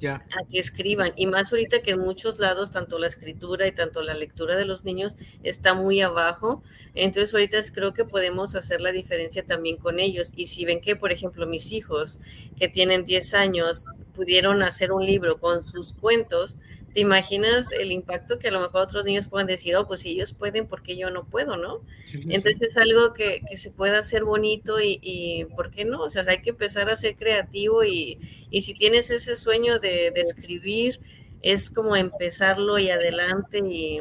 a 0.04 0.20
que 0.52 0.60
escriban. 0.60 1.14
Y 1.16 1.28
más 1.28 1.52
ahorita 1.52 1.82
que 1.82 1.92
en 1.92 2.00
muchos 2.00 2.40
lados, 2.40 2.72
tanto 2.72 3.00
la 3.00 3.08
escritura 3.08 3.68
y 3.68 3.72
tanto 3.72 4.02
la 4.02 4.14
lectura 4.14 4.56
de 4.56 4.66
los 4.66 4.84
niños 4.84 5.16
está 5.44 5.74
muy 5.74 6.02
abajo. 6.02 6.62
Entonces 6.94 7.34
ahorita 7.34 7.58
creo 7.74 7.94
que 7.94 8.06
podemos 8.06 8.56
hacer 8.56 8.82
la 8.82 8.92
diferencia 8.92 9.44
también 9.44 9.78
con 9.78 10.00
ellos. 10.00 10.32
Y 10.36 10.48
si 10.48 10.66
ven 10.66 10.82
que, 10.82 10.96
por 10.96 11.12
ejemplo, 11.12 11.48
mis 11.48 11.72
hijos 11.72 12.20
que 12.58 12.68
tienen 12.68 13.06
10 13.06 13.34
años 13.34 13.88
pudieron 14.16 14.64
hacer 14.64 14.92
un 14.92 15.06
libro 15.06 15.40
con 15.40 15.66
sus 15.66 15.94
cuentos, 15.94 16.58
¿te 16.96 17.02
imaginas 17.02 17.74
el 17.74 17.92
impacto 17.92 18.40
que 18.40 18.48
a 18.48 18.52
lo 18.52 18.62
mejor 18.62 18.84
otros 18.84 19.04
niños 19.04 19.28
puedan 19.28 19.48
decir, 19.48 19.76
oh, 19.76 19.86
pues 19.86 20.00
si 20.00 20.12
ellos 20.12 20.34
pueden, 20.34 20.66
¿por 20.66 20.82
qué 20.82 20.96
yo 20.96 21.10
no 21.10 21.26
puedo, 21.26 21.58
no? 21.58 21.82
Entonces 22.30 22.62
es 22.62 22.78
algo 22.78 23.12
que, 23.14 23.42
se 23.58 23.70
puede 23.70 23.98
hacer 23.98 24.24
bonito 24.24 24.78
y, 24.80 25.46
¿por 25.58 25.72
qué 25.72 25.84
no? 25.84 26.02
O 26.02 26.08
sea, 26.08 26.24
hay 26.26 26.42
que 26.42 26.52
empezar 26.52 26.90
a 26.90 26.96
ser 26.96 27.18
creativo 27.18 27.84
y, 27.84 28.18
si 28.62 28.74
tienes 28.76 29.12
ese 29.12 29.36
sueño 29.36 29.78
de, 29.80 30.08
escribir, 30.16 31.02
es 31.42 31.70
como 31.70 31.98
empezarlo 31.98 32.80
y 32.80 32.90
adelante 32.90 33.60
y, 33.60 34.00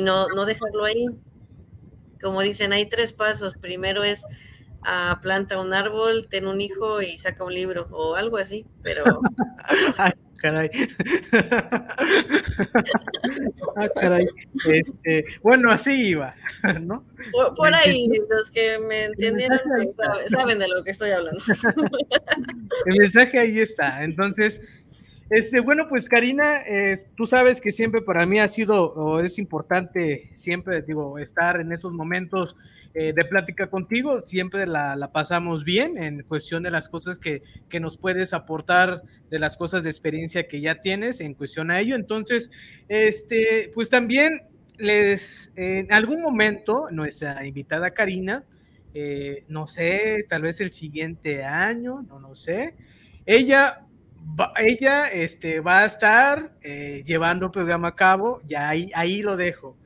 no, 0.00 0.28
no 0.28 0.46
dejarlo 0.46 0.84
ahí. 0.84 1.06
Como 2.22 2.40
dicen, 2.42 2.72
hay 2.72 2.88
tres 2.88 3.12
pasos. 3.12 3.54
Primero 3.54 4.04
es 4.04 4.22
a 4.82 5.10
ah, 5.10 5.20
planta 5.20 5.60
un 5.60 5.74
árbol, 5.74 6.28
ten 6.28 6.46
un 6.46 6.60
hijo 6.60 7.02
y 7.02 7.18
saca 7.18 7.42
un 7.42 7.52
libro 7.52 7.88
o 7.90 8.14
algo 8.14 8.36
así, 8.36 8.64
pero 8.84 9.02
caray. 10.38 10.70
ah, 13.76 13.88
caray. 14.00 14.26
Este, 14.68 15.24
bueno, 15.42 15.70
así 15.70 16.08
iba, 16.08 16.34
¿no? 16.80 17.04
Por, 17.56 17.74
ahí, 17.74 18.08
los 18.28 18.50
que 18.50 18.78
me 18.78 19.04
entendieron 19.04 19.60
pues, 19.64 19.96
saben, 20.26 20.58
de 20.58 20.68
lo 20.68 20.82
que 20.82 20.90
estoy 20.90 21.10
hablando. 21.10 21.40
El 22.86 22.98
mensaje 22.98 23.38
ahí 23.38 23.58
está. 23.58 24.04
Entonces, 24.04 24.62
este, 25.30 25.60
bueno, 25.60 25.88
pues 25.88 26.08
Karina, 26.08 26.62
tú 27.16 27.26
sabes 27.26 27.60
que 27.60 27.72
siempre 27.72 28.00
para 28.00 28.24
mí 28.24 28.38
ha 28.38 28.48
sido 28.48 28.92
o 28.94 29.20
es 29.20 29.38
importante 29.38 30.30
siempre, 30.32 30.82
digo, 30.82 31.18
estar 31.18 31.60
en 31.60 31.72
esos 31.72 31.92
momentos 31.92 32.56
eh, 32.94 33.12
de 33.14 33.24
plática 33.24 33.68
contigo. 33.68 34.22
Siempre 34.26 34.66
la, 34.66 35.10
pasamos 35.12 35.64
bien 35.64 35.98
en 35.98 36.22
cuestión 36.22 36.62
de 36.62 36.70
las 36.70 36.88
cosas 36.88 37.18
que, 37.18 37.42
que, 37.68 37.80
nos 37.80 37.96
puedes 37.96 38.32
aportar, 38.32 39.02
de 39.30 39.38
las 39.38 39.56
cosas 39.56 39.84
de 39.84 39.90
experiencia 39.90 40.48
que 40.48 40.60
ya 40.60 40.80
tienes 40.80 41.20
en 41.20 41.34
cuestión 41.34 41.70
a 41.70 41.80
ello. 41.80 41.96
Entonces, 41.96 42.50
este, 42.88 43.70
pues 43.74 43.90
también 43.90 44.42
les, 44.78 45.52
en 45.56 45.92
algún 45.92 46.22
momento, 46.22 46.88
nuestra 46.90 47.46
invitada 47.46 47.90
Karina, 47.92 48.44
eh, 48.94 49.44
no 49.48 49.66
sé, 49.66 50.24
tal 50.28 50.42
vez 50.42 50.60
el 50.60 50.72
siguiente 50.72 51.44
año, 51.44 52.02
no, 52.02 52.18
no 52.18 52.34
sé, 52.34 52.74
ella 53.26 53.84
ella 54.56 55.06
este, 55.06 55.60
va 55.60 55.80
a 55.80 55.86
estar 55.86 56.52
eh, 56.62 57.02
llevando 57.06 57.46
el 57.46 57.52
programa 57.52 57.88
a 57.88 57.96
cabo, 57.96 58.40
ya 58.44 58.68
ahí, 58.68 58.90
ahí 58.94 59.22
lo 59.22 59.36
dejo. 59.36 59.76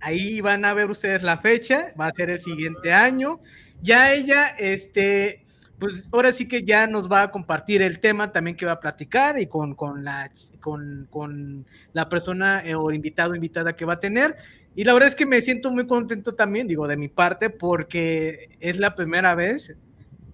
Ahí 0.00 0.40
van 0.40 0.64
a 0.64 0.74
ver 0.74 0.90
ustedes 0.90 1.22
la 1.22 1.38
fecha, 1.38 1.92
va 2.00 2.06
a 2.06 2.12
ser 2.12 2.30
el 2.30 2.40
siguiente 2.40 2.92
año. 2.92 3.40
Ya 3.82 4.12
ella, 4.12 4.48
este, 4.58 5.44
pues 5.78 6.08
ahora 6.12 6.30
sí 6.32 6.46
que 6.46 6.62
ya 6.62 6.86
nos 6.86 7.10
va 7.10 7.22
a 7.22 7.30
compartir 7.30 7.80
el 7.80 8.00
tema 8.00 8.32
también 8.32 8.56
que 8.56 8.66
va 8.66 8.72
a 8.72 8.80
platicar 8.80 9.38
y 9.38 9.46
con, 9.46 9.74
con, 9.74 10.04
la, 10.04 10.30
con, 10.60 11.08
con 11.10 11.66
la 11.94 12.08
persona 12.08 12.62
eh, 12.64 12.74
o 12.74 12.92
invitado 12.92 13.32
o 13.32 13.34
invitada 13.34 13.74
que 13.74 13.86
va 13.86 13.94
a 13.94 14.00
tener. 14.00 14.36
Y 14.74 14.84
la 14.84 14.92
verdad 14.92 15.08
es 15.08 15.14
que 15.14 15.26
me 15.26 15.40
siento 15.40 15.72
muy 15.72 15.86
contento 15.86 16.34
también, 16.34 16.68
digo, 16.68 16.86
de 16.86 16.98
mi 16.98 17.08
parte, 17.08 17.48
porque 17.50 18.56
es 18.60 18.78
la 18.78 18.94
primera 18.94 19.34
vez, 19.34 19.74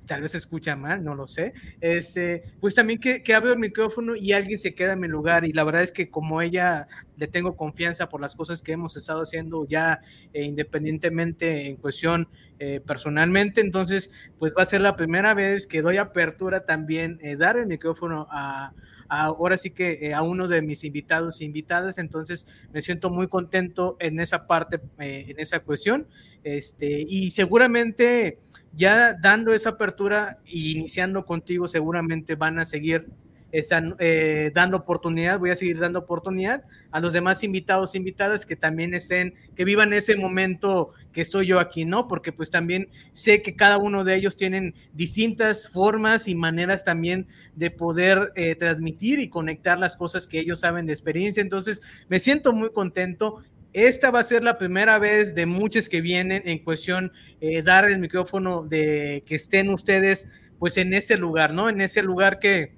tal 0.06 0.22
vez 0.22 0.32
se 0.32 0.38
escucha 0.38 0.76
mal, 0.76 1.04
no 1.04 1.14
lo 1.14 1.26
sé, 1.26 1.52
este, 1.80 2.42
pues 2.60 2.74
también 2.74 3.00
que, 3.00 3.22
que 3.22 3.34
abro 3.34 3.52
el 3.52 3.58
micrófono 3.58 4.14
y 4.16 4.32
alguien 4.32 4.58
se 4.58 4.74
queda 4.74 4.92
en 4.92 5.00
mi 5.00 5.08
lugar 5.08 5.44
y 5.44 5.52
la 5.52 5.64
verdad 5.64 5.82
es 5.82 5.92
que 5.92 6.10
como 6.10 6.40
ella 6.40 6.88
le 7.16 7.26
tengo 7.26 7.56
confianza 7.56 8.08
por 8.08 8.20
las 8.20 8.34
cosas 8.34 8.62
que 8.62 8.72
hemos 8.72 8.96
estado 8.96 9.22
haciendo 9.22 9.66
ya 9.66 10.00
eh, 10.32 10.44
independientemente 10.44 11.66
en 11.66 11.76
cuestión 11.76 12.28
eh, 12.58 12.80
personalmente, 12.80 13.60
entonces 13.60 14.10
pues 14.38 14.54
va 14.56 14.62
a 14.62 14.66
ser 14.66 14.80
la 14.80 14.96
primera 14.96 15.34
vez 15.34 15.66
que 15.66 15.82
doy 15.82 15.98
apertura 15.98 16.64
también, 16.64 17.18
eh, 17.22 17.36
dar 17.36 17.58
el 17.58 17.66
micrófono 17.66 18.26
a, 18.30 18.72
ahora 19.08 19.56
sí 19.56 19.70
que 19.70 20.14
a 20.14 20.22
uno 20.22 20.48
de 20.48 20.62
mis 20.62 20.82
invitados 20.84 21.40
e 21.40 21.44
invitadas, 21.44 21.98
entonces 21.98 22.46
me 22.72 22.82
siento 22.82 23.10
muy 23.10 23.28
contento 23.28 23.96
en 24.00 24.20
esa 24.20 24.46
parte, 24.46 24.80
en 24.98 25.38
esa 25.38 25.60
cuestión, 25.60 26.08
este, 26.42 27.04
y 27.06 27.30
seguramente 27.30 28.38
ya 28.72 29.14
dando 29.14 29.52
esa 29.52 29.70
apertura 29.70 30.38
e 30.46 30.58
iniciando 30.58 31.24
contigo, 31.24 31.68
seguramente 31.68 32.34
van 32.34 32.58
a 32.58 32.64
seguir 32.64 33.06
están 33.52 33.94
eh, 33.98 34.50
dando 34.54 34.76
oportunidad, 34.76 35.38
voy 35.38 35.50
a 35.50 35.56
seguir 35.56 35.78
dando 35.78 36.00
oportunidad 36.00 36.64
a 36.90 37.00
los 37.00 37.12
demás 37.12 37.42
invitados 37.44 37.94
invitadas 37.94 38.44
que 38.44 38.56
también 38.56 38.92
estén, 38.94 39.34
que 39.54 39.64
vivan 39.64 39.92
ese 39.92 40.16
momento 40.16 40.90
que 41.12 41.20
estoy 41.20 41.46
yo 41.46 41.60
aquí, 41.60 41.84
¿no? 41.84 42.08
Porque 42.08 42.32
pues 42.32 42.50
también 42.50 42.88
sé 43.12 43.42
que 43.42 43.56
cada 43.56 43.78
uno 43.78 44.04
de 44.04 44.16
ellos 44.16 44.36
tienen 44.36 44.74
distintas 44.92 45.68
formas 45.68 46.28
y 46.28 46.34
maneras 46.34 46.84
también 46.84 47.26
de 47.54 47.70
poder 47.70 48.32
eh, 48.34 48.54
transmitir 48.56 49.20
y 49.20 49.28
conectar 49.28 49.78
las 49.78 49.96
cosas 49.96 50.26
que 50.26 50.40
ellos 50.40 50.60
saben 50.60 50.86
de 50.86 50.92
experiencia. 50.92 51.40
Entonces, 51.40 51.80
me 52.08 52.20
siento 52.20 52.52
muy 52.52 52.70
contento 52.72 53.42
esta 53.76 54.10
va 54.10 54.20
a 54.20 54.24
ser 54.24 54.42
la 54.42 54.56
primera 54.56 54.98
vez 54.98 55.34
de 55.34 55.44
muchas 55.44 55.90
que 55.90 56.00
vienen 56.00 56.40
en 56.46 56.64
cuestión 56.64 57.12
eh, 57.42 57.60
dar 57.62 57.84
el 57.84 57.98
micrófono 57.98 58.62
de 58.62 59.22
que 59.26 59.34
estén 59.34 59.68
ustedes 59.68 60.26
pues 60.58 60.78
en 60.78 60.94
ese 60.94 61.18
lugar, 61.18 61.52
¿no? 61.52 61.68
En 61.68 61.82
ese 61.82 62.02
lugar 62.02 62.38
que, 62.38 62.72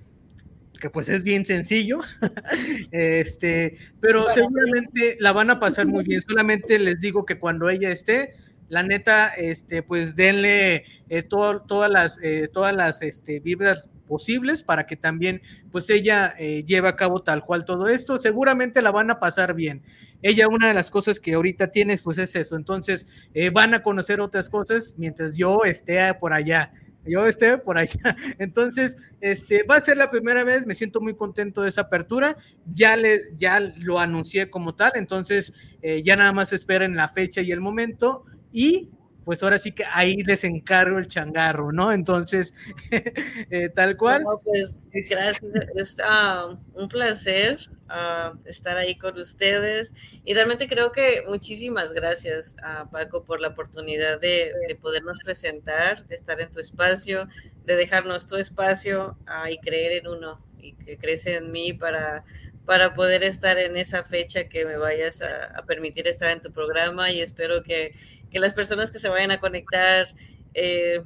que 0.81 0.91
pues 0.91 1.09
es 1.09 1.23
bien 1.23 1.47
sencillo, 1.47 2.01
este, 2.91 3.79
pero 4.01 4.29
seguramente 4.29 5.17
la 5.21 5.33
van 5.33 5.51
a 5.51 5.61
pasar 5.61 5.87
muy 5.87 6.03
bien. 6.03 6.21
Solamente 6.21 6.81
les 6.81 6.99
digo 7.01 7.25
que 7.25 7.39
cuando 7.39 7.71
ella 7.71 7.91
esté, 7.91 8.35
la 8.69 8.83
neta, 8.83 9.29
este, 9.29 9.85
pues 9.85 10.17
denle 10.17 10.85
eh, 11.09 11.23
todas 11.23 11.89
las, 11.89 12.21
eh, 12.25 12.49
todas 12.53 12.75
las 12.75 13.03
este, 13.03 13.39
vibras 13.39 13.89
posibles 14.09 14.63
para 14.63 14.87
que 14.87 14.97
también 14.97 15.43
pues 15.71 15.89
ella 15.91 16.35
eh, 16.39 16.65
lleve 16.65 16.89
a 16.89 16.97
cabo 16.97 17.23
tal 17.23 17.45
cual 17.45 17.65
todo 17.65 17.87
esto. 17.87 18.19
Seguramente 18.19 18.83
la 18.83 18.91
van 18.91 19.11
a 19.11 19.21
pasar 19.21 19.55
bien. 19.55 19.83
Ella 20.23 20.49
una 20.49 20.69
de 20.69 20.75
las 20.75 20.91
cosas 20.91 21.21
que 21.21 21.35
ahorita 21.35 21.71
tiene 21.71 21.99
pues 21.99 22.19
es 22.19 22.35
eso. 22.37 22.57
Entonces 22.57 23.07
eh, 23.35 23.51
van 23.51 23.75
a 23.75 23.83
conocer 23.83 24.21
otras 24.21 24.49
cosas 24.49 24.95
mientras 24.99 25.37
yo 25.37 25.65
esté 25.65 26.13
por 26.15 26.33
allá. 26.33 26.73
Yo 27.09 27.25
esté 27.27 27.59
por 27.59 27.79
allá. 27.79 28.17
Entonces, 28.39 28.97
este 29.21 29.63
va 29.63 29.77
a 29.77 29.81
ser 29.81 29.97
la 29.97 30.11
primera 30.11 30.45
vez. 30.45 30.67
Me 30.67 30.75
siento 30.75 31.01
muy 31.01 31.15
contento 31.15 31.63
de 31.63 31.71
esa 31.71 31.83
apertura. 31.83 32.37
Ya 32.71 32.97
les, 32.97 33.37
ya 33.37 33.61
lo 33.61 33.99
anuncié 33.99 34.51
como 34.51 34.75
tal. 34.75 34.93
Entonces, 34.95 35.53
eh, 35.81 36.03
ya 36.03 36.17
nada 36.17 36.33
más 36.33 36.53
esperen 36.53 36.97
la 36.97 37.09
fecha 37.09 37.41
y 37.41 37.51
el 37.51 37.61
momento. 37.61 38.25
Y 38.53 38.91
pues 39.29 39.43
ahora 39.43 39.59
sí 39.59 39.73
que 39.73 39.85
ahí 39.93 40.23
les 40.23 40.43
encargo 40.43 40.97
el 40.97 41.07
changarro, 41.07 41.71
¿no? 41.71 41.93
Entonces, 41.93 42.55
eh, 43.51 43.69
tal 43.69 43.95
cual. 43.99 44.25
pues 44.43 44.75
gracias, 44.91 45.43
es 45.75 46.01
ah, 46.03 46.57
un 46.73 46.89
placer 46.89 47.59
ah, 47.91 48.33
estar 48.47 48.79
ahí 48.79 48.97
con 48.97 49.19
ustedes 49.19 49.93
y 50.25 50.33
realmente 50.33 50.67
creo 50.67 50.93
que 50.93 51.25
muchísimas 51.29 51.93
gracias 51.93 52.57
a 52.63 52.89
Paco 52.91 53.23
por 53.25 53.43
la 53.43 53.49
oportunidad 53.49 54.19
de, 54.19 54.51
podernos 54.81 55.19
presentar, 55.19 56.07
de 56.07 56.15
estar 56.15 56.41
en 56.41 56.51
tu 56.51 56.59
espacio, 56.59 57.29
de 57.67 57.77
dejarnos 57.77 58.27
tu 58.27 58.37
espacio 58.37 59.19
ah, 59.27 59.51
y 59.51 59.59
creer 59.59 60.07
en 60.07 60.09
uno 60.09 60.43
y 60.57 60.73
que 60.73 60.97
crece 60.97 61.37
en 61.37 61.53
mí 61.53 61.75
para 61.75 62.25
para 62.65 62.93
poder 62.93 63.25
estar 63.25 63.57
en 63.57 63.79
esa 63.79 64.05
fecha 64.05 64.51
que 64.51 64.67
me 64.67 64.77
vayas 64.77 65.23
a 65.23 65.65
permitir 65.65 66.07
estar 66.07 66.29
en 66.29 66.43
tu 66.43 66.53
programa 66.53 67.11
y 67.11 67.23
espero 67.23 67.63
que 67.63 67.95
que 68.31 68.41
las 68.41 68.53
personas 68.53 68.91
que 68.91 68.99
se 68.99 69.09
vayan 69.09 69.31
a 69.31 69.41
conectar 69.41 70.09
eh, 70.55 71.03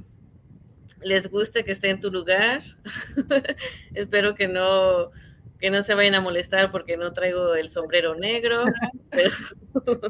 les 1.03 1.29
guste 1.29 1.65
que 1.65 1.73
esté 1.73 1.91
en 1.91 2.01
tu 2.01 2.11
lugar. 2.11 2.63
Espero 3.95 4.35
que 4.35 4.49
no, 4.49 5.11
que 5.61 5.71
no 5.71 5.83
se 5.83 5.95
vayan 5.95 6.15
a 6.15 6.21
molestar 6.21 6.71
porque 6.71 6.97
no 6.97 7.13
traigo 7.13 7.55
el 7.55 7.69
sombrero 7.69 8.15
negro. 8.15 8.65
pero, 9.11 10.01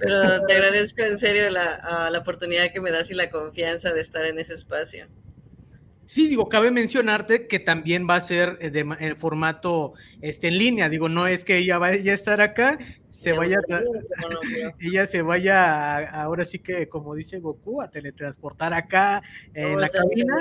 pero 0.00 0.46
te 0.46 0.52
agradezco 0.52 1.02
en 1.02 1.18
serio 1.18 1.50
la, 1.50 2.08
la 2.10 2.18
oportunidad 2.18 2.72
que 2.72 2.80
me 2.80 2.90
das 2.90 3.10
y 3.10 3.14
la 3.14 3.30
confianza 3.30 3.92
de 3.92 4.00
estar 4.00 4.24
en 4.24 4.38
ese 4.38 4.54
espacio. 4.54 5.06
Sí, 6.08 6.26
digo, 6.26 6.48
cabe 6.48 6.70
mencionarte 6.70 7.46
que 7.46 7.58
también 7.58 8.06
va 8.08 8.14
a 8.14 8.22
ser 8.22 8.56
eh, 8.62 8.70
de, 8.70 8.80
en 8.98 9.14
formato 9.18 9.92
este, 10.22 10.48
en 10.48 10.56
línea. 10.56 10.88
Digo, 10.88 11.10
no 11.10 11.26
es 11.26 11.44
que 11.44 11.58
ella 11.58 11.76
vaya 11.76 12.12
a 12.12 12.14
estar 12.14 12.40
acá, 12.40 12.78
se 13.10 13.32
vaya, 13.32 13.58
ella 14.80 15.06
se 15.06 15.20
vaya, 15.20 15.98
ahora 16.22 16.46
sí 16.46 16.60
que, 16.60 16.88
como 16.88 17.14
dice 17.14 17.40
Goku, 17.40 17.82
a 17.82 17.90
teletransportar 17.90 18.72
acá 18.72 19.22
en 19.52 19.78
la 19.78 19.90
cabina. 19.90 20.38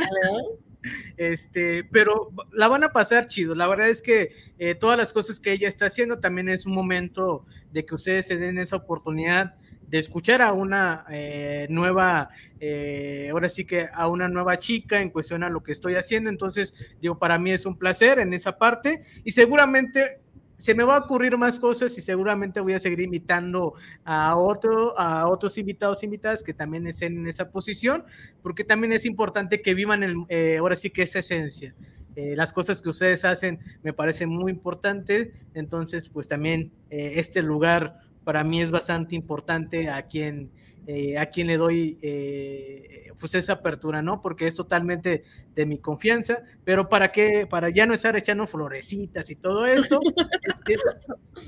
Este, 1.17 1.83
pero 1.83 2.31
la 2.53 2.69
van 2.69 2.85
a 2.85 2.93
pasar 2.93 3.27
chido. 3.27 3.53
La 3.53 3.67
verdad 3.67 3.89
es 3.89 4.01
que 4.01 4.31
eh, 4.59 4.73
todas 4.73 4.97
las 4.97 5.11
cosas 5.11 5.41
que 5.41 5.51
ella 5.51 5.67
está 5.67 5.87
haciendo 5.87 6.19
también 6.19 6.47
es 6.47 6.65
un 6.65 6.75
momento 6.75 7.45
de 7.73 7.85
que 7.85 7.93
ustedes 7.93 8.25
se 8.25 8.37
den 8.37 8.57
esa 8.57 8.77
oportunidad 8.77 9.55
de 9.87 9.99
escuchar 9.99 10.41
a 10.41 10.51
una 10.51 11.05
eh, 11.09 11.67
nueva, 11.69 12.29
eh, 12.59 13.29
ahora 13.31 13.49
sí 13.49 13.65
que 13.65 13.87
a 13.91 14.07
una 14.07 14.27
nueva 14.27 14.59
chica 14.59 15.01
en 15.01 15.09
cuestión 15.09 15.43
a 15.43 15.49
lo 15.49 15.63
que 15.63 15.71
estoy 15.71 15.95
haciendo. 15.95 16.29
Entonces, 16.29 16.73
digo, 17.01 17.17
para 17.17 17.39
mí 17.39 17.51
es 17.51 17.65
un 17.65 17.77
placer 17.77 18.19
en 18.19 18.33
esa 18.33 18.57
parte 18.57 19.01
y 19.23 19.31
seguramente 19.31 20.19
se 20.57 20.73
me 20.73 20.83
va 20.83 20.95
a 20.95 20.99
ocurrir 20.99 21.37
más 21.37 21.59
cosas 21.59 21.95
y 21.97 22.01
seguramente 22.01 22.59
voy 22.59 22.73
a 22.73 22.79
seguir 22.79 23.01
invitando 23.01 23.75
a, 24.03 24.35
otro, 24.35 24.99
a 24.99 25.27
otros 25.27 25.57
invitados, 25.57 26.03
invitadas 26.03 26.41
que 26.41 26.53
también 26.53 26.87
estén 26.87 27.15
en 27.15 27.27
esa 27.27 27.51
posición, 27.51 28.03
porque 28.41 28.63
también 28.63 28.91
es 28.91 29.05
importante 29.05 29.61
que 29.61 29.75
vivan 29.75 30.01
el, 30.01 30.15
eh, 30.29 30.57
ahora 30.57 30.75
sí 30.75 30.89
que 30.89 31.03
esa 31.03 31.19
esencia. 31.19 31.75
las 32.15 32.51
cosas 32.51 32.81
que 32.81 32.89
ustedes 32.89 33.23
hacen 33.23 33.59
me 33.83 33.93
parecen 33.93 34.29
muy 34.29 34.51
importantes, 34.51 35.29
entonces 35.53 36.09
pues 36.09 36.27
también 36.27 36.71
este 36.89 37.43
lugar 37.43 38.06
para 38.27 38.43
mí 38.43 38.61
es 38.61 38.71
bastante 38.71 39.15
importante 39.15 39.89
a 39.89 40.01
quien, 40.01 40.51
eh, 40.85 41.17
a 41.17 41.27
quien 41.27 41.47
le 41.47 41.55
doy 41.55 41.97
eh, 42.01 43.13
pues 43.17 43.35
esa 43.35 43.53
apertura, 43.53 44.01
¿no? 44.01 44.21
Porque 44.21 44.47
es 44.47 44.53
totalmente 44.53 45.23
de 45.55 45.65
mi 45.65 45.77
confianza, 45.77 46.43
pero 46.65 46.89
para 46.89 47.13
qué, 47.13 47.47
para 47.49 47.69
ya 47.69 47.85
no 47.85 47.93
estar 47.93 48.17
echando 48.17 48.45
florecitas 48.45 49.29
y 49.29 49.37
todo 49.37 49.65
esto, 49.65 50.01
este, 50.43 50.75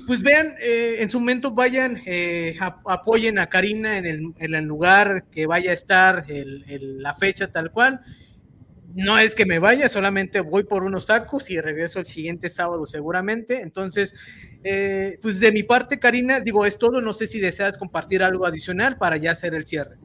pues 0.06 0.22
vean, 0.22 0.54
eh, 0.58 0.96
en 1.00 1.10
su 1.10 1.20
momento 1.20 1.50
vayan, 1.50 2.00
apoyen 2.86 3.38
a 3.38 3.50
Karina 3.50 3.98
en 3.98 4.06
el, 4.06 4.32
en 4.38 4.54
el, 4.54 4.64
lugar 4.64 5.26
que 5.30 5.46
vaya 5.46 5.72
a 5.72 5.74
estar, 5.74 6.24
la 6.30 7.12
fecha 7.12 7.52
tal 7.52 7.70
cual 7.70 8.00
no 8.94 9.18
es 9.18 9.34
que 9.34 9.46
me 9.46 9.58
vaya, 9.58 9.88
solamente 9.88 10.40
voy 10.40 10.64
por 10.64 10.82
unos 10.82 11.06
tacos 11.06 11.50
y 11.50 11.60
regreso 11.60 11.98
el 11.98 12.06
siguiente 12.06 12.48
sábado 12.48 12.86
seguramente. 12.86 13.60
Entonces, 13.62 14.14
eh, 14.64 15.18
pues 15.22 15.40
de 15.40 15.52
mi 15.52 15.62
parte, 15.62 15.98
Karina, 15.98 16.40
digo, 16.40 16.66
es 16.66 16.78
todo. 16.78 17.00
No 17.00 17.12
sé 17.12 17.26
si 17.26 17.40
deseas 17.40 17.78
compartir 17.78 18.22
algo 18.22 18.46
adicional 18.46 18.98
para 18.98 19.16
ya 19.16 19.32
hacer 19.32 19.54
el 19.54 19.66
cierre. 19.66 19.96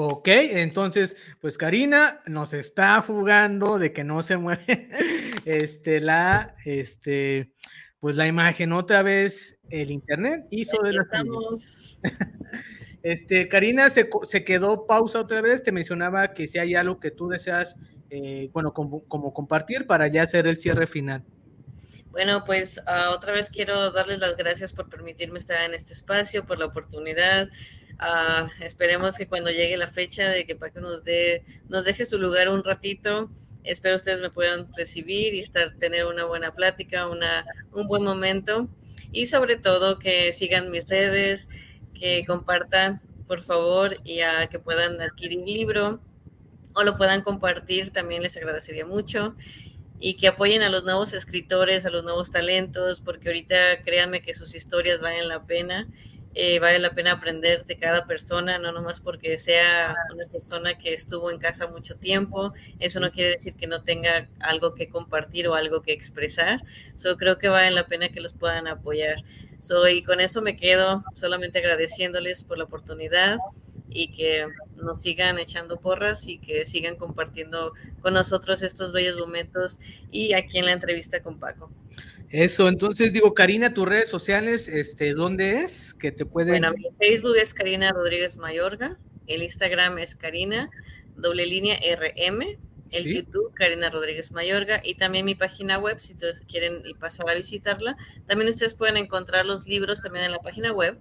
Ok, 0.00 0.28
entonces, 0.28 1.16
pues 1.40 1.58
Karina 1.58 2.20
nos 2.26 2.52
está 2.52 3.00
jugando 3.00 3.78
de 3.78 3.92
que 3.92 4.04
no 4.04 4.22
se 4.22 4.36
mueve 4.36 4.88
este, 5.44 6.00
la, 6.00 6.54
este, 6.64 7.52
pues 7.98 8.16
la 8.16 8.28
imagen 8.28 8.72
otra 8.72 9.02
vez, 9.02 9.58
el 9.70 9.90
internet 9.90 10.46
hizo 10.50 10.80
de 10.82 10.92
la 10.92 11.04
Este, 13.08 13.48
Karina, 13.48 13.88
se, 13.88 14.06
quedó 14.44 14.86
pausa 14.86 15.20
otra 15.20 15.40
vez, 15.40 15.62
te 15.62 15.72
mencionaba 15.72 16.34
que 16.34 16.46
si 16.46 16.58
hay 16.58 16.74
algo 16.74 17.00
que 17.00 17.10
tú 17.10 17.26
deseas, 17.26 17.78
eh, 18.10 18.50
bueno, 18.52 18.74
como, 18.74 19.02
compartir 19.08 19.86
para 19.86 20.08
ya 20.08 20.24
hacer 20.24 20.46
el 20.46 20.58
cierre 20.58 20.86
final. 20.86 21.24
Bueno, 22.10 22.44
pues 22.44 22.82
ah, 22.84 23.12
otra 23.16 23.32
vez 23.32 23.48
quiero 23.48 23.92
darles 23.92 24.18
las 24.18 24.36
gracias 24.36 24.74
por 24.74 24.90
permitirme 24.90 25.38
estar 25.38 25.62
en 25.62 25.72
este 25.72 25.94
espacio, 25.94 26.44
por 26.44 26.58
la 26.58 26.66
oportunidad. 26.66 27.48
Ah, 27.98 28.50
esperemos 28.60 29.16
que 29.16 29.26
cuando 29.26 29.50
llegue 29.50 29.78
la 29.78 29.88
fecha 29.88 30.28
de 30.28 30.44
que 30.44 30.54
Paco 30.54 30.80
nos 30.80 31.02
dé, 31.02 31.44
nos 31.70 31.86
deje 31.86 32.04
su 32.04 32.18
lugar 32.18 32.50
un 32.50 32.62
ratito, 32.62 33.30
espero 33.64 33.96
ustedes 33.96 34.20
me 34.20 34.28
puedan 34.28 34.68
recibir 34.76 35.32
y 35.32 35.38
estar, 35.38 35.72
tener 35.78 36.04
una 36.04 36.26
buena 36.26 36.54
plática, 36.54 37.08
una, 37.08 37.46
un 37.72 37.86
buen 37.88 38.02
momento 38.02 38.68
y 39.12 39.24
sobre 39.24 39.56
todo 39.56 39.98
que 39.98 40.34
sigan 40.34 40.70
mis 40.70 40.90
redes, 40.90 41.48
que 41.98 42.24
compartan, 42.26 43.00
por 43.26 43.42
favor, 43.42 43.98
y 44.04 44.20
a 44.20 44.46
que 44.48 44.58
puedan 44.58 45.00
adquirir 45.00 45.40
libro 45.40 46.00
o 46.74 46.82
lo 46.82 46.96
puedan 46.96 47.22
compartir, 47.22 47.90
también 47.90 48.22
les 48.22 48.36
agradecería 48.36 48.86
mucho. 48.86 49.34
Y 50.00 50.14
que 50.14 50.28
apoyen 50.28 50.62
a 50.62 50.68
los 50.68 50.84
nuevos 50.84 51.12
escritores, 51.12 51.84
a 51.84 51.90
los 51.90 52.04
nuevos 52.04 52.30
talentos, 52.30 53.00
porque 53.00 53.28
ahorita 53.28 53.82
créanme 53.84 54.22
que 54.22 54.32
sus 54.32 54.54
historias 54.54 55.00
valen 55.00 55.28
la 55.28 55.44
pena. 55.44 55.88
Eh, 56.40 56.60
vale 56.60 56.78
la 56.78 56.94
pena 56.94 57.14
aprender 57.14 57.64
de 57.64 57.76
cada 57.78 58.06
persona, 58.06 58.60
no 58.60 58.70
nomás 58.70 59.00
porque 59.00 59.36
sea 59.38 59.96
una 60.14 60.24
persona 60.28 60.78
que 60.78 60.94
estuvo 60.94 61.32
en 61.32 61.38
casa 61.38 61.66
mucho 61.66 61.96
tiempo, 61.96 62.54
eso 62.78 63.00
no 63.00 63.10
quiere 63.10 63.30
decir 63.30 63.56
que 63.56 63.66
no 63.66 63.82
tenga 63.82 64.28
algo 64.38 64.76
que 64.76 64.88
compartir 64.88 65.48
o 65.48 65.56
algo 65.56 65.82
que 65.82 65.92
expresar, 65.92 66.62
solo 66.94 67.16
creo 67.16 67.38
que 67.38 67.48
vale 67.48 67.72
la 67.72 67.88
pena 67.88 68.10
que 68.10 68.20
los 68.20 68.34
puedan 68.34 68.68
apoyar. 68.68 69.16
Soy 69.58 70.04
con 70.04 70.20
eso 70.20 70.40
me 70.40 70.56
quedo 70.56 71.02
solamente 71.12 71.58
agradeciéndoles 71.58 72.44
por 72.44 72.56
la 72.56 72.64
oportunidad 72.64 73.38
y 73.90 74.12
que 74.14 74.46
nos 74.80 75.02
sigan 75.02 75.40
echando 75.40 75.80
porras 75.80 76.28
y 76.28 76.38
que 76.38 76.64
sigan 76.64 76.94
compartiendo 76.94 77.72
con 78.00 78.14
nosotros 78.14 78.62
estos 78.62 78.92
bellos 78.92 79.18
momentos 79.18 79.80
y 80.12 80.34
aquí 80.34 80.58
en 80.58 80.66
la 80.66 80.72
entrevista 80.72 81.20
con 81.20 81.40
Paco. 81.40 81.68
Eso, 82.30 82.68
entonces 82.68 83.12
digo, 83.12 83.32
Karina, 83.32 83.72
tus 83.72 83.88
redes 83.88 84.10
sociales, 84.10 84.68
este, 84.68 85.14
¿dónde 85.14 85.62
es? 85.62 85.94
Que 85.94 86.12
te 86.12 86.26
pueden. 86.26 86.50
Bueno, 86.50 86.72
mi 86.72 86.86
Facebook 86.98 87.36
es 87.36 87.54
Karina 87.54 87.90
Rodríguez 87.90 88.36
Mayorga, 88.36 88.98
el 89.26 89.42
Instagram 89.42 89.98
es 89.98 90.14
Karina, 90.14 90.70
doble 91.16 91.46
línea 91.46 91.78
RM, 91.78 92.58
el 92.90 93.04
YouTube, 93.04 93.52
Karina 93.54 93.90
Rodríguez 93.90 94.32
Mayorga, 94.32 94.80
y 94.84 94.94
también 94.94 95.24
mi 95.24 95.34
página 95.34 95.78
web, 95.78 96.00
si 96.00 96.14
ustedes 96.14 96.40
quieren 96.40 96.82
pasar 96.98 97.28
a 97.30 97.34
visitarla. 97.34 97.96
También 98.26 98.48
ustedes 98.48 98.74
pueden 98.74 98.96
encontrar 98.96 99.46
los 99.46 99.66
libros 99.66 100.00
también 100.00 100.24
en 100.24 100.32
la 100.32 100.38
página 100.38 100.72
web, 100.72 100.98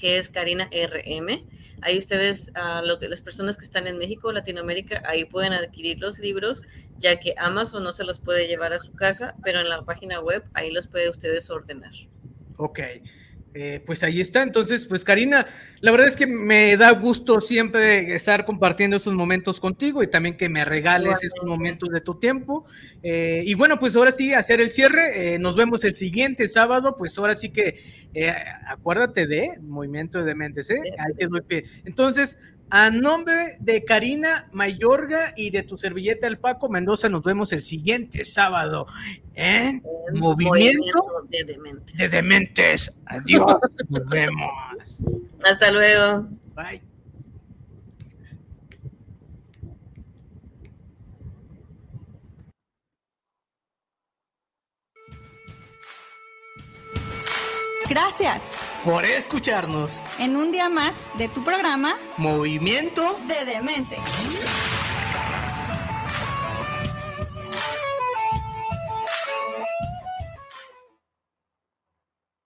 que 0.00 0.16
es 0.16 0.28
Karina 0.30 0.68
RM. 0.72 1.44
Ahí 1.82 1.98
ustedes, 1.98 2.50
uh, 2.56 2.84
lo 2.84 2.98
que, 2.98 3.08
las 3.08 3.20
personas 3.20 3.56
que 3.56 3.64
están 3.64 3.86
en 3.86 3.98
México, 3.98 4.32
Latinoamérica, 4.32 5.02
ahí 5.06 5.24
pueden 5.24 5.52
adquirir 5.52 5.98
los 6.00 6.18
libros, 6.18 6.62
ya 6.98 7.20
que 7.20 7.34
Amazon 7.36 7.84
no 7.84 7.92
se 7.92 8.04
los 8.04 8.18
puede 8.18 8.48
llevar 8.48 8.72
a 8.72 8.78
su 8.78 8.92
casa, 8.92 9.34
pero 9.44 9.60
en 9.60 9.68
la 9.68 9.82
página 9.82 10.20
web 10.20 10.42
ahí 10.54 10.70
los 10.72 10.88
puede 10.88 11.08
ustedes 11.08 11.50
ordenar. 11.50 11.92
Ok. 12.56 12.80
Eh, 13.52 13.82
pues 13.84 14.02
ahí 14.04 14.20
está. 14.20 14.42
Entonces, 14.42 14.86
pues 14.86 15.02
Karina, 15.02 15.46
la 15.80 15.90
verdad 15.90 16.06
es 16.06 16.16
que 16.16 16.26
me 16.26 16.76
da 16.76 16.92
gusto 16.92 17.40
siempre 17.40 18.14
estar 18.14 18.44
compartiendo 18.44 18.96
esos 18.96 19.14
momentos 19.14 19.58
contigo 19.58 20.02
y 20.02 20.06
también 20.06 20.36
que 20.36 20.48
me 20.48 20.64
regales 20.64 21.22
esos 21.22 21.44
momentos 21.44 21.88
de 21.88 22.00
tu 22.00 22.14
tiempo. 22.14 22.64
Eh, 23.02 23.42
y 23.44 23.54
bueno, 23.54 23.80
pues 23.80 23.96
ahora 23.96 24.12
sí, 24.12 24.32
hacer 24.32 24.60
el 24.60 24.70
cierre. 24.70 25.34
Eh, 25.34 25.38
nos 25.40 25.56
vemos 25.56 25.82
el 25.84 25.96
siguiente 25.96 26.46
sábado. 26.46 26.94
Pues 26.96 27.18
ahora 27.18 27.34
sí 27.34 27.50
que 27.50 28.00
acuérdate 28.68 29.26
de 29.26 29.58
Movimiento 29.60 30.22
de 30.22 30.34
Mentes, 30.34 30.70
¿eh? 30.70 30.80
Ahí 30.98 31.14
te 31.16 31.26
doy 31.26 31.42
pie. 31.42 31.64
Entonces, 31.84 32.38
a 32.70 32.90
nombre 32.90 33.56
de 33.58 33.84
Karina 33.84 34.48
Mayorga 34.52 35.32
y 35.36 35.50
de 35.50 35.62
tu 35.62 35.76
servilleta 35.76 36.26
el 36.26 36.38
Paco 36.38 36.68
Mendoza, 36.68 37.08
nos 37.08 37.22
vemos 37.22 37.52
el 37.52 37.64
siguiente 37.64 38.24
sábado 38.24 38.86
en 39.34 39.82
Movimiento, 40.12 41.26
de, 41.28 41.44
dementes. 41.44 41.96
de 41.96 42.08
Dementes. 42.08 42.92
Adiós, 43.06 43.56
nos 43.88 44.06
vemos. 44.08 44.50
Hasta 45.44 45.72
luego. 45.72 46.28
Bye. 46.54 46.82
Gracias 57.88 58.69
por 58.84 59.04
escucharnos 59.04 60.00
en 60.18 60.36
un 60.36 60.52
día 60.52 60.68
más 60.68 60.94
de 61.18 61.28
tu 61.28 61.44
programa 61.44 61.96
Movimiento 62.16 63.18
de 63.26 63.44
Demente. 63.44 63.96